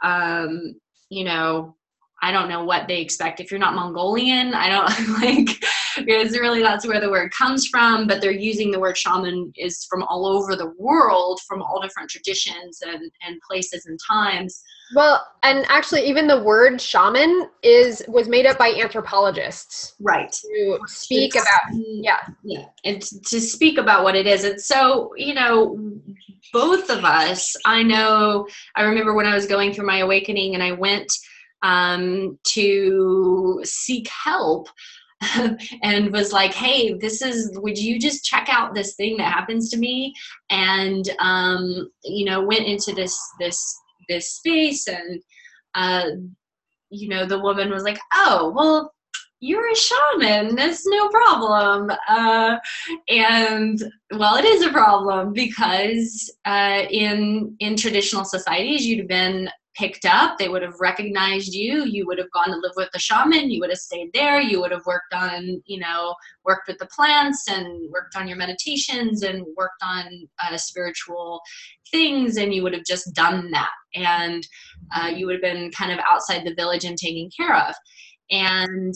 um, 0.04 0.76
you 1.10 1.24
know, 1.24 1.76
I 2.22 2.32
don't 2.32 2.50
know 2.50 2.64
what 2.64 2.88
they 2.88 3.02
expect. 3.02 3.40
If 3.40 3.52
you're 3.52 3.60
not 3.60 3.76
Mongolian, 3.76 4.54
I 4.54 4.70
don't 4.70 5.10
like 5.22 5.64
because 5.98 6.38
really 6.38 6.62
that's 6.62 6.88
where 6.88 7.00
the 7.00 7.10
word 7.10 7.32
comes 7.32 7.68
from. 7.68 8.08
But 8.08 8.22
they're 8.22 8.32
using 8.32 8.72
the 8.72 8.80
word 8.80 8.98
shaman 8.98 9.52
is 9.58 9.86
from 9.86 10.04
all 10.04 10.26
over 10.26 10.56
the 10.56 10.74
world, 10.78 11.40
from 11.48 11.62
all 11.62 11.82
different 11.82 12.10
traditions 12.10 12.80
and, 12.82 13.12
and 13.22 13.42
places 13.48 13.86
and 13.86 14.00
times. 14.08 14.62
Well, 14.94 15.26
and 15.42 15.66
actually, 15.70 16.08
even 16.08 16.28
the 16.28 16.44
word 16.44 16.80
shaman 16.80 17.50
is 17.64 18.04
was 18.08 18.28
made 18.28 18.46
up 18.46 18.58
by 18.58 18.70
anthropologists, 18.70 19.96
right? 20.00 20.32
To 20.32 20.80
speak 20.86 21.36
it's, 21.36 21.44
about 21.44 21.76
yeah, 21.76 22.20
yeah, 22.44 22.66
and 22.84 23.02
to 23.02 23.42
speak 23.42 23.80
about 23.80 24.04
what 24.04 24.16
it 24.16 24.28
is. 24.28 24.44
And 24.44 24.62
so, 24.62 25.12
you 25.18 25.34
know, 25.34 25.80
both 26.54 26.90
of 26.92 27.04
us, 27.04 27.56
I 27.66 27.82
know. 27.82 28.48
I 28.76 28.84
remember 28.84 29.14
when 29.14 29.26
I 29.26 29.34
was 29.34 29.48
going 29.48 29.74
through 29.74 29.88
my 29.88 30.00
awakening, 30.00 30.54
and 30.54 30.62
I 30.62 30.74
went 30.74 31.12
um, 31.64 32.38
to 32.50 33.62
seek 33.64 34.08
help 34.08 34.70
and 35.82 36.12
was 36.12 36.32
like, 36.32 36.54
hey, 36.54 36.94
this 36.94 37.22
is, 37.22 37.52
would 37.56 37.78
you 37.78 38.00
just 38.00 38.24
check 38.24 38.48
out 38.50 38.76
this 38.76 38.96
thing 38.96 39.18
that 39.18 39.32
happens 39.32 39.70
to 39.70 39.78
me? 39.78 40.14
And, 40.50 41.10
um, 41.20 41.90
you 42.04 42.26
know, 42.26 42.44
went 42.44 42.66
into 42.66 42.94
this, 42.94 43.18
this, 43.40 43.82
this 44.08 44.32
space 44.32 44.88
and, 44.88 45.22
uh, 45.76 46.10
you 46.90 47.10
know, 47.10 47.26
the 47.26 47.40
woman 47.40 47.70
was 47.70 47.84
like, 47.84 48.00
oh, 48.14 48.54
well, 48.56 48.92
you're 49.42 49.70
a 49.70 49.76
shaman 49.76 50.56
that's 50.56 50.88
no 50.88 51.10
problem 51.10 51.92
uh, 52.08 52.58
and 53.10 53.84
well 54.18 54.36
it 54.36 54.46
is 54.46 54.64
a 54.64 54.72
problem 54.72 55.34
because 55.34 56.34
uh, 56.46 56.84
in 56.90 57.56
in 57.60 57.76
traditional 57.76 58.24
societies 58.24 58.86
you'd 58.86 59.00
have 59.00 59.08
been 59.08 59.50
picked 59.76 60.06
up 60.06 60.38
they 60.38 60.50
would 60.50 60.62
have 60.62 60.80
recognized 60.80 61.54
you 61.54 61.86
you 61.86 62.06
would 62.06 62.18
have 62.18 62.32
gone 62.32 62.48
to 62.48 62.58
live 62.58 62.72
with 62.76 62.90
the 62.94 63.00
shaman 63.00 63.52
you 63.52 63.60
would 63.60 63.70
have 63.70 63.80
stayed 63.80 64.10
there 64.14 64.42
you 64.42 64.62
would 64.62 64.72
have 64.72 64.86
worked 64.86 65.14
on 65.14 65.62
you 65.66 65.80
know 65.80 66.16
worked 66.44 66.68
with 66.68 66.78
the 66.78 66.88
plants 66.88 67.48
and 67.50 67.92
worked 67.92 68.16
on 68.16 68.28
your 68.28 68.38
meditations 68.38 69.24
and 69.24 69.46
worked 69.58 69.84
on 69.84 70.28
uh, 70.40 70.58
spiritual 70.58 71.42
things 71.92 72.38
and 72.38 72.54
you 72.54 72.64
would 72.64 72.74
have 72.74 72.86
just 72.86 73.14
done 73.14 73.52
that 73.52 73.72
and 73.94 74.48
uh, 74.96 75.08
you 75.08 75.26
would 75.26 75.36
have 75.36 75.42
been 75.42 75.72
kind 75.72 75.92
of 75.92 76.00
outside 76.08 76.46
the 76.46 76.56
village 76.56 76.86
and 76.86 76.98
taken 76.98 77.30
care 77.36 77.56
of 77.56 77.76
And 78.32 78.94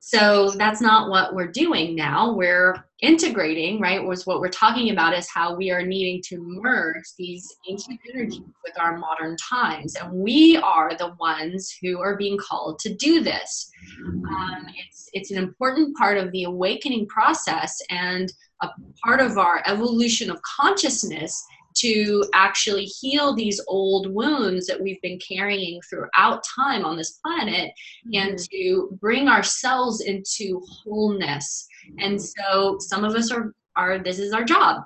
so 0.00 0.50
that's 0.50 0.80
not 0.80 1.10
what 1.10 1.34
we're 1.34 1.50
doing 1.50 1.96
now. 1.96 2.32
We're 2.32 2.85
integrating, 3.02 3.80
right? 3.80 4.02
Was 4.02 4.26
what 4.26 4.40
we're 4.40 4.48
talking 4.48 4.90
about 4.90 5.16
is 5.16 5.28
how 5.28 5.54
we 5.54 5.70
are 5.70 5.82
needing 5.84 6.22
to 6.28 6.38
merge 6.40 7.04
these 7.18 7.46
ancient 7.68 8.00
energies 8.12 8.40
with 8.64 8.78
our 8.80 8.96
modern 8.96 9.36
times. 9.36 9.96
And 9.96 10.12
we 10.12 10.56
are 10.56 10.96
the 10.96 11.14
ones 11.20 11.74
who 11.82 12.00
are 12.00 12.16
being 12.16 12.38
called 12.38 12.78
to 12.80 12.94
do 12.94 13.22
this. 13.22 13.70
Um, 14.06 14.66
it's, 14.76 15.08
it's 15.12 15.30
an 15.30 15.38
important 15.38 15.96
part 15.96 16.16
of 16.16 16.32
the 16.32 16.44
awakening 16.44 17.06
process 17.08 17.76
and 17.90 18.32
a 18.62 18.68
part 19.04 19.20
of 19.20 19.36
our 19.36 19.62
evolution 19.66 20.30
of 20.30 20.40
consciousness 20.42 21.44
to 21.78 22.24
actually 22.34 22.84
heal 22.84 23.34
these 23.34 23.60
old 23.68 24.12
wounds 24.12 24.66
that 24.66 24.80
we've 24.80 25.00
been 25.02 25.18
carrying 25.18 25.80
throughout 25.82 26.42
time 26.44 26.84
on 26.84 26.96
this 26.96 27.18
planet 27.24 27.70
mm-hmm. 28.06 28.28
and 28.28 28.38
to 28.50 28.96
bring 29.00 29.28
ourselves 29.28 30.00
into 30.00 30.62
wholeness. 30.68 31.66
And 31.98 32.20
so 32.20 32.78
some 32.80 33.04
of 33.04 33.14
us 33.14 33.30
are 33.30 33.52
are 33.76 33.98
this 33.98 34.18
is 34.18 34.32
our 34.32 34.42
job. 34.42 34.82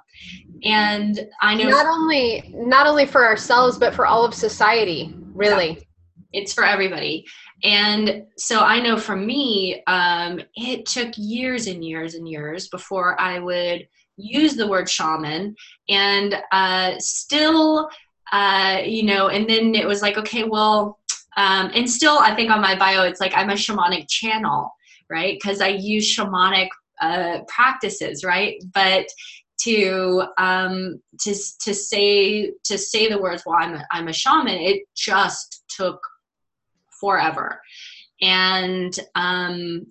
And 0.65 1.29
I 1.41 1.55
know 1.55 1.69
not 1.69 1.87
only 1.87 2.53
not 2.55 2.87
only 2.87 3.07
for 3.07 3.25
ourselves 3.25 3.79
but 3.79 3.95
for 3.95 4.07
all 4.07 4.25
of 4.25 4.35
society, 4.35 5.15
really. 5.33 5.71
Yeah 5.71 5.85
it's 6.33 6.53
for 6.53 6.65
everybody 6.65 7.27
and 7.65 8.25
so 8.37 8.61
i 8.61 8.81
know 8.81 8.97
for 8.97 9.17
me 9.17 9.83
um, 9.87 10.41
it 10.55 10.87
took 10.87 11.13
years 11.17 11.67
and 11.67 11.85
years 11.85 12.15
and 12.15 12.29
years 12.29 12.69
before 12.69 13.21
i 13.21 13.39
would 13.39 13.87
use 14.21 14.57
the 14.57 14.67
word 14.67 14.89
shaman 14.89 15.55
and 15.89 16.37
uh, 16.53 16.95
still 16.99 17.89
uh, 18.33 18.81
you 18.85 19.03
know 19.03 19.29
and 19.29 19.49
then 19.49 19.75
it 19.75 19.87
was 19.87 20.03
like 20.03 20.17
okay 20.17 20.45
well 20.45 20.99
um, 21.37 21.71
and 21.75 21.89
still 21.89 22.19
i 22.19 22.35
think 22.35 22.51
on 22.51 22.61
my 22.61 22.77
bio 22.77 23.03
it's 23.03 23.21
like 23.21 23.33
i'm 23.35 23.51
a 23.51 23.55
shamanic 23.55 24.09
channel 24.09 24.73
right? 25.09 25.39
Because 25.41 25.61
i 25.61 25.69
use 25.69 26.17
shamanic 26.17 26.69
uh, 27.01 27.41
practices 27.49 28.25
right? 28.25 28.63
But 28.75 29.07
to 29.65 30.25
um, 30.39 31.01
to 31.21 31.35
to 31.61 31.75
say 31.75 32.53
to 32.65 32.79
say 32.79 33.09
the 33.09 33.21
words 33.21 33.43
well 33.45 33.59
I'm 33.61 33.75
a, 33.75 33.87
I'm 33.91 34.09
a 34.09 34.13
shaman 34.13 34.59
it 34.59 34.83
just 34.97 35.65
took 35.69 36.01
forever. 37.01 37.61
And 38.21 38.97
um, 39.15 39.87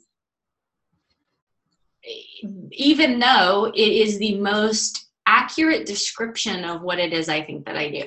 even 2.71 3.19
though 3.19 3.71
it 3.73 3.79
is 3.79 4.17
the 4.19 4.37
most 4.37 5.09
accurate 5.25 5.85
description 5.85 6.65
of 6.65 6.81
what 6.81 6.99
it 6.99 7.13
is 7.13 7.29
I 7.29 7.43
think 7.43 7.65
that 7.65 7.77
I 7.77 7.89
do. 7.89 8.05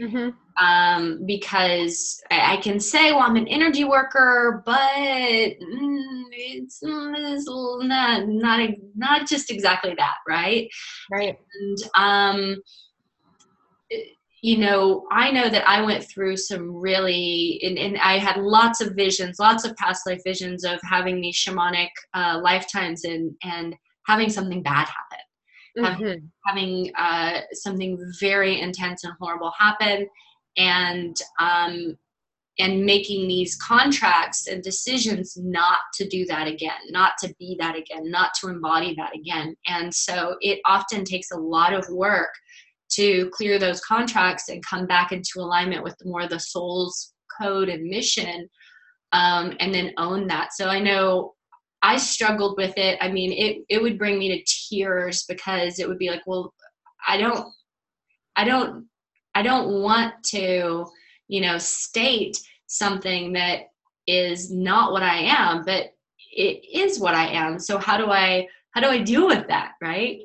Mm-hmm. 0.00 0.30
Um, 0.64 1.26
because 1.26 2.22
I, 2.30 2.56
can 2.58 2.80
say, 2.80 3.12
well, 3.12 3.22
I'm 3.22 3.36
an 3.36 3.48
energy 3.48 3.84
worker, 3.84 4.62
but 4.64 4.74
mm, 4.74 6.22
it's, 6.30 6.80
it's, 6.82 7.48
not 7.48 8.28
not 8.28 8.70
not 8.96 9.28
just 9.28 9.50
exactly 9.50 9.94
that, 9.96 10.16
right? 10.26 10.68
Right. 11.10 11.38
And 11.60 11.78
um, 11.94 12.56
you 14.42 14.56
know, 14.56 15.06
I 15.10 15.30
know 15.30 15.48
that 15.50 15.68
I 15.68 15.82
went 15.82 16.04
through 16.04 16.36
some 16.38 16.74
really, 16.74 17.60
and, 17.62 17.78
and, 17.78 17.98
I 17.98 18.18
had 18.18 18.38
lots 18.38 18.80
of 18.80 18.94
visions, 18.94 19.38
lots 19.38 19.64
of 19.64 19.76
past 19.76 20.06
life 20.06 20.22
visions 20.24 20.64
of 20.64 20.80
having 20.82 21.20
these 21.20 21.36
shamanic 21.36 21.90
uh, 22.14 22.40
lifetimes 22.42 23.04
and 23.04 23.34
and 23.42 23.74
having 24.06 24.30
something 24.30 24.62
bad 24.62 24.88
happen, 24.88 25.24
mm-hmm. 25.78 25.84
having, 25.84 26.32
having 26.46 26.92
uh, 26.96 27.40
something 27.52 27.98
very 28.18 28.60
intense 28.60 29.04
and 29.04 29.12
horrible 29.20 29.52
happen, 29.58 30.08
and 30.56 31.16
um, 31.38 31.98
and 32.58 32.84
making 32.84 33.28
these 33.28 33.56
contracts 33.56 34.46
and 34.46 34.62
decisions 34.62 35.36
not 35.36 35.80
to 35.94 36.08
do 36.08 36.24
that 36.26 36.46
again, 36.46 36.80
not 36.90 37.12
to 37.18 37.34
be 37.38 37.56
that 37.58 37.76
again, 37.76 38.10
not 38.10 38.32
to 38.40 38.48
embody 38.48 38.94
that 38.94 39.14
again, 39.14 39.54
and 39.66 39.94
so 39.94 40.36
it 40.40 40.60
often 40.64 41.04
takes 41.04 41.30
a 41.30 41.38
lot 41.38 41.74
of 41.74 41.86
work 41.90 42.30
to 42.90 43.30
clear 43.30 43.58
those 43.58 43.80
contracts 43.80 44.48
and 44.48 44.64
come 44.64 44.86
back 44.86 45.12
into 45.12 45.38
alignment 45.38 45.84
with 45.84 45.96
more 46.04 46.22
of 46.22 46.30
the 46.30 46.38
soul's 46.38 47.12
code 47.40 47.68
and 47.68 47.88
mission 47.88 48.48
um, 49.12 49.56
and 49.60 49.74
then 49.74 49.92
own 49.96 50.26
that. 50.28 50.52
So 50.52 50.68
i 50.68 50.78
know 50.78 51.34
i 51.82 51.96
struggled 51.96 52.56
with 52.56 52.76
it. 52.76 52.98
I 53.00 53.10
mean 53.10 53.32
it, 53.32 53.64
it 53.68 53.82
would 53.82 53.98
bring 53.98 54.18
me 54.18 54.28
to 54.36 54.44
tears 54.44 55.24
because 55.28 55.78
it 55.78 55.88
would 55.88 55.98
be 55.98 56.10
like 56.10 56.22
well 56.26 56.52
i 57.06 57.16
don't 57.16 57.46
i 58.36 58.44
don't 58.44 58.86
i 59.34 59.42
don't 59.42 59.82
want 59.82 60.14
to 60.24 60.86
you 61.28 61.40
know 61.40 61.58
state 61.58 62.36
something 62.66 63.32
that 63.32 63.62
is 64.06 64.52
not 64.52 64.92
what 64.92 65.02
i 65.02 65.16
am 65.16 65.64
but 65.64 65.94
it 66.32 66.64
is 66.72 67.00
what 67.00 67.14
i 67.14 67.26
am. 67.26 67.58
So 67.58 67.78
how 67.78 67.96
do 67.96 68.10
i 68.10 68.46
how 68.72 68.80
do 68.80 68.88
i 68.88 68.98
deal 68.98 69.26
with 69.26 69.46
that 69.48 69.72
right 69.80 70.20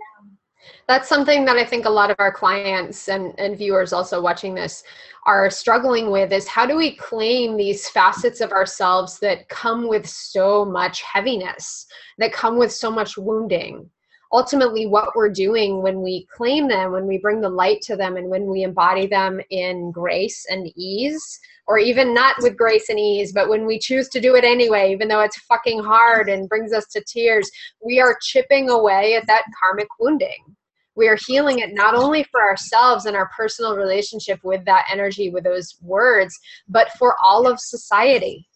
that's 0.88 1.10
something 1.10 1.46
that 1.46 1.58
I 1.58 1.66
think 1.66 1.86
a 1.86 1.90
lot 1.90 2.12
of 2.12 2.18
our 2.20 2.32
clients 2.32 3.08
and, 3.10 3.34
and 3.40 3.58
viewers 3.58 3.94
also 3.94 4.22
watching 4.22 4.54
this 4.54 4.84
are 5.26 5.50
struggling 5.50 6.12
with 6.12 6.32
is 6.32 6.48
how 6.48 6.66
do 6.66 6.76
we 6.76 6.96
claim 6.96 7.58
these 7.58 7.90
facets 7.90 8.42
of 8.42 8.52
ourselves 8.52 9.20
that 9.20 9.50
come 9.50 9.88
with 9.88 10.08
so 10.08 10.64
much 10.64 11.02
heaviness, 11.02 11.88
that 12.20 12.34
come 12.34 12.58
with 12.58 12.72
so 12.72 12.92
much 12.92 13.18
wounding? 13.18 13.90
Ultimately, 14.32 14.86
what 14.86 15.16
we're 15.16 15.30
doing 15.30 15.82
when 15.82 16.02
we 16.02 16.28
claim 16.32 16.68
them, 16.68 16.92
when 16.92 17.08
we 17.08 17.18
bring 17.18 17.42
the 17.42 17.50
light 17.50 17.82
to 17.84 17.96
them, 17.96 18.18
and 18.18 18.30
when 18.30 18.48
we 18.48 18.64
embody 18.64 19.08
them 19.08 19.40
in 19.50 19.92
grace 19.92 20.46
and 20.50 20.72
ease, 20.76 21.40
or 21.68 21.80
even 21.80 22.14
not 22.14 22.36
with 22.40 22.58
grace 22.58 22.90
and 22.90 23.00
ease, 23.00 23.32
but 23.32 23.50
when 23.50 23.66
we 23.66 23.80
choose 23.80 24.10
to 24.10 24.20
do 24.20 24.36
it 24.36 24.44
anyway, 24.44 24.92
even 24.92 25.08
though 25.08 25.22
it's 25.22 25.38
fucking 25.38 25.84
hard 25.84 26.30
and 26.30 26.50
brings 26.50 26.74
us 26.74 26.86
to 26.88 27.04
tears, 27.08 27.50
we 27.84 28.00
are 28.00 28.18
chipping 28.22 28.70
away 28.70 29.16
at 29.16 29.26
that 29.28 29.46
karmic 29.60 29.88
wounding 30.00 30.55
we 30.96 31.08
are 31.08 31.18
healing 31.28 31.60
it 31.60 31.74
not 31.74 31.96
only 31.96 32.24
for 32.32 32.42
ourselves 32.42 33.06
and 33.06 33.16
our 33.16 33.30
personal 33.36 33.76
relationship 33.76 34.40
with 34.44 34.64
that 34.66 34.86
energy 34.92 35.30
with 35.30 35.44
those 35.44 35.76
words 35.82 36.34
but 36.68 36.90
for 36.98 37.16
all 37.24 37.48
of 37.48 37.60
society 37.60 38.48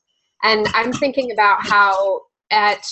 and 0.44 0.68
i'm 0.74 0.92
thinking 0.92 1.32
about 1.32 1.66
how 1.66 2.22
at 2.52 2.86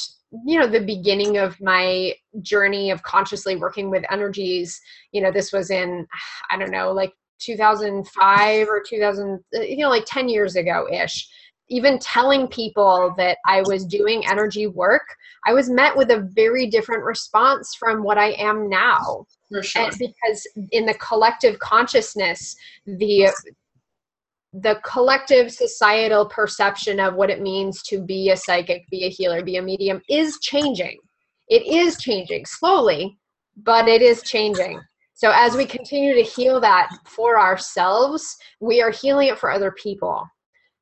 you 0.46 0.60
know 0.60 0.68
the 0.68 0.80
beginning 0.80 1.38
of 1.38 1.60
my 1.62 2.14
journey 2.42 2.92
of 2.92 3.02
consciously 3.04 3.56
working 3.56 3.90
with 3.90 4.04
energies 4.12 4.80
you 5.12 5.22
know 5.22 5.32
this 5.32 5.52
was 5.54 5.72
in 5.72 6.06
i 6.52 6.58
don't 6.58 6.72
know 6.72 6.92
like 6.92 7.14
2005 7.40 8.68
or 8.68 8.84
2000 8.88 9.40
you 9.54 9.78
know 9.78 9.90
like 9.90 10.06
10 10.06 10.28
years 10.28 10.56
ago 10.56 10.88
ish 10.92 11.28
even 11.70 12.00
telling 12.00 12.48
people 12.48 13.14
that 13.18 13.38
I 13.46 13.62
was 13.66 13.86
doing 13.86 14.26
energy 14.28 14.68
work, 14.68 15.04
I 15.46 15.54
was 15.54 15.70
met 15.70 15.96
with 15.96 16.12
a 16.12 16.28
very 16.34 16.68
different 16.68 17.04
response 17.04 17.76
from 17.78 18.04
what 18.04 18.18
I 18.18 18.32
am 18.34 18.70
now. 18.70 19.26
For 19.52 19.64
sure. 19.64 19.84
And 19.84 19.98
because 19.98 20.48
in 20.72 20.86
the 20.86 20.94
collective 20.96 21.60
consciousness, 21.60 22.56
the 22.86 23.32
the 24.54 24.80
collective 24.84 25.52
societal 25.52 26.26
perception 26.26 27.00
of 27.00 27.16
what 27.16 27.30
it 27.30 27.42
means 27.42 27.84
to 27.84 28.02
be 28.02 28.30
a 28.30 28.38
psychic, 28.38 28.90
be 28.90 29.06
a 29.06 29.10
healer, 29.10 29.44
be 29.44 29.58
a 29.58 29.62
medium 29.62 30.02
is 30.10 30.40
changing. 30.42 30.98
It 31.48 31.66
is 31.66 31.98
changing 31.98 32.46
slowly, 32.46 33.18
but 33.58 33.88
it 33.88 34.02
is 34.02 34.22
changing. 34.24 34.82
So 35.14 35.32
as 35.34 35.56
we 35.56 35.66
continue 35.66 36.14
to 36.16 36.22
heal 36.22 36.60
that 36.62 36.90
for 37.06 37.40
ourselves, 37.40 38.38
we 38.60 38.82
are 38.82 38.92
healing 38.92 39.30
it 39.30 39.40
for 39.40 39.52
other 39.52 39.72
people. 39.72 40.26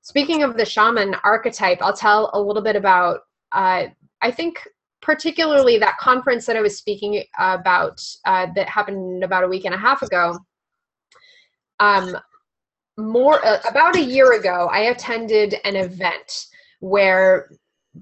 Speaking 0.01 0.43
of 0.43 0.57
the 0.57 0.65
shaman 0.65 1.15
archetype, 1.23 1.79
I'll 1.81 1.95
tell 1.95 2.29
a 2.33 2.41
little 2.41 2.61
bit 2.61 2.75
about, 2.75 3.21
uh, 3.51 3.85
I 4.21 4.31
think, 4.31 4.59
particularly 5.05 5.77
that 5.77 5.97
conference 5.99 6.47
that 6.47 6.57
I 6.57 6.61
was 6.61 6.77
speaking 6.77 7.23
about 7.37 8.01
uh, 8.25 8.47
that 8.55 8.67
happened 8.67 9.23
about 9.23 9.43
a 9.43 9.47
week 9.47 9.65
and 9.65 9.75
a 9.75 9.77
half 9.77 10.01
ago. 10.01 10.39
Um, 11.79 12.17
more 12.97 13.45
uh, 13.45 13.59
about 13.69 13.95
a 13.95 14.01
year 14.01 14.33
ago, 14.33 14.67
I 14.71 14.85
attended 14.85 15.55
an 15.63 15.75
event 15.75 16.47
where 16.79 17.49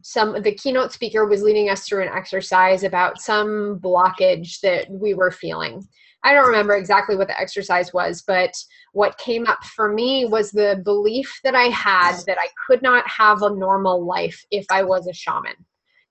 some 0.01 0.41
the 0.41 0.53
keynote 0.53 0.93
speaker 0.93 1.25
was 1.25 1.43
leading 1.43 1.69
us 1.69 1.85
through 1.85 2.03
an 2.03 2.09
exercise 2.09 2.83
about 2.83 3.21
some 3.21 3.79
blockage 3.83 4.61
that 4.61 4.89
we 4.89 5.13
were 5.13 5.29
feeling 5.29 5.85
I 6.23 6.33
don't 6.33 6.47
remember 6.47 6.75
exactly 6.75 7.17
what 7.17 7.27
the 7.27 7.39
exercise 7.39 7.93
was, 7.93 8.23
but 8.25 8.53
what 8.93 9.17
came 9.17 9.45
up 9.45 9.61
for 9.65 9.91
me 9.91 10.25
was 10.25 10.51
the 10.51 10.81
belief 10.85 11.39
that 11.43 11.53
I 11.53 11.63
had 11.63 12.21
that 12.27 12.37
I 12.39 12.47
could 12.65 12.81
not 12.81 13.05
have 13.09 13.41
a 13.41 13.53
normal 13.53 14.05
life 14.05 14.45
if 14.49 14.65
I 14.71 14.83
was 14.83 15.05
a 15.07 15.13
shaman. 15.13 15.53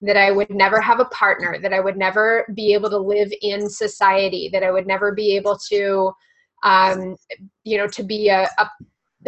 That 0.04 0.16
I 0.16 0.32
would 0.32 0.50
never 0.50 0.80
have 0.80 0.98
a 0.98 1.04
partner, 1.06 1.58
that 1.60 1.72
I 1.72 1.78
would 1.78 1.96
never 1.96 2.44
be 2.54 2.74
able 2.74 2.90
to 2.90 2.98
live 2.98 3.32
in 3.40 3.68
society, 3.68 4.48
that 4.52 4.64
I 4.64 4.70
would 4.72 4.86
never 4.86 5.14
be 5.14 5.36
able 5.36 5.56
to, 5.70 6.12
um, 6.64 7.16
you 7.62 7.78
know, 7.78 7.86
to 7.86 8.02
be 8.02 8.28
a, 8.28 8.48
a 8.58 8.68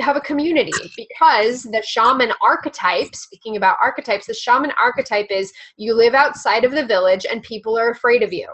have 0.01 0.17
a 0.17 0.21
community. 0.21 0.73
Because 0.97 1.63
the 1.63 1.83
shaman 1.83 2.33
archetype 2.43 3.15
speaking 3.15 3.57
about 3.57 3.77
archetypes 3.81 4.27
the 4.27 4.35
shaman 4.35 4.73
archetype 4.79 5.29
is 5.31 5.53
you 5.77 5.95
live 5.95 6.15
outside 6.15 6.65
of 6.65 6.73
the 6.73 6.87
village 6.87 7.25
and 7.31 7.43
people 7.43 7.79
are 7.79 7.91
afraid 7.91 8.23
of 8.23 8.33
you. 8.33 8.49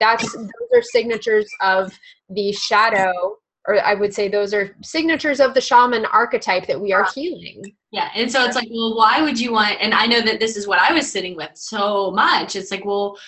That's 0.00 0.32
those 0.32 0.50
are 0.74 0.82
signatures 0.82 1.50
of 1.60 1.92
the 2.30 2.52
shadow 2.52 3.36
or 3.66 3.80
i 3.84 3.94
would 3.94 4.12
say 4.12 4.28
those 4.28 4.52
are 4.52 4.74
signatures 4.82 5.40
of 5.40 5.54
the 5.54 5.60
shaman 5.60 6.04
archetype 6.06 6.66
that 6.66 6.80
we 6.80 6.92
are 6.92 7.06
healing 7.14 7.62
Yeah. 7.92 8.08
And 8.14 8.32
so 8.32 8.42
it's 8.44 8.56
like, 8.56 8.68
well, 8.70 8.96
why 8.96 9.20
would 9.20 9.38
you 9.38 9.52
want, 9.52 9.76
and 9.80 9.92
I 9.92 10.06
know 10.06 10.22
that 10.22 10.40
this 10.40 10.56
is 10.56 10.66
what 10.66 10.80
I 10.80 10.92
was 10.92 11.12
sitting 11.12 11.36
with 11.36 11.50
so 11.54 12.10
much. 12.10 12.56
It's 12.56 12.70
like, 12.70 12.86
well, 12.86 13.18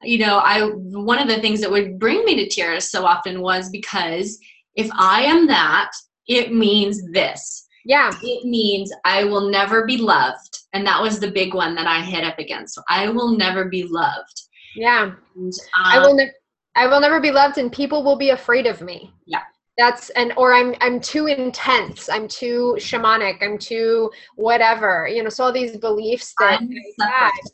you 0.00 0.18
know, 0.18 0.38
I, 0.38 0.62
one 0.62 1.18
of 1.18 1.26
the 1.26 1.40
things 1.40 1.60
that 1.60 1.70
would 1.70 1.98
bring 1.98 2.24
me 2.24 2.36
to 2.36 2.48
tears 2.48 2.88
so 2.88 3.04
often 3.04 3.40
was 3.40 3.68
because 3.68 4.38
if 4.76 4.88
I 4.92 5.22
am 5.22 5.48
that, 5.48 5.90
it 6.28 6.54
means 6.54 7.02
this. 7.10 7.66
Yeah. 7.84 8.12
It 8.22 8.44
means 8.44 8.92
I 9.04 9.24
will 9.24 9.50
never 9.50 9.84
be 9.86 9.96
loved. 9.98 10.56
And 10.72 10.86
that 10.86 11.02
was 11.02 11.18
the 11.18 11.30
big 11.30 11.52
one 11.52 11.74
that 11.74 11.88
I 11.88 12.00
hit 12.00 12.22
up 12.22 12.38
against. 12.38 12.76
So 12.76 12.82
I 12.88 13.08
will 13.08 13.36
never 13.36 13.64
be 13.64 13.82
loved. 13.82 14.40
Yeah. 14.76 15.14
And, 15.34 15.52
um, 15.52 15.84
I 15.84 15.98
will 15.98 16.14
never 16.14 16.32
I 16.74 16.86
will 16.86 17.00
never 17.00 17.20
be 17.20 17.32
loved 17.32 17.58
and 17.58 17.70
people 17.70 18.02
will 18.02 18.16
be 18.16 18.30
afraid 18.30 18.66
of 18.66 18.80
me. 18.80 19.12
Yeah. 19.26 19.42
That's 19.78 20.10
and 20.10 20.32
or 20.36 20.52
I'm 20.52 20.74
I'm 20.80 21.00
too 21.00 21.26
intense, 21.26 22.08
I'm 22.08 22.28
too 22.28 22.76
shamanic, 22.78 23.42
I'm 23.42 23.56
too 23.56 24.10
whatever. 24.36 25.08
You 25.08 25.22
know, 25.22 25.30
so 25.30 25.44
all 25.44 25.52
these 25.52 25.76
beliefs 25.78 26.34
that 26.38 26.60
I'm 26.60 26.70
separate. 27.00 27.50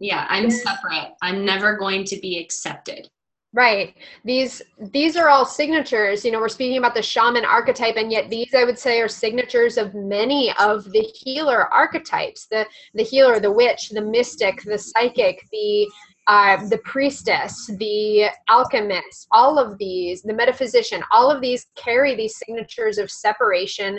Yeah, 0.00 0.26
I'm 0.28 0.50
separate. 0.50 1.12
I'm 1.22 1.44
never 1.44 1.76
going 1.76 2.04
to 2.04 2.16
be 2.16 2.40
accepted. 2.40 3.08
Right. 3.54 3.94
These 4.24 4.62
these 4.92 5.14
are 5.16 5.28
all 5.28 5.44
signatures. 5.44 6.24
You 6.24 6.32
know, 6.32 6.40
we're 6.40 6.48
speaking 6.48 6.78
about 6.78 6.94
the 6.94 7.02
shaman 7.02 7.44
archetype, 7.44 7.96
and 7.96 8.10
yet 8.10 8.30
these 8.30 8.54
I 8.54 8.64
would 8.64 8.78
say 8.78 9.00
are 9.00 9.08
signatures 9.08 9.76
of 9.76 9.94
many 9.94 10.54
of 10.58 10.90
the 10.90 11.02
healer 11.14 11.72
archetypes. 11.72 12.46
The 12.46 12.66
the 12.94 13.02
healer, 13.02 13.40
the 13.40 13.52
witch, 13.52 13.90
the 13.90 14.00
mystic, 14.00 14.62
the 14.62 14.78
psychic, 14.78 15.46
the 15.52 15.86
uh, 16.28 16.64
the 16.68 16.78
priestess, 16.78 17.66
the 17.78 18.26
alchemist, 18.48 19.26
all 19.32 19.58
of 19.58 19.76
these, 19.78 20.22
the 20.22 20.32
metaphysician, 20.32 21.02
all 21.10 21.30
of 21.30 21.40
these 21.40 21.66
carry 21.76 22.14
these 22.14 22.36
signatures 22.36 22.98
of 22.98 23.10
separation, 23.10 23.98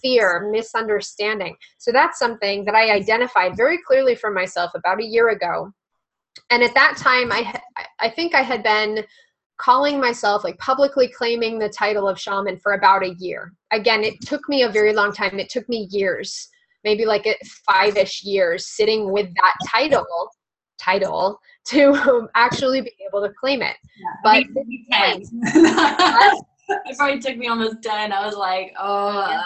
fear, 0.00 0.48
misunderstanding. 0.52 1.56
So 1.78 1.90
that's 1.90 2.18
something 2.18 2.64
that 2.66 2.76
I 2.76 2.92
identified 2.92 3.56
very 3.56 3.78
clearly 3.84 4.14
for 4.14 4.30
myself 4.30 4.70
about 4.74 5.00
a 5.00 5.06
year 5.06 5.30
ago. 5.30 5.72
And 6.50 6.62
at 6.62 6.74
that 6.74 6.96
time, 6.96 7.32
I 7.32 7.60
I 8.00 8.08
think 8.08 8.34
I 8.34 8.42
had 8.42 8.62
been 8.62 9.04
calling 9.56 10.00
myself 10.00 10.44
like 10.44 10.58
publicly 10.58 11.08
claiming 11.08 11.58
the 11.58 11.68
title 11.68 12.08
of 12.08 12.20
shaman 12.20 12.58
for 12.58 12.72
about 12.72 13.04
a 13.04 13.14
year. 13.18 13.52
Again, 13.72 14.02
it 14.04 14.20
took 14.20 14.48
me 14.48 14.62
a 14.62 14.68
very 14.68 14.92
long 14.92 15.12
time. 15.12 15.38
It 15.38 15.48
took 15.48 15.68
me 15.68 15.88
years, 15.90 16.48
maybe 16.82 17.04
like 17.04 17.26
five 17.66 17.96
ish 17.96 18.24
years, 18.24 18.68
sitting 18.68 19.12
with 19.12 19.28
that 19.34 19.54
title 19.68 20.06
title 20.80 21.40
to 21.66 21.92
um, 21.92 22.28
actually 22.34 22.80
be 22.82 22.92
able 23.06 23.22
to 23.22 23.32
claim 23.32 23.62
it. 23.62 23.76
Yeah, 23.96 24.14
but 24.22 24.44
it 26.68 26.96
probably 26.96 27.20
took 27.20 27.36
me 27.36 27.48
almost 27.48 27.82
10. 27.82 28.12
I 28.12 28.24
was 28.24 28.36
like, 28.36 28.74
oh. 28.78 29.42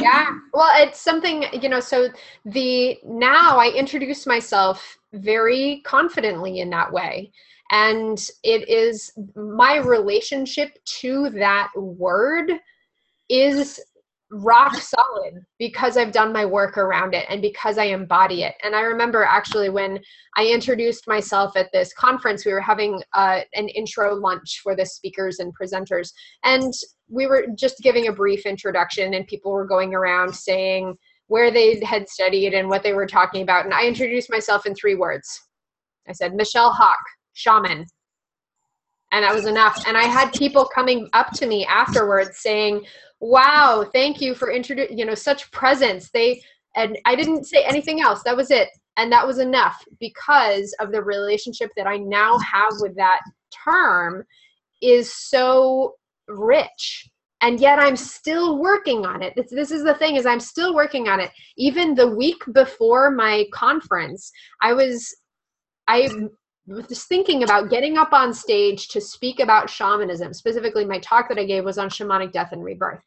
yeah. 0.00 0.30
Well, 0.54 0.70
it's 0.76 1.00
something, 1.00 1.44
you 1.60 1.68
know, 1.68 1.80
so 1.80 2.08
the 2.44 2.98
now 3.04 3.58
I 3.58 3.72
introduce 3.74 4.26
myself 4.26 4.98
very 5.12 5.80
confidently 5.84 6.60
in 6.60 6.70
that 6.70 6.92
way. 6.92 7.32
And 7.70 8.18
it 8.42 8.68
is 8.68 9.12
my 9.34 9.76
relationship 9.78 10.78
to 11.00 11.30
that 11.30 11.70
word 11.74 12.52
is 13.30 13.80
rock 14.32 14.74
solid 14.74 15.44
because 15.58 15.96
I've 15.96 16.12
done 16.12 16.32
my 16.32 16.46
work 16.46 16.78
around 16.78 17.14
it 17.14 17.26
and 17.28 17.42
because 17.42 17.76
I 17.76 17.84
embody 17.84 18.42
it. 18.42 18.54
And 18.64 18.74
I 18.74 18.80
remember 18.80 19.22
actually 19.22 19.68
when 19.68 20.00
I 20.36 20.46
introduced 20.46 21.06
myself 21.06 21.56
at 21.56 21.70
this 21.72 21.92
conference, 21.92 22.46
we 22.46 22.52
were 22.52 22.60
having 22.60 23.02
uh, 23.12 23.40
an 23.54 23.68
intro 23.68 24.14
lunch 24.14 24.60
for 24.62 24.74
the 24.74 24.86
speakers 24.86 25.38
and 25.38 25.52
presenters. 25.56 26.12
And 26.44 26.72
we 27.08 27.26
were 27.26 27.46
just 27.58 27.76
giving 27.82 28.08
a 28.08 28.12
brief 28.12 28.46
introduction, 28.46 29.14
and 29.14 29.26
people 29.26 29.52
were 29.52 29.66
going 29.66 29.94
around 29.94 30.34
saying 30.34 30.96
where 31.26 31.50
they 31.50 31.82
had 31.84 32.08
studied 32.08 32.54
and 32.54 32.68
what 32.68 32.82
they 32.82 32.94
were 32.94 33.06
talking 33.06 33.42
about. 33.42 33.66
And 33.66 33.74
I 33.74 33.86
introduced 33.86 34.30
myself 34.30 34.64
in 34.66 34.74
three 34.74 34.94
words 34.94 35.40
I 36.08 36.12
said, 36.12 36.34
Michelle 36.34 36.72
Hawk, 36.72 36.98
shaman. 37.34 37.86
And 39.12 39.24
that 39.24 39.34
was 39.34 39.46
enough. 39.46 39.84
And 39.86 39.96
I 39.96 40.04
had 40.04 40.32
people 40.32 40.68
coming 40.74 41.08
up 41.12 41.32
to 41.32 41.46
me 41.46 41.66
afterwards 41.66 42.38
saying, 42.38 42.84
wow 43.22 43.86
thank 43.92 44.20
you 44.20 44.34
for 44.34 44.50
introducing 44.50 44.98
you 44.98 45.06
know 45.06 45.14
such 45.14 45.50
presence. 45.52 46.10
They 46.10 46.42
and 46.74 46.98
i 47.06 47.14
didn't 47.14 47.44
say 47.44 47.64
anything 47.64 48.02
else 48.02 48.22
that 48.24 48.36
was 48.36 48.50
it. 48.50 48.68
And 48.98 49.10
that 49.10 49.26
was 49.26 49.38
enough 49.38 49.82
because 50.00 50.74
of 50.80 50.92
the 50.92 51.02
relationship 51.02 51.70
that 51.76 51.86
i 51.86 51.96
now 51.96 52.36
have 52.38 52.72
with 52.80 52.96
that 52.96 53.20
term 53.64 54.24
is 54.82 55.14
so 55.14 55.94
rich. 56.28 57.08
And 57.40 57.60
yet 57.60 57.78
i'm 57.78 57.96
still 57.96 58.58
working 58.58 59.06
on 59.06 59.22
it. 59.22 59.34
This, 59.36 59.50
this 59.50 59.70
is 59.70 59.84
the 59.84 59.94
thing 59.94 60.16
is 60.16 60.26
i'm 60.26 60.40
still 60.40 60.74
working 60.74 61.08
on 61.08 61.20
it. 61.20 61.30
Even 61.56 61.94
the 61.94 62.08
week 62.08 62.42
before 62.52 63.12
my 63.12 63.46
conference 63.52 64.32
i 64.62 64.72
was 64.72 65.14
i 65.86 66.08
was 66.66 67.04
thinking 67.04 67.44
about 67.44 67.70
getting 67.70 67.98
up 67.98 68.12
on 68.12 68.34
stage 68.34 68.88
to 68.88 69.00
speak 69.00 69.38
about 69.38 69.70
shamanism. 69.70 70.34
Specifically 70.34 70.84
my 70.84 70.98
talk 70.98 71.28
that 71.28 71.38
i 71.38 71.44
gave 71.44 71.64
was 71.64 71.78
on 71.78 71.88
shamanic 71.88 72.32
death 72.32 72.50
and 72.50 72.64
rebirth 72.64 73.00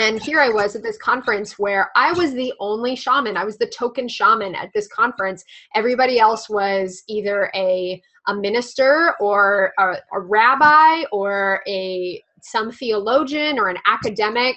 and 0.00 0.20
here 0.22 0.40
I 0.40 0.48
was 0.48 0.74
at 0.74 0.82
this 0.82 0.96
conference 0.96 1.58
where 1.58 1.90
I 1.94 2.12
was 2.12 2.32
the 2.32 2.54
only 2.58 2.96
shaman. 2.96 3.36
I 3.36 3.44
was 3.44 3.58
the 3.58 3.66
token 3.66 4.08
shaman 4.08 4.54
at 4.54 4.70
this 4.72 4.88
conference. 4.88 5.44
Everybody 5.74 6.18
else 6.18 6.48
was 6.48 7.02
either 7.06 7.50
a, 7.54 8.00
a 8.26 8.34
minister 8.34 9.14
or 9.20 9.74
a, 9.78 9.96
a 10.14 10.20
rabbi 10.20 11.02
or 11.12 11.62
a 11.68 12.22
some 12.42 12.72
theologian 12.72 13.58
or 13.58 13.68
an 13.68 13.76
academic 13.86 14.56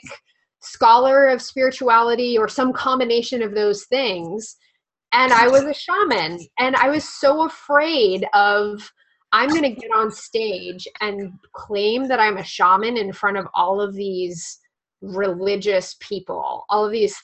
scholar 0.61 1.27
of 1.27 1.41
spirituality 1.41 2.37
or 2.37 2.47
some 2.47 2.71
combination 2.71 3.41
of 3.41 3.53
those 3.53 3.83
things. 3.85 4.55
And 5.11 5.33
I 5.33 5.49
was 5.49 5.63
a 5.63 5.73
shaman. 5.73 6.39
And 6.57 6.77
I 6.77 6.87
was 6.87 7.03
so 7.03 7.45
afraid 7.45 8.25
of 8.33 8.89
I'm 9.33 9.49
going 9.49 9.63
to 9.63 9.69
get 9.81 9.91
on 9.93 10.09
stage 10.09 10.87
and 11.01 11.33
claim 11.53 12.07
that 12.07 12.21
I'm 12.21 12.37
a 12.37 12.43
shaman 12.45 12.95
in 12.95 13.11
front 13.11 13.35
of 13.35 13.47
all 13.53 13.81
of 13.81 13.93
these 13.93 14.59
religious 15.03 15.95
people, 15.99 16.65
all 16.69 16.85
of 16.85 16.91
these 16.91 17.15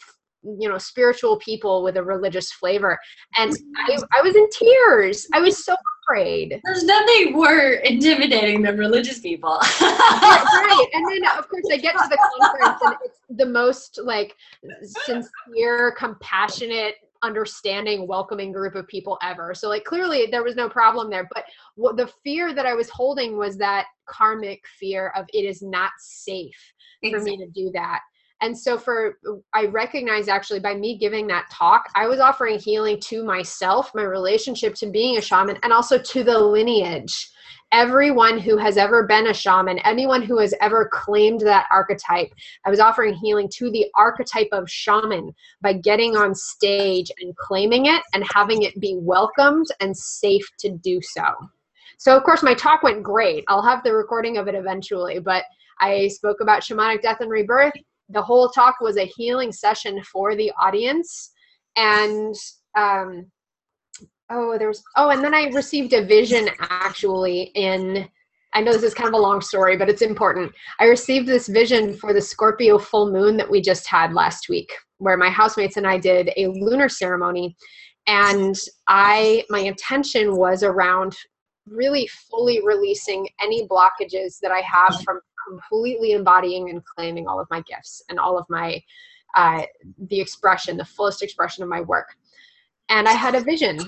you 0.42 0.70
know 0.70 0.78
spiritual 0.78 1.38
people 1.38 1.84
with 1.84 1.98
a 1.98 2.04
religious 2.04 2.52
flavor. 2.52 2.98
And 3.38 3.52
I, 3.78 3.98
I 4.18 4.22
was 4.22 4.36
in 4.36 4.48
tears. 4.52 5.28
I 5.34 5.40
was 5.40 5.66
so 5.66 5.76
afraid. 6.04 6.62
There's 6.64 6.84
nothing 6.84 7.34
more 7.34 7.60
intimidating 7.84 8.62
than 8.62 8.78
religious 8.78 9.20
people. 9.20 9.60
Right 9.82 10.88
and 10.94 11.06
then 11.10 11.38
of 11.38 11.48
course 11.48 11.66
i 11.72 11.78
get 11.78 11.94
to 11.94 12.08
the 12.10 12.18
conference 12.40 12.82
and 12.84 12.96
it's 13.04 13.20
the 13.30 13.46
most 13.46 14.00
like 14.04 14.36
sincere 15.06 15.92
compassionate 15.98 16.96
understanding 17.24 18.07
welcoming 18.07 18.51
group 18.51 18.76
of 18.76 18.88
people 18.88 19.17
ever 19.22 19.53
so 19.53 19.67
like 19.67 19.84
clearly 19.84 20.28
there 20.32 20.43
was 20.43 20.55
no 20.55 20.70
problem 20.70 21.09
there 21.09 21.28
but 21.34 21.43
what 21.76 21.97
the 21.97 22.07
fear 22.24 22.53
that 22.53 22.65
i 22.65 22.74
was 22.74 22.89
holding 22.89 23.38
was 23.38 23.57
that 23.57 23.88
karmic 24.07 24.61
fear 24.80 25.11
of 25.15 25.26
it 25.34 25.43
is 25.43 25.61
not 25.61 25.91
safe 25.99 26.74
exactly. 27.03 27.32
for 27.32 27.38
me 27.38 27.45
to 27.45 27.51
do 27.51 27.72
that. 27.74 28.01
And 28.41 28.57
so 28.57 28.78
for 28.78 29.17
I 29.53 29.65
recognize 29.65 30.30
actually 30.30 30.61
by 30.61 30.74
me 30.74 30.97
giving 30.97 31.28
that 31.28 31.49
talk, 31.51 31.89
I 31.95 32.07
was 32.07 32.20
offering 32.20 32.57
healing 32.57 32.99
to 33.01 33.24
myself, 33.24 33.91
my 33.93 34.03
relationship 34.03 34.76
to 34.76 34.89
being 34.89 35.17
a 35.17 35.22
shaman, 35.22 35.57
and 35.61 35.74
also 35.74 35.97
to 35.97 36.24
the 36.24 36.38
lineage. 36.38 37.30
Everyone 37.72 38.39
who 38.39 38.57
has 38.57 38.78
ever 38.78 39.05
been 39.05 39.28
a 39.28 39.34
shaman, 39.34 39.78
anyone 39.80 40.24
who 40.24 40.39
has 40.39 40.55
ever 40.59 40.89
claimed 40.91 41.41
that 41.41 41.67
archetype, 41.72 42.34
I 42.65 42.70
was 42.72 42.80
offering 42.80 43.13
healing 43.13 43.47
to 43.57 43.70
the 43.70 43.86
archetype 43.95 44.49
of 44.51 44.70
shaman 44.70 45.34
by 45.61 45.74
getting 45.74 46.17
on 46.17 46.34
stage 46.34 47.11
and 47.22 47.36
claiming 47.38 47.86
it 47.86 48.01
and 48.13 48.24
having 48.34 48.63
it 48.63 48.80
be 48.80 48.97
welcomed 48.99 49.67
and 49.80 49.95
safe 49.95 50.47
to 50.59 50.70
do 50.70 50.99
so. 51.01 51.24
So, 51.99 52.17
of 52.17 52.24
course, 52.24 52.41
my 52.41 52.55
talk 52.55 52.82
went 52.82 53.03
great. 53.03 53.43
I'll 53.47 53.61
have 53.61 53.84
the 53.84 53.93
recording 53.93 54.38
of 54.38 54.47
it 54.47 54.55
eventually, 54.55 55.20
but 55.20 55.43
I 55.80 56.07
spoke 56.07 56.38
about 56.41 56.63
shamanic 56.63 57.01
death 57.01 57.22
and 57.22 57.30
rebirth. 57.30 57.74
The 58.09 58.22
whole 58.22 58.49
talk 58.49 58.76
was 58.82 58.97
a 58.97 59.05
healing 59.05 59.51
session 59.51 60.01
for 60.03 60.36
the 60.36 60.51
audience. 60.59 61.32
And 61.76 62.34
um, 62.76 63.28
oh, 64.30 64.58
there 64.58 64.68
was, 64.68 64.84
oh, 64.96 65.10
and 65.10 65.24
then 65.24 65.34
I 65.34 65.48
received 65.48 65.94
a 65.94 66.06
vision 66.06 66.50
actually 66.60 67.52
in, 67.56 68.08
I 68.54 68.62
know 68.62 68.74
this 68.74 68.84
is 68.84 68.94
kind 68.94 69.08
of 69.08 69.14
a 69.14 69.22
long 69.22 69.42
story, 69.42 69.78
but 69.78 69.90
it's 69.90 70.02
important. 70.02 70.52
I 70.80 70.86
received 70.86 71.28
this 71.28 71.48
vision 71.48 71.94
for 71.94 72.14
the 72.14 72.22
Scorpio 72.22 72.78
full 72.78 73.12
moon 73.12 73.38
that 73.38 73.50
we 73.50 73.62
just 73.62 73.88
had 73.88 74.14
last 74.14 74.50
week, 74.50 74.72
where 74.98 75.18
my 75.18 75.30
housemates 75.30 75.78
and 75.78 75.88
I 75.88 75.98
did 75.98 76.32
a 76.38 76.48
lunar 76.48 76.90
ceremony. 76.90 77.56
And 78.08 78.56
I, 78.88 79.44
my 79.50 79.60
intention 79.60 80.36
was 80.36 80.64
around 80.64 81.16
really 81.68 82.10
fully 82.30 82.62
releasing 82.66 83.28
any 83.42 83.68
blockages 83.68 84.40
that 84.42 84.52
I 84.52 84.62
have 84.62 85.00
from 85.04 85.20
completely 85.48 86.14
embodying 86.14 86.70
and 86.70 86.84
claiming 86.84 87.28
all 87.28 87.40
of 87.40 87.48
my 87.50 87.62
gifts 87.62 88.02
and 88.10 88.20
all 88.20 88.38
of 88.38 88.46
my 88.50 88.82
uh, 89.36 89.64
the 90.10 90.20
expression 90.20 90.78
the 90.78 90.86
fullest 90.86 91.22
expression 91.22 91.62
of 91.64 91.70
my 91.70 91.82
work 91.82 92.16
and 92.90 93.08
i 93.08 93.12
had 93.12 93.36
a 93.36 93.42
vision 93.42 93.80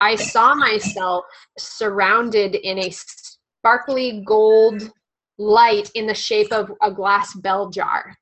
i 0.00 0.14
saw 0.14 0.54
myself 0.54 1.24
surrounded 1.58 2.54
in 2.54 2.78
a 2.78 2.90
sparkly 2.90 4.22
gold 4.26 4.90
light 5.38 5.90
in 5.94 6.06
the 6.06 6.14
shape 6.14 6.52
of 6.52 6.72
a 6.82 6.90
glass 6.90 7.34
bell 7.34 7.68
jar. 7.68 8.14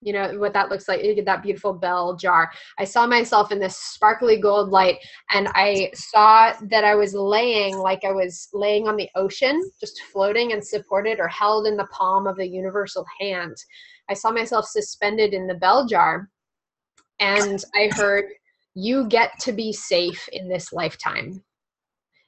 You 0.00 0.12
know 0.12 0.38
what 0.38 0.52
that 0.52 0.68
looks 0.68 0.86
like? 0.86 1.02
You 1.02 1.14
get 1.14 1.24
that 1.24 1.42
beautiful 1.42 1.72
bell 1.72 2.14
jar. 2.14 2.50
I 2.78 2.84
saw 2.84 3.06
myself 3.06 3.50
in 3.50 3.58
this 3.58 3.76
sparkly 3.76 4.38
gold 4.38 4.68
light 4.68 4.98
and 5.30 5.48
i 5.54 5.90
saw 5.94 6.52
that 6.68 6.84
i 6.84 6.94
was 6.94 7.14
laying 7.14 7.78
like 7.78 8.04
i 8.04 8.12
was 8.12 8.48
laying 8.52 8.86
on 8.86 8.96
the 8.96 9.08
ocean 9.14 9.58
just 9.80 10.02
floating 10.12 10.52
and 10.52 10.62
supported 10.62 11.18
or 11.18 11.28
held 11.28 11.66
in 11.66 11.76
the 11.76 11.86
palm 11.86 12.26
of 12.26 12.36
the 12.36 12.46
universal 12.46 13.06
hand. 13.18 13.56
I 14.10 14.14
saw 14.14 14.30
myself 14.30 14.66
suspended 14.66 15.32
in 15.32 15.46
the 15.46 15.54
bell 15.54 15.86
jar 15.86 16.28
and 17.20 17.64
i 17.74 17.88
heard 17.94 18.26
you 18.74 19.06
get 19.08 19.30
to 19.40 19.52
be 19.52 19.72
safe 19.72 20.28
in 20.32 20.48
this 20.48 20.72
lifetime 20.72 21.42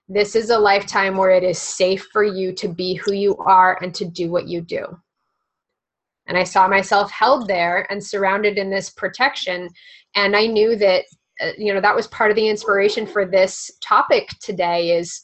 this 0.09 0.37
is 0.37 0.51
a 0.51 0.59
lifetime 0.59 1.17
where 1.17 1.31
it 1.31 1.43
is 1.43 1.59
safe 1.59 2.07
for 2.13 2.23
you 2.23 2.53
to 2.53 2.69
be 2.69 2.95
who 2.95 3.13
you 3.13 3.37
are 3.39 3.77
and 3.83 3.93
to 3.93 4.05
do 4.05 4.31
what 4.31 4.47
you 4.47 4.61
do 4.61 4.87
and 6.27 6.37
I 6.37 6.45
saw 6.45 6.69
myself 6.69 7.11
held 7.11 7.49
there 7.49 7.87
and 7.91 8.05
surrounded 8.05 8.59
in 8.59 8.71
this 8.71 8.91
protection. 8.91 9.69
And 10.15 10.37
I 10.37 10.47
knew 10.47 10.77
that, 10.77 11.05
uh, 11.41 11.53
you 11.57 11.73
know, 11.73 11.81
that 11.81 11.95
was 11.95 12.09
part 12.09 12.31
of 12.31 12.37
the 12.37 12.49
inspiration 12.49 13.07
for 13.07 13.25
this 13.25 13.71
topic 13.81 14.29
today 14.41 14.97
is 14.97 15.21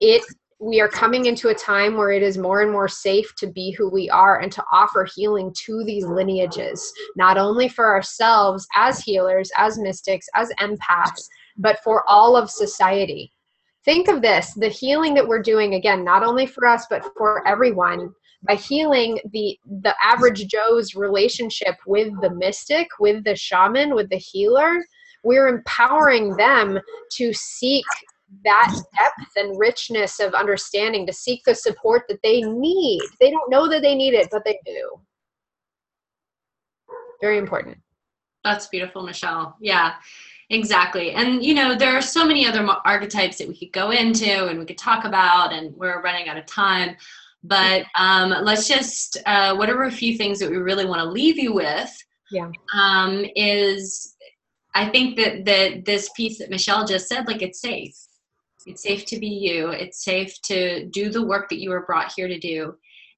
it 0.00 0.22
we 0.60 0.80
are 0.80 0.88
coming 0.88 1.26
into 1.26 1.48
a 1.48 1.54
time 1.54 1.96
where 1.96 2.10
it 2.10 2.22
is 2.22 2.36
more 2.36 2.62
and 2.62 2.72
more 2.72 2.88
safe 2.88 3.34
to 3.36 3.46
be 3.46 3.70
who 3.70 3.88
we 3.88 4.10
are 4.10 4.40
and 4.40 4.50
to 4.52 4.64
offer 4.72 5.06
healing 5.14 5.54
to 5.66 5.84
these 5.84 6.04
lineages, 6.04 6.92
not 7.16 7.38
only 7.38 7.68
for 7.68 7.86
ourselves 7.86 8.66
as 8.74 9.00
healers, 9.00 9.50
as 9.56 9.78
mystics, 9.78 10.26
as 10.34 10.50
empaths, 10.60 11.28
but 11.56 11.78
for 11.84 12.02
all 12.08 12.36
of 12.36 12.50
society. 12.50 13.32
Think 13.84 14.08
of 14.08 14.20
this 14.20 14.52
the 14.54 14.68
healing 14.68 15.14
that 15.14 15.26
we're 15.26 15.42
doing, 15.42 15.74
again, 15.74 16.04
not 16.04 16.24
only 16.24 16.46
for 16.46 16.66
us, 16.66 16.86
but 16.90 17.04
for 17.16 17.46
everyone 17.46 18.12
by 18.46 18.54
healing 18.54 19.18
the 19.32 19.58
the 19.82 19.94
average 20.02 20.46
joe's 20.46 20.94
relationship 20.94 21.74
with 21.86 22.08
the 22.20 22.30
mystic 22.30 22.86
with 23.00 23.24
the 23.24 23.34
shaman 23.34 23.94
with 23.96 24.08
the 24.10 24.16
healer 24.16 24.84
we're 25.24 25.48
empowering 25.48 26.36
them 26.36 26.78
to 27.10 27.32
seek 27.32 27.84
that 28.44 28.74
depth 28.96 29.30
and 29.36 29.58
richness 29.58 30.20
of 30.20 30.34
understanding 30.34 31.06
to 31.06 31.12
seek 31.12 31.42
the 31.44 31.54
support 31.54 32.02
that 32.08 32.22
they 32.22 32.42
need. 32.42 33.00
They 33.20 33.30
don't 33.30 33.50
know 33.50 33.68
that 33.68 33.82
they 33.82 33.94
need 33.94 34.14
it 34.14 34.28
but 34.30 34.44
they 34.44 34.58
do. 34.66 35.00
Very 37.20 37.38
important. 37.38 37.78
That's 38.44 38.68
beautiful 38.68 39.02
michelle. 39.02 39.56
Yeah 39.60 39.94
exactly. 40.50 41.10
And 41.12 41.44
you 41.44 41.54
know 41.54 41.74
there 41.74 41.96
are 41.96 42.02
so 42.02 42.24
many 42.24 42.46
other 42.46 42.66
archetypes 42.84 43.38
that 43.38 43.48
we 43.48 43.56
could 43.56 43.72
go 43.72 43.90
into 43.90 44.46
and 44.46 44.58
we 44.58 44.64
could 44.64 44.78
talk 44.78 45.04
about 45.04 45.52
and 45.52 45.74
we're 45.76 46.02
running 46.02 46.28
out 46.28 46.38
of 46.38 46.46
time. 46.46 46.96
But 47.44 47.84
um, 47.96 48.30
let's 48.42 48.66
just, 48.66 49.16
uh, 49.26 49.54
whatever 49.54 49.84
a 49.84 49.92
few 49.92 50.16
things 50.16 50.38
that 50.40 50.50
we 50.50 50.56
really 50.56 50.84
want 50.84 51.00
to 51.00 51.08
leave 51.08 51.38
you 51.38 51.52
with? 51.52 51.90
Yeah. 52.30 52.50
um, 52.74 53.24
is 53.36 54.16
I 54.74 54.88
think 54.88 55.16
that, 55.16 55.44
that 55.46 55.84
this 55.84 56.10
piece 56.14 56.38
that 56.38 56.50
Michelle 56.50 56.86
just 56.86 57.08
said, 57.08 57.26
like 57.26 57.42
it's 57.42 57.60
safe. 57.60 57.94
It's 58.68 58.82
safe 58.82 59.06
to 59.06 59.18
be 59.18 59.28
you. 59.28 59.70
It's 59.70 60.04
safe 60.04 60.40
to 60.42 60.86
do 60.86 61.08
the 61.08 61.24
work 61.24 61.48
that 61.48 61.60
you 61.60 61.70
were 61.70 61.86
brought 61.86 62.12
here 62.14 62.28
to 62.28 62.38
do. 62.38 62.74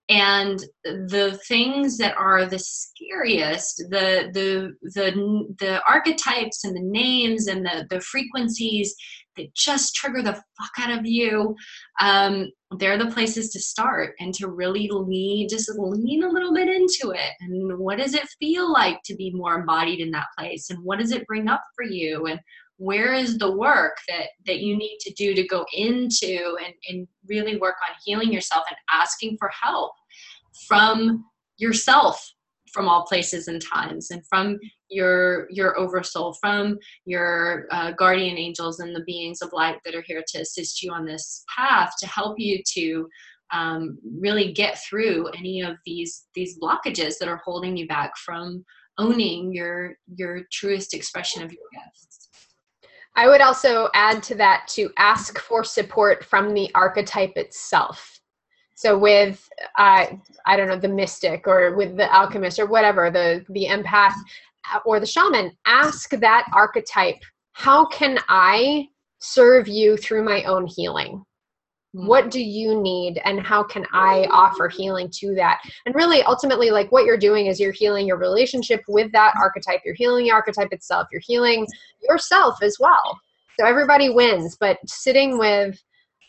And 0.09 0.59
the 0.84 1.38
things 1.46 1.96
that 1.98 2.16
are 2.16 2.44
the 2.44 2.59
scariest, 2.59 3.76
the 3.90 4.30
the 4.32 4.74
the 4.82 5.55
the 5.61 5.80
archetypes 5.88 6.64
and 6.64 6.74
the 6.74 6.82
names 6.82 7.46
and 7.46 7.64
the 7.64 7.86
the 7.90 8.01
frequencies 8.01 8.94
that 9.36 9.55
just 9.55 9.94
trigger 9.94 10.22
the 10.22 10.34
fuck 10.34 10.72
out 10.80 10.98
of 10.98 11.07
you, 11.07 11.55
um, 12.01 12.51
they're 12.78 12.98
the 12.98 13.11
places 13.11 13.51
to 13.51 13.61
start 13.61 14.14
and 14.18 14.34
to 14.34 14.48
really 14.48 14.88
lean, 14.92 15.48
just 15.48 15.70
lean 15.78 16.24
a 16.24 16.28
little 16.28 16.53
bit 16.53 16.68
into 16.68 17.12
it. 17.12 17.30
And 17.40 17.78
what 17.78 17.98
does 17.98 18.14
it 18.14 18.28
feel 18.40 18.72
like 18.72 18.98
to 19.05 19.14
be 19.14 19.30
more 19.32 19.61
embodied 19.61 20.01
in 20.01 20.11
that 20.11 20.26
place? 20.36 20.70
And 20.70 20.80
what 20.84 20.98
does 20.98 21.12
it 21.12 21.26
bring 21.26 21.48
up 21.48 21.62
for 21.76 21.84
you? 21.84 22.26
And 22.26 22.40
where 22.81 23.12
is 23.12 23.37
the 23.37 23.57
work 23.57 23.99
that 24.09 24.28
that 24.47 24.61
you 24.61 24.74
need 24.74 24.97
to 25.01 25.12
do 25.12 25.35
to 25.35 25.47
go 25.47 25.66
into 25.74 26.57
and, 26.64 26.72
and 26.89 27.07
really 27.28 27.59
work 27.59 27.74
on 27.87 27.95
healing 28.03 28.33
yourself 28.33 28.64
and 28.70 28.76
asking 28.91 29.37
for 29.39 29.51
help 29.62 29.93
from 30.66 31.22
yourself 31.59 32.26
from 32.72 32.89
all 32.89 33.05
places 33.05 33.49
and 33.49 33.61
times 33.61 34.11
and 34.11 34.22
from 34.26 34.59
your 34.89 35.47
your 35.51 35.78
oversoul 35.78 36.33
from 36.41 36.78
your 37.05 37.66
uh, 37.70 37.91
guardian 37.93 38.39
angels 38.39 38.81
and 38.81 38.97
the 38.97 39.05
beings 39.07 39.43
of 39.43 39.53
light 39.53 39.76
that 39.85 39.95
are 39.95 40.05
here 40.07 40.24
to 40.26 40.41
assist 40.41 40.83
you 40.83 40.91
on 40.91 41.05
this 41.05 41.45
path 41.55 41.93
to 42.01 42.07
help 42.07 42.37
you 42.39 42.62
to 42.66 43.07
um, 43.53 43.99
really 44.18 44.53
get 44.53 44.78
through 44.89 45.26
any 45.37 45.61
of 45.61 45.76
these 45.85 46.28
these 46.35 46.59
blockages 46.59 47.18
that 47.18 47.28
are 47.28 47.43
holding 47.45 47.76
you 47.76 47.87
back 47.87 48.16
from 48.16 48.64
owning 48.97 49.53
your 49.53 49.97
your 50.16 50.45
truest 50.51 50.95
expression 50.95 51.43
of 51.43 51.53
your 51.53 51.64
gifts 51.74 52.30
i 53.20 53.28
would 53.28 53.40
also 53.40 53.88
add 53.94 54.22
to 54.22 54.34
that 54.34 54.66
to 54.68 54.90
ask 54.96 55.38
for 55.38 55.62
support 55.62 56.24
from 56.24 56.54
the 56.54 56.70
archetype 56.74 57.32
itself 57.36 58.20
so 58.74 58.98
with 58.98 59.48
uh, 59.78 60.06
i 60.46 60.56
don't 60.56 60.68
know 60.68 60.78
the 60.78 60.88
mystic 60.88 61.46
or 61.46 61.76
with 61.76 61.96
the 61.96 62.12
alchemist 62.14 62.58
or 62.58 62.66
whatever 62.66 63.10
the 63.10 63.44
the 63.50 63.66
empath 63.66 64.14
or 64.84 65.00
the 65.00 65.06
shaman 65.06 65.50
ask 65.66 66.10
that 66.10 66.46
archetype 66.54 67.20
how 67.52 67.84
can 67.86 68.18
i 68.28 68.86
serve 69.20 69.68
you 69.68 69.96
through 69.96 70.24
my 70.24 70.42
own 70.44 70.66
healing. 70.66 71.24
What 71.93 72.30
do 72.30 72.41
you 72.41 72.80
need 72.80 73.20
and 73.24 73.41
how 73.41 73.62
can 73.62 73.84
i 73.93 74.26
offer 74.30 74.68
healing 74.68 75.09
to 75.11 75.34
that 75.34 75.61
and 75.86 75.95
really 75.95 76.22
ultimately 76.22 76.70
like 76.70 76.91
what 76.93 77.05
you're 77.05 77.16
doing 77.16 77.47
is 77.47 77.59
you're 77.59 77.72
healing 77.72 78.07
your 78.07 78.16
relationship 78.16 78.80
with 78.86 79.11
that 79.11 79.34
archetype 79.41 79.80
you're 79.84 79.95
healing 79.95 80.24
the 80.24 80.30
archetype 80.30 80.72
itself 80.72 81.09
you're 81.11 81.22
healing 81.24 81.66
yourself 82.09 82.57
as 82.62 82.76
well 82.78 83.18
so 83.59 83.66
everybody 83.66 84.09
wins 84.09 84.57
but 84.61 84.78
sitting 84.86 85.36
with 85.38 85.82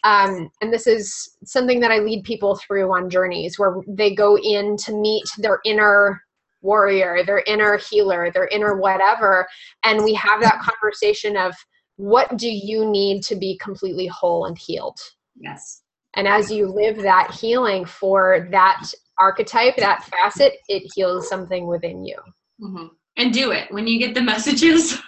um, 0.03 0.49
and 0.62 0.74
this 0.74 0.88
is 0.88 1.38
something 1.43 1.80
that 1.82 1.91
I 1.91 1.99
lead 1.99 2.24
people 2.24 2.55
through 2.55 2.91
on 2.91 3.09
journeys 3.09 3.59
where 3.59 3.76
they 3.88 4.16
go 4.16 4.38
in 4.38 4.76
to 4.78 4.93
meet 4.93 5.26
their 5.38 5.59
inner 5.64 6.24
warrior, 6.62 7.24
their 7.26 7.43
inner 7.45 7.78
healer, 7.78 8.32
their 8.32 8.47
inner 8.47 8.78
whatever. 8.78 9.47
And 9.84 10.03
we 10.03 10.14
have 10.16 10.41
that 10.41 10.59
conversation 10.59 11.38
of 11.38 11.53
what 11.97 12.38
do 12.38 12.49
you 12.49 12.89
need 12.89 13.22
to 13.24 13.36
be 13.36 13.59
completely 13.62 14.07
whole 14.07 14.45
and 14.45 14.57
healed? 14.57 14.99
Yes. 15.41 15.81
And 16.15 16.27
as 16.27 16.51
you 16.51 16.67
live 16.67 16.97
that 16.97 17.31
healing 17.31 17.85
for 17.85 18.47
that 18.51 18.83
archetype, 19.19 19.77
that 19.77 20.03
facet, 20.05 20.53
it 20.67 20.83
heals 20.95 21.29
something 21.29 21.67
within 21.67 22.05
you. 22.05 22.17
Mm-hmm. 22.61 22.87
And 23.17 23.33
do 23.33 23.51
it 23.51 23.71
when 23.71 23.87
you 23.87 23.99
get 23.99 24.13
the 24.13 24.21
messages. 24.33 24.99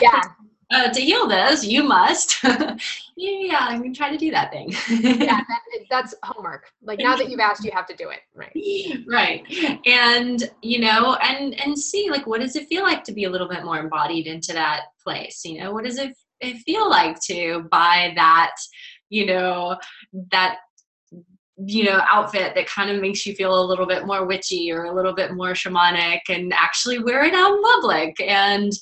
yeah 0.00 0.22
uh, 0.74 0.88
to 0.88 1.00
heal 1.00 1.26
this, 1.26 1.64
you 1.64 1.82
must. 1.82 2.42
yeah, 3.16 3.58
I'm 3.60 3.82
gonna 3.82 3.94
try 3.94 4.10
to 4.10 4.16
do 4.16 4.30
that 4.30 4.50
thing. 4.50 4.70
yeah, 4.88 5.40
that, 5.40 5.60
that's 5.90 6.14
homework. 6.22 6.70
Like 6.82 6.98
now 6.98 7.16
that 7.16 7.30
you've 7.30 7.40
asked, 7.40 7.64
you 7.64 7.70
have 7.72 7.86
to 7.86 7.96
do 7.96 8.10
it. 8.10 8.20
Right. 8.34 8.52
Right. 9.06 9.80
And 9.86 10.50
you 10.62 10.80
know, 10.80 11.16
and 11.22 11.58
and 11.60 11.78
see 11.78 12.10
like 12.10 12.26
what 12.26 12.40
does 12.40 12.56
it 12.56 12.66
feel 12.68 12.82
like 12.82 13.04
to 13.04 13.12
be 13.12 13.24
a 13.24 13.30
little 13.30 13.48
bit 13.48 13.64
more 13.64 13.78
embodied 13.78 14.26
into 14.26 14.52
that 14.52 14.82
place? 15.02 15.44
You 15.44 15.60
know, 15.60 15.72
what 15.72 15.84
does 15.84 15.98
it 15.98 16.16
it 16.40 16.58
feel 16.58 16.88
like 16.88 17.20
to 17.26 17.66
buy 17.70 18.12
that, 18.16 18.54
you 19.10 19.26
know, 19.26 19.76
that 20.30 20.58
you 21.56 21.84
know 21.84 22.00
outfit 22.10 22.52
that 22.54 22.66
kind 22.66 22.90
of 22.90 23.00
makes 23.00 23.24
you 23.24 23.34
feel 23.34 23.60
a 23.60 23.66
little 23.66 23.86
bit 23.86 24.06
more 24.06 24.26
witchy 24.26 24.72
or 24.72 24.84
a 24.84 24.94
little 24.94 25.14
bit 25.14 25.34
more 25.34 25.52
shamanic 25.52 26.20
and 26.28 26.52
actually 26.52 26.98
wear 26.98 27.22
it 27.24 27.34
out 27.34 27.54
in 27.54 27.62
public. 27.62 28.20
And 28.20 28.72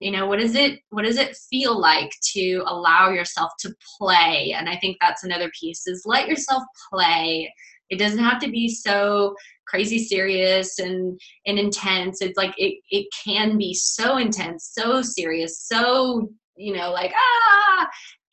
you 0.00 0.10
know 0.10 0.26
what 0.26 0.40
does 0.40 0.54
it 0.54 0.80
what 0.90 1.04
does 1.04 1.16
it 1.16 1.36
feel 1.50 1.78
like 1.78 2.10
to 2.32 2.62
allow 2.66 3.10
yourself 3.10 3.52
to 3.60 3.74
play? 3.98 4.54
And 4.56 4.68
i 4.68 4.76
think 4.76 4.96
that's 5.00 5.24
another 5.24 5.50
piece 5.58 5.86
is 5.86 6.02
let 6.06 6.28
yourself 6.28 6.62
play. 6.92 7.52
It 7.90 7.98
doesn't 7.98 8.18
have 8.24 8.40
to 8.40 8.50
be 8.50 8.68
so 8.68 9.34
crazy 9.66 9.98
serious 9.98 10.78
and 10.78 11.20
and 11.46 11.58
intense. 11.58 12.22
It's 12.22 12.38
like 12.38 12.54
it 12.56 12.78
it 12.90 13.06
can 13.24 13.58
be 13.58 13.74
so 13.74 14.16
intense 14.16 14.70
so 14.72 15.02
serious 15.02 15.60
so 15.60 16.28
you 16.56 16.74
know 16.74 16.90
like 16.90 17.12
ah 17.14 17.88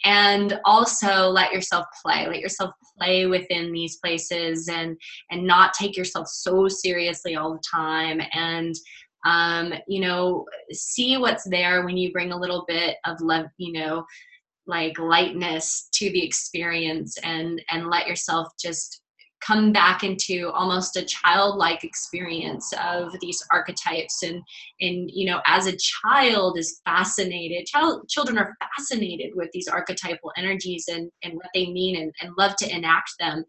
and 0.05 0.59
also 0.65 1.29
let 1.29 1.51
yourself 1.51 1.85
play 2.01 2.27
let 2.27 2.39
yourself 2.39 2.71
play 2.97 3.25
within 3.25 3.71
these 3.71 3.97
places 3.97 4.67
and 4.69 4.97
and 5.31 5.45
not 5.45 5.73
take 5.73 5.97
yourself 5.97 6.27
so 6.27 6.67
seriously 6.67 7.35
all 7.35 7.53
the 7.53 7.63
time. 7.69 8.21
And 8.33 8.75
um, 9.25 9.73
you 9.87 10.01
know 10.01 10.45
see 10.71 11.17
what's 11.17 11.47
there 11.49 11.83
when 11.85 11.97
you 11.97 12.11
bring 12.11 12.31
a 12.31 12.39
little 12.39 12.63
bit 12.67 12.97
of 13.05 13.19
love 13.21 13.47
you 13.57 13.73
know 13.73 14.05
like 14.65 14.97
lightness 14.99 15.89
to 15.93 16.09
the 16.11 16.23
experience 16.23 17.17
and 17.23 17.61
and 17.69 17.89
let 17.89 18.07
yourself 18.07 18.47
just 18.61 19.01
come 19.45 19.71
back 19.71 20.03
into 20.03 20.49
almost 20.53 20.97
a 20.97 21.05
childlike 21.05 21.83
experience 21.83 22.73
of 22.83 23.13
these 23.21 23.43
archetypes. 23.51 24.23
And 24.23 24.41
and 24.81 25.09
you 25.13 25.25
know 25.25 25.41
as 25.45 25.67
a 25.67 25.77
child 25.77 26.57
is 26.57 26.81
fascinated 26.85 27.65
child 27.65 28.07
children 28.09 28.37
are 28.37 28.55
fascinated 28.59 29.31
with 29.35 29.49
these 29.53 29.67
archetypal 29.67 30.31
energies 30.37 30.85
and 30.87 31.09
and 31.23 31.33
what 31.33 31.49
they 31.53 31.67
mean 31.67 31.95
and, 31.95 32.11
and 32.21 32.33
love 32.37 32.55
to 32.57 32.75
enact 32.75 33.11
them. 33.19 33.43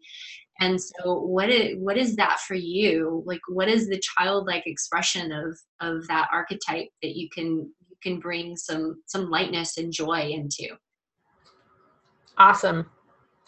And 0.59 0.79
so 0.79 1.19
what 1.21 1.49
is 1.49 1.75
what 1.79 1.97
is 1.97 2.15
that 2.17 2.39
for 2.39 2.55
you? 2.55 3.23
Like 3.25 3.41
what 3.49 3.67
is 3.67 3.87
the 3.87 4.01
childlike 4.17 4.63
expression 4.65 5.31
of 5.31 5.57
of 5.81 6.07
that 6.07 6.29
archetype 6.31 6.87
that 7.01 7.15
you 7.15 7.29
can 7.33 7.71
you 7.89 7.97
can 8.01 8.19
bring 8.19 8.55
some 8.55 9.01
some 9.07 9.29
lightness 9.29 9.77
and 9.77 9.91
joy 9.91 10.29
into? 10.29 10.75
Awesome 12.37 12.89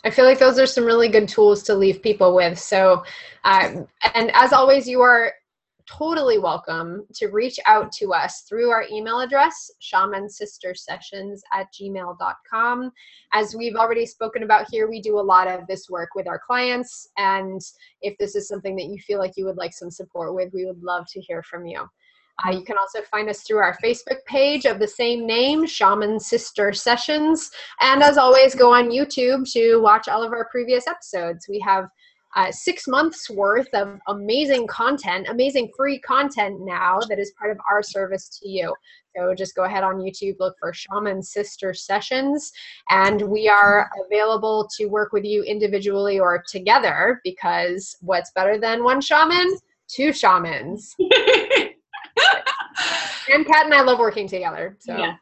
I 0.03 0.09
feel 0.09 0.25
like 0.25 0.39
those 0.39 0.59
are 0.59 0.65
some 0.65 0.83
really 0.83 1.07
good 1.07 1.29
tools 1.29 1.63
to 1.63 1.75
leave 1.75 2.01
people 2.01 2.35
with. 2.35 2.59
So, 2.59 3.03
um, 3.45 3.87
and 4.13 4.31
as 4.33 4.51
always, 4.51 4.87
you 4.87 5.01
are 5.01 5.33
totally 5.85 6.37
welcome 6.37 7.05
to 7.13 7.27
reach 7.27 7.59
out 7.65 7.91
to 7.91 8.13
us 8.13 8.41
through 8.47 8.69
our 8.69 8.85
email 8.91 9.19
address, 9.19 9.71
shamansistersessions 9.81 11.39
at 11.53 11.67
gmail.com. 11.73 12.91
As 13.33 13.55
we've 13.55 13.75
already 13.75 14.05
spoken 14.05 14.43
about 14.43 14.67
here, 14.69 14.89
we 14.89 15.01
do 15.01 15.19
a 15.19 15.21
lot 15.21 15.47
of 15.47 15.67
this 15.67 15.89
work 15.89 16.09
with 16.15 16.27
our 16.27 16.39
clients. 16.39 17.09
And 17.17 17.61
if 18.01 18.17
this 18.17 18.35
is 18.35 18.47
something 18.47 18.75
that 18.75 18.85
you 18.85 18.97
feel 18.99 19.19
like 19.19 19.33
you 19.35 19.45
would 19.45 19.57
like 19.57 19.73
some 19.73 19.91
support 19.91 20.35
with, 20.35 20.53
we 20.53 20.65
would 20.65 20.81
love 20.81 21.05
to 21.09 21.21
hear 21.21 21.43
from 21.43 21.65
you. 21.65 21.87
Uh, 22.45 22.51
you 22.51 22.63
can 22.63 22.77
also 22.77 23.01
find 23.03 23.29
us 23.29 23.41
through 23.41 23.57
our 23.57 23.77
Facebook 23.83 24.23
page 24.25 24.65
of 24.65 24.79
the 24.79 24.87
same 24.87 25.25
name, 25.25 25.65
Shaman 25.65 26.19
Sister 26.19 26.73
Sessions. 26.73 27.51
And 27.79 28.01
as 28.01 28.17
always, 28.17 28.55
go 28.55 28.73
on 28.73 28.89
YouTube 28.89 29.49
to 29.53 29.77
watch 29.77 30.07
all 30.07 30.23
of 30.23 30.31
our 30.31 30.47
previous 30.49 30.87
episodes. 30.87 31.45
We 31.47 31.59
have 31.59 31.87
uh, 32.35 32.51
six 32.51 32.87
months 32.87 33.29
worth 33.29 33.71
of 33.73 33.99
amazing 34.07 34.65
content, 34.67 35.27
amazing 35.29 35.71
free 35.77 35.99
content 35.99 36.61
now 36.61 36.99
that 37.07 37.19
is 37.19 37.31
part 37.39 37.51
of 37.51 37.57
our 37.69 37.83
service 37.83 38.27
to 38.39 38.49
you. 38.49 38.73
So 39.15 39.35
just 39.35 39.55
go 39.55 39.65
ahead 39.65 39.83
on 39.83 39.97
YouTube, 39.97 40.37
look 40.39 40.55
for 40.59 40.73
Shaman 40.73 41.21
Sister 41.21 41.73
Sessions, 41.73 42.51
and 42.89 43.21
we 43.21 43.47
are 43.47 43.87
available 44.07 44.67
to 44.77 44.87
work 44.87 45.13
with 45.13 45.23
you 45.23 45.43
individually 45.43 46.19
or 46.19 46.43
together 46.49 47.21
because 47.23 47.95
what's 48.01 48.31
better 48.31 48.57
than 48.57 48.83
one 48.83 49.01
shaman? 49.01 49.55
Two 49.87 50.11
shamans. 50.11 50.95
and 53.29 53.45
Kat 53.45 53.65
and 53.65 53.73
I 53.73 53.81
love 53.81 53.99
working 53.99 54.27
together. 54.27 54.77
So. 54.79 54.97
Yeah. 54.97 55.15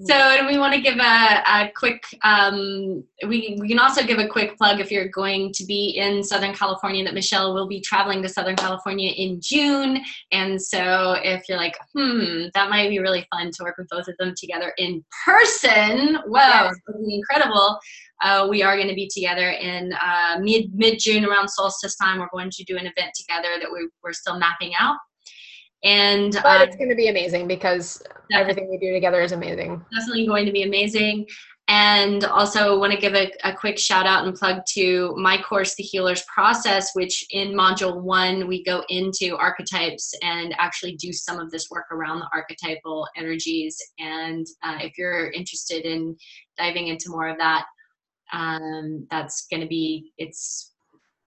So 0.00 0.46
we 0.46 0.58
want 0.58 0.74
to 0.74 0.80
give 0.80 0.96
a, 0.98 1.00
a 1.00 1.72
quick, 1.74 2.04
um, 2.22 3.02
we, 3.26 3.56
we 3.58 3.66
can 3.66 3.80
also 3.80 4.04
give 4.04 4.20
a 4.20 4.28
quick 4.28 4.56
plug 4.56 4.78
if 4.78 4.92
you're 4.92 5.08
going 5.08 5.52
to 5.54 5.66
be 5.66 5.96
in 5.96 6.22
Southern 6.22 6.54
California 6.54 7.02
that 7.02 7.14
Michelle 7.14 7.52
will 7.52 7.66
be 7.66 7.80
traveling 7.80 8.22
to 8.22 8.28
Southern 8.28 8.54
California 8.54 9.10
in 9.10 9.40
June. 9.40 10.00
And 10.30 10.60
so 10.62 11.16
if 11.24 11.48
you're 11.48 11.58
like, 11.58 11.76
hmm, 11.96 12.44
that 12.54 12.70
might 12.70 12.90
be 12.90 13.00
really 13.00 13.26
fun 13.34 13.50
to 13.50 13.64
work 13.64 13.76
with 13.76 13.88
both 13.88 14.06
of 14.06 14.16
them 14.18 14.34
together 14.36 14.72
in 14.78 15.04
person. 15.24 16.18
Wow, 16.26 16.66
yes. 16.66 16.76
would 16.86 17.04
be 17.04 17.16
incredible. 17.16 17.80
Uh, 18.22 18.46
we 18.48 18.62
are 18.62 18.76
going 18.76 18.88
to 18.88 18.94
be 18.94 19.10
together 19.12 19.50
in 19.50 19.92
uh, 19.94 20.38
mid 20.40 20.72
mid 20.74 21.00
June 21.00 21.24
around 21.24 21.48
solstice 21.48 21.96
time. 21.96 22.20
We're 22.20 22.28
going 22.32 22.50
to 22.50 22.64
do 22.64 22.76
an 22.76 22.86
event 22.86 23.14
together 23.16 23.48
that 23.60 23.68
we, 23.72 23.88
we're 24.04 24.12
still 24.12 24.38
mapping 24.38 24.74
out 24.78 24.96
and 25.84 26.32
but 26.32 26.60
um, 26.60 26.62
it's 26.62 26.76
going 26.76 26.90
to 26.90 26.96
be 26.96 27.08
amazing 27.08 27.46
because 27.46 28.02
everything 28.32 28.68
we 28.68 28.78
do 28.78 28.92
together 28.92 29.20
is 29.20 29.32
amazing. 29.32 29.84
Definitely 29.94 30.26
going 30.26 30.46
to 30.46 30.52
be 30.52 30.62
amazing. 30.62 31.26
And 31.70 32.24
also 32.24 32.78
want 32.78 32.92
to 32.94 32.98
give 32.98 33.14
a, 33.14 33.30
a, 33.44 33.54
quick 33.54 33.78
shout 33.78 34.06
out 34.06 34.26
and 34.26 34.34
plug 34.34 34.62
to 34.70 35.14
my 35.18 35.40
course 35.42 35.74
the 35.74 35.82
healers 35.82 36.24
process 36.34 36.94
which 36.94 37.26
in 37.30 37.48
module 37.48 38.00
one 38.00 38.48
we 38.48 38.64
go 38.64 38.82
into 38.88 39.36
archetypes 39.36 40.14
and 40.22 40.54
actually 40.58 40.96
do 40.96 41.12
some 41.12 41.38
of 41.38 41.50
this 41.50 41.68
work 41.70 41.84
around 41.92 42.20
the 42.20 42.28
archetypal 42.32 43.06
energies. 43.16 43.76
And 43.98 44.46
uh, 44.62 44.78
if 44.80 44.96
you're 44.96 45.30
interested 45.32 45.84
in 45.84 46.16
diving 46.56 46.88
into 46.88 47.10
more 47.10 47.28
of 47.28 47.36
that 47.36 47.66
um, 48.32 49.06
that's 49.10 49.46
going 49.50 49.60
to 49.60 49.68
be 49.68 50.12
it's 50.16 50.72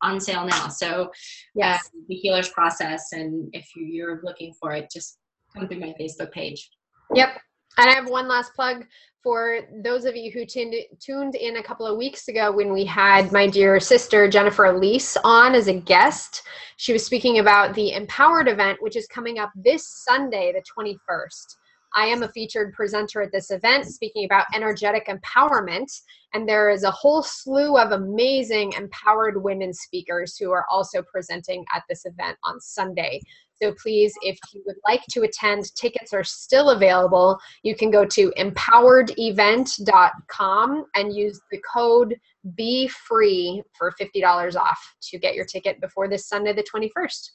on 0.01 0.19
sale 0.19 0.45
now. 0.45 0.67
So 0.67 1.11
yes, 1.55 1.85
uh, 1.85 1.99
the 2.07 2.15
healers 2.15 2.49
process, 2.49 3.11
and 3.11 3.49
if 3.53 3.69
you're 3.75 4.21
looking 4.23 4.53
for 4.59 4.73
it, 4.73 4.89
just 4.91 5.17
come 5.55 5.67
through 5.67 5.79
my 5.79 5.93
Facebook 5.99 6.31
page. 6.31 6.69
Yep. 7.13 7.39
And 7.77 7.89
I 7.89 7.93
have 7.93 8.09
one 8.09 8.27
last 8.27 8.53
plug 8.53 8.85
for 9.23 9.59
those 9.83 10.05
of 10.05 10.15
you 10.15 10.31
who 10.31 10.45
tuned, 10.45 10.75
tuned 10.99 11.35
in 11.35 11.57
a 11.57 11.63
couple 11.63 11.85
of 11.85 11.97
weeks 11.97 12.27
ago 12.27 12.51
when 12.51 12.73
we 12.73 12.83
had 12.83 13.31
my 13.31 13.47
dear 13.47 13.79
sister 13.79 14.27
Jennifer 14.27 14.65
Elise 14.65 15.15
on 15.23 15.53
as 15.53 15.67
a 15.67 15.79
guest. 15.79 16.43
She 16.77 16.91
was 16.91 17.05
speaking 17.05 17.39
about 17.39 17.75
the 17.75 17.93
Empowered 17.93 18.47
event, 18.47 18.79
which 18.81 18.95
is 18.95 19.07
coming 19.07 19.37
up 19.39 19.51
this 19.55 19.87
Sunday, 19.87 20.53
the 20.53 20.63
21st. 20.63 21.55
I 21.93 22.05
am 22.05 22.23
a 22.23 22.29
featured 22.29 22.73
presenter 22.73 23.21
at 23.21 23.31
this 23.31 23.51
event 23.51 23.85
speaking 23.85 24.25
about 24.25 24.45
energetic 24.53 25.07
empowerment. 25.07 25.91
And 26.33 26.47
there 26.47 26.69
is 26.69 26.83
a 26.83 26.91
whole 26.91 27.23
slew 27.23 27.77
of 27.77 27.91
amazing 27.91 28.71
empowered 28.73 29.43
women 29.43 29.73
speakers 29.73 30.37
who 30.37 30.51
are 30.51 30.65
also 30.69 31.01
presenting 31.03 31.65
at 31.75 31.83
this 31.89 32.05
event 32.05 32.37
on 32.43 32.61
Sunday. 32.61 33.19
So 33.61 33.73
please, 33.73 34.13
if 34.23 34.39
you 34.53 34.63
would 34.65 34.77
like 34.87 35.03
to 35.11 35.21
attend, 35.21 35.75
tickets 35.75 36.13
are 36.13 36.23
still 36.23 36.71
available. 36.71 37.37
You 37.63 37.75
can 37.75 37.91
go 37.91 38.05
to 38.05 38.33
empoweredevent.com 38.37 40.85
and 40.95 41.15
use 41.15 41.39
the 41.51 41.59
code 41.59 42.15
be 42.55 42.87
free 42.87 43.61
for 43.77 43.93
$50 44.01 44.55
off 44.55 44.79
to 45.09 45.19
get 45.19 45.35
your 45.35 45.45
ticket 45.45 45.79
before 45.79 46.07
this 46.07 46.27
Sunday, 46.27 46.53
the 46.53 46.63
21st. 46.63 47.29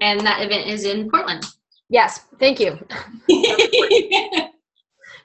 And 0.00 0.20
that 0.20 0.42
event 0.42 0.68
is 0.68 0.84
in 0.84 1.10
Portland. 1.10 1.44
Yes, 1.88 2.20
thank 2.38 2.60
you. 2.60 2.78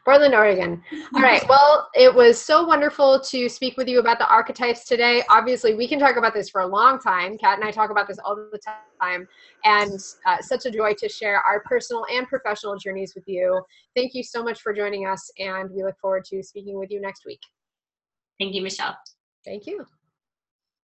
Portland, 0.06 0.34
Oregon. 0.34 0.84
All 1.16 1.22
right. 1.22 1.42
Well, 1.48 1.90
it 1.94 2.14
was 2.14 2.42
so 2.42 2.66
wonderful 2.66 3.22
to 3.22 3.48
speak 3.48 3.78
with 3.78 3.88
you 3.88 4.00
about 4.00 4.20
the 4.20 4.28
archetypes 4.28 4.86
today. 4.86 5.24
Obviously, 5.30 5.76
we 5.76 5.88
can 5.88 5.98
talk 5.98 6.18
about 6.18 6.34
this 6.34 6.50
for 6.50 6.62
a 6.62 6.68
long 6.68 7.00
time. 7.00 7.38
Kat 7.38 7.58
and 7.58 7.68
I 7.68 7.72
talk 7.72 7.90
about 7.90 8.08
this 8.08 8.20
all 8.20 8.36
the 8.36 8.60
time, 9.02 9.28
and 9.64 10.00
uh, 10.26 10.38
such 10.42 10.66
a 10.66 10.72
joy 10.72 10.94
to 10.96 11.08
share 11.08 11.42
our 11.42 11.62
personal 11.62 12.06
and 12.12 12.28
professional 12.28 12.78
journeys 12.78 13.14
with 13.16 13.24
you. 13.28 13.62
Thank 13.96 14.14
you 14.14 14.24
so 14.24 14.44
much 14.44 14.62
for 14.62 14.74
joining 14.74 15.08
us, 15.08 15.32
and 15.40 15.70
we 15.72 15.84
look 15.84 15.98
forward 16.02 16.26
to 16.26 16.44
speaking 16.44 16.78
with 16.78 16.92
you 16.92 17.00
next 17.00 17.26
week. 17.26 17.42
Thank 18.40 18.56
you, 18.56 18.62
Michelle. 18.62 18.98
Thank 19.46 19.66
you. 19.68 19.86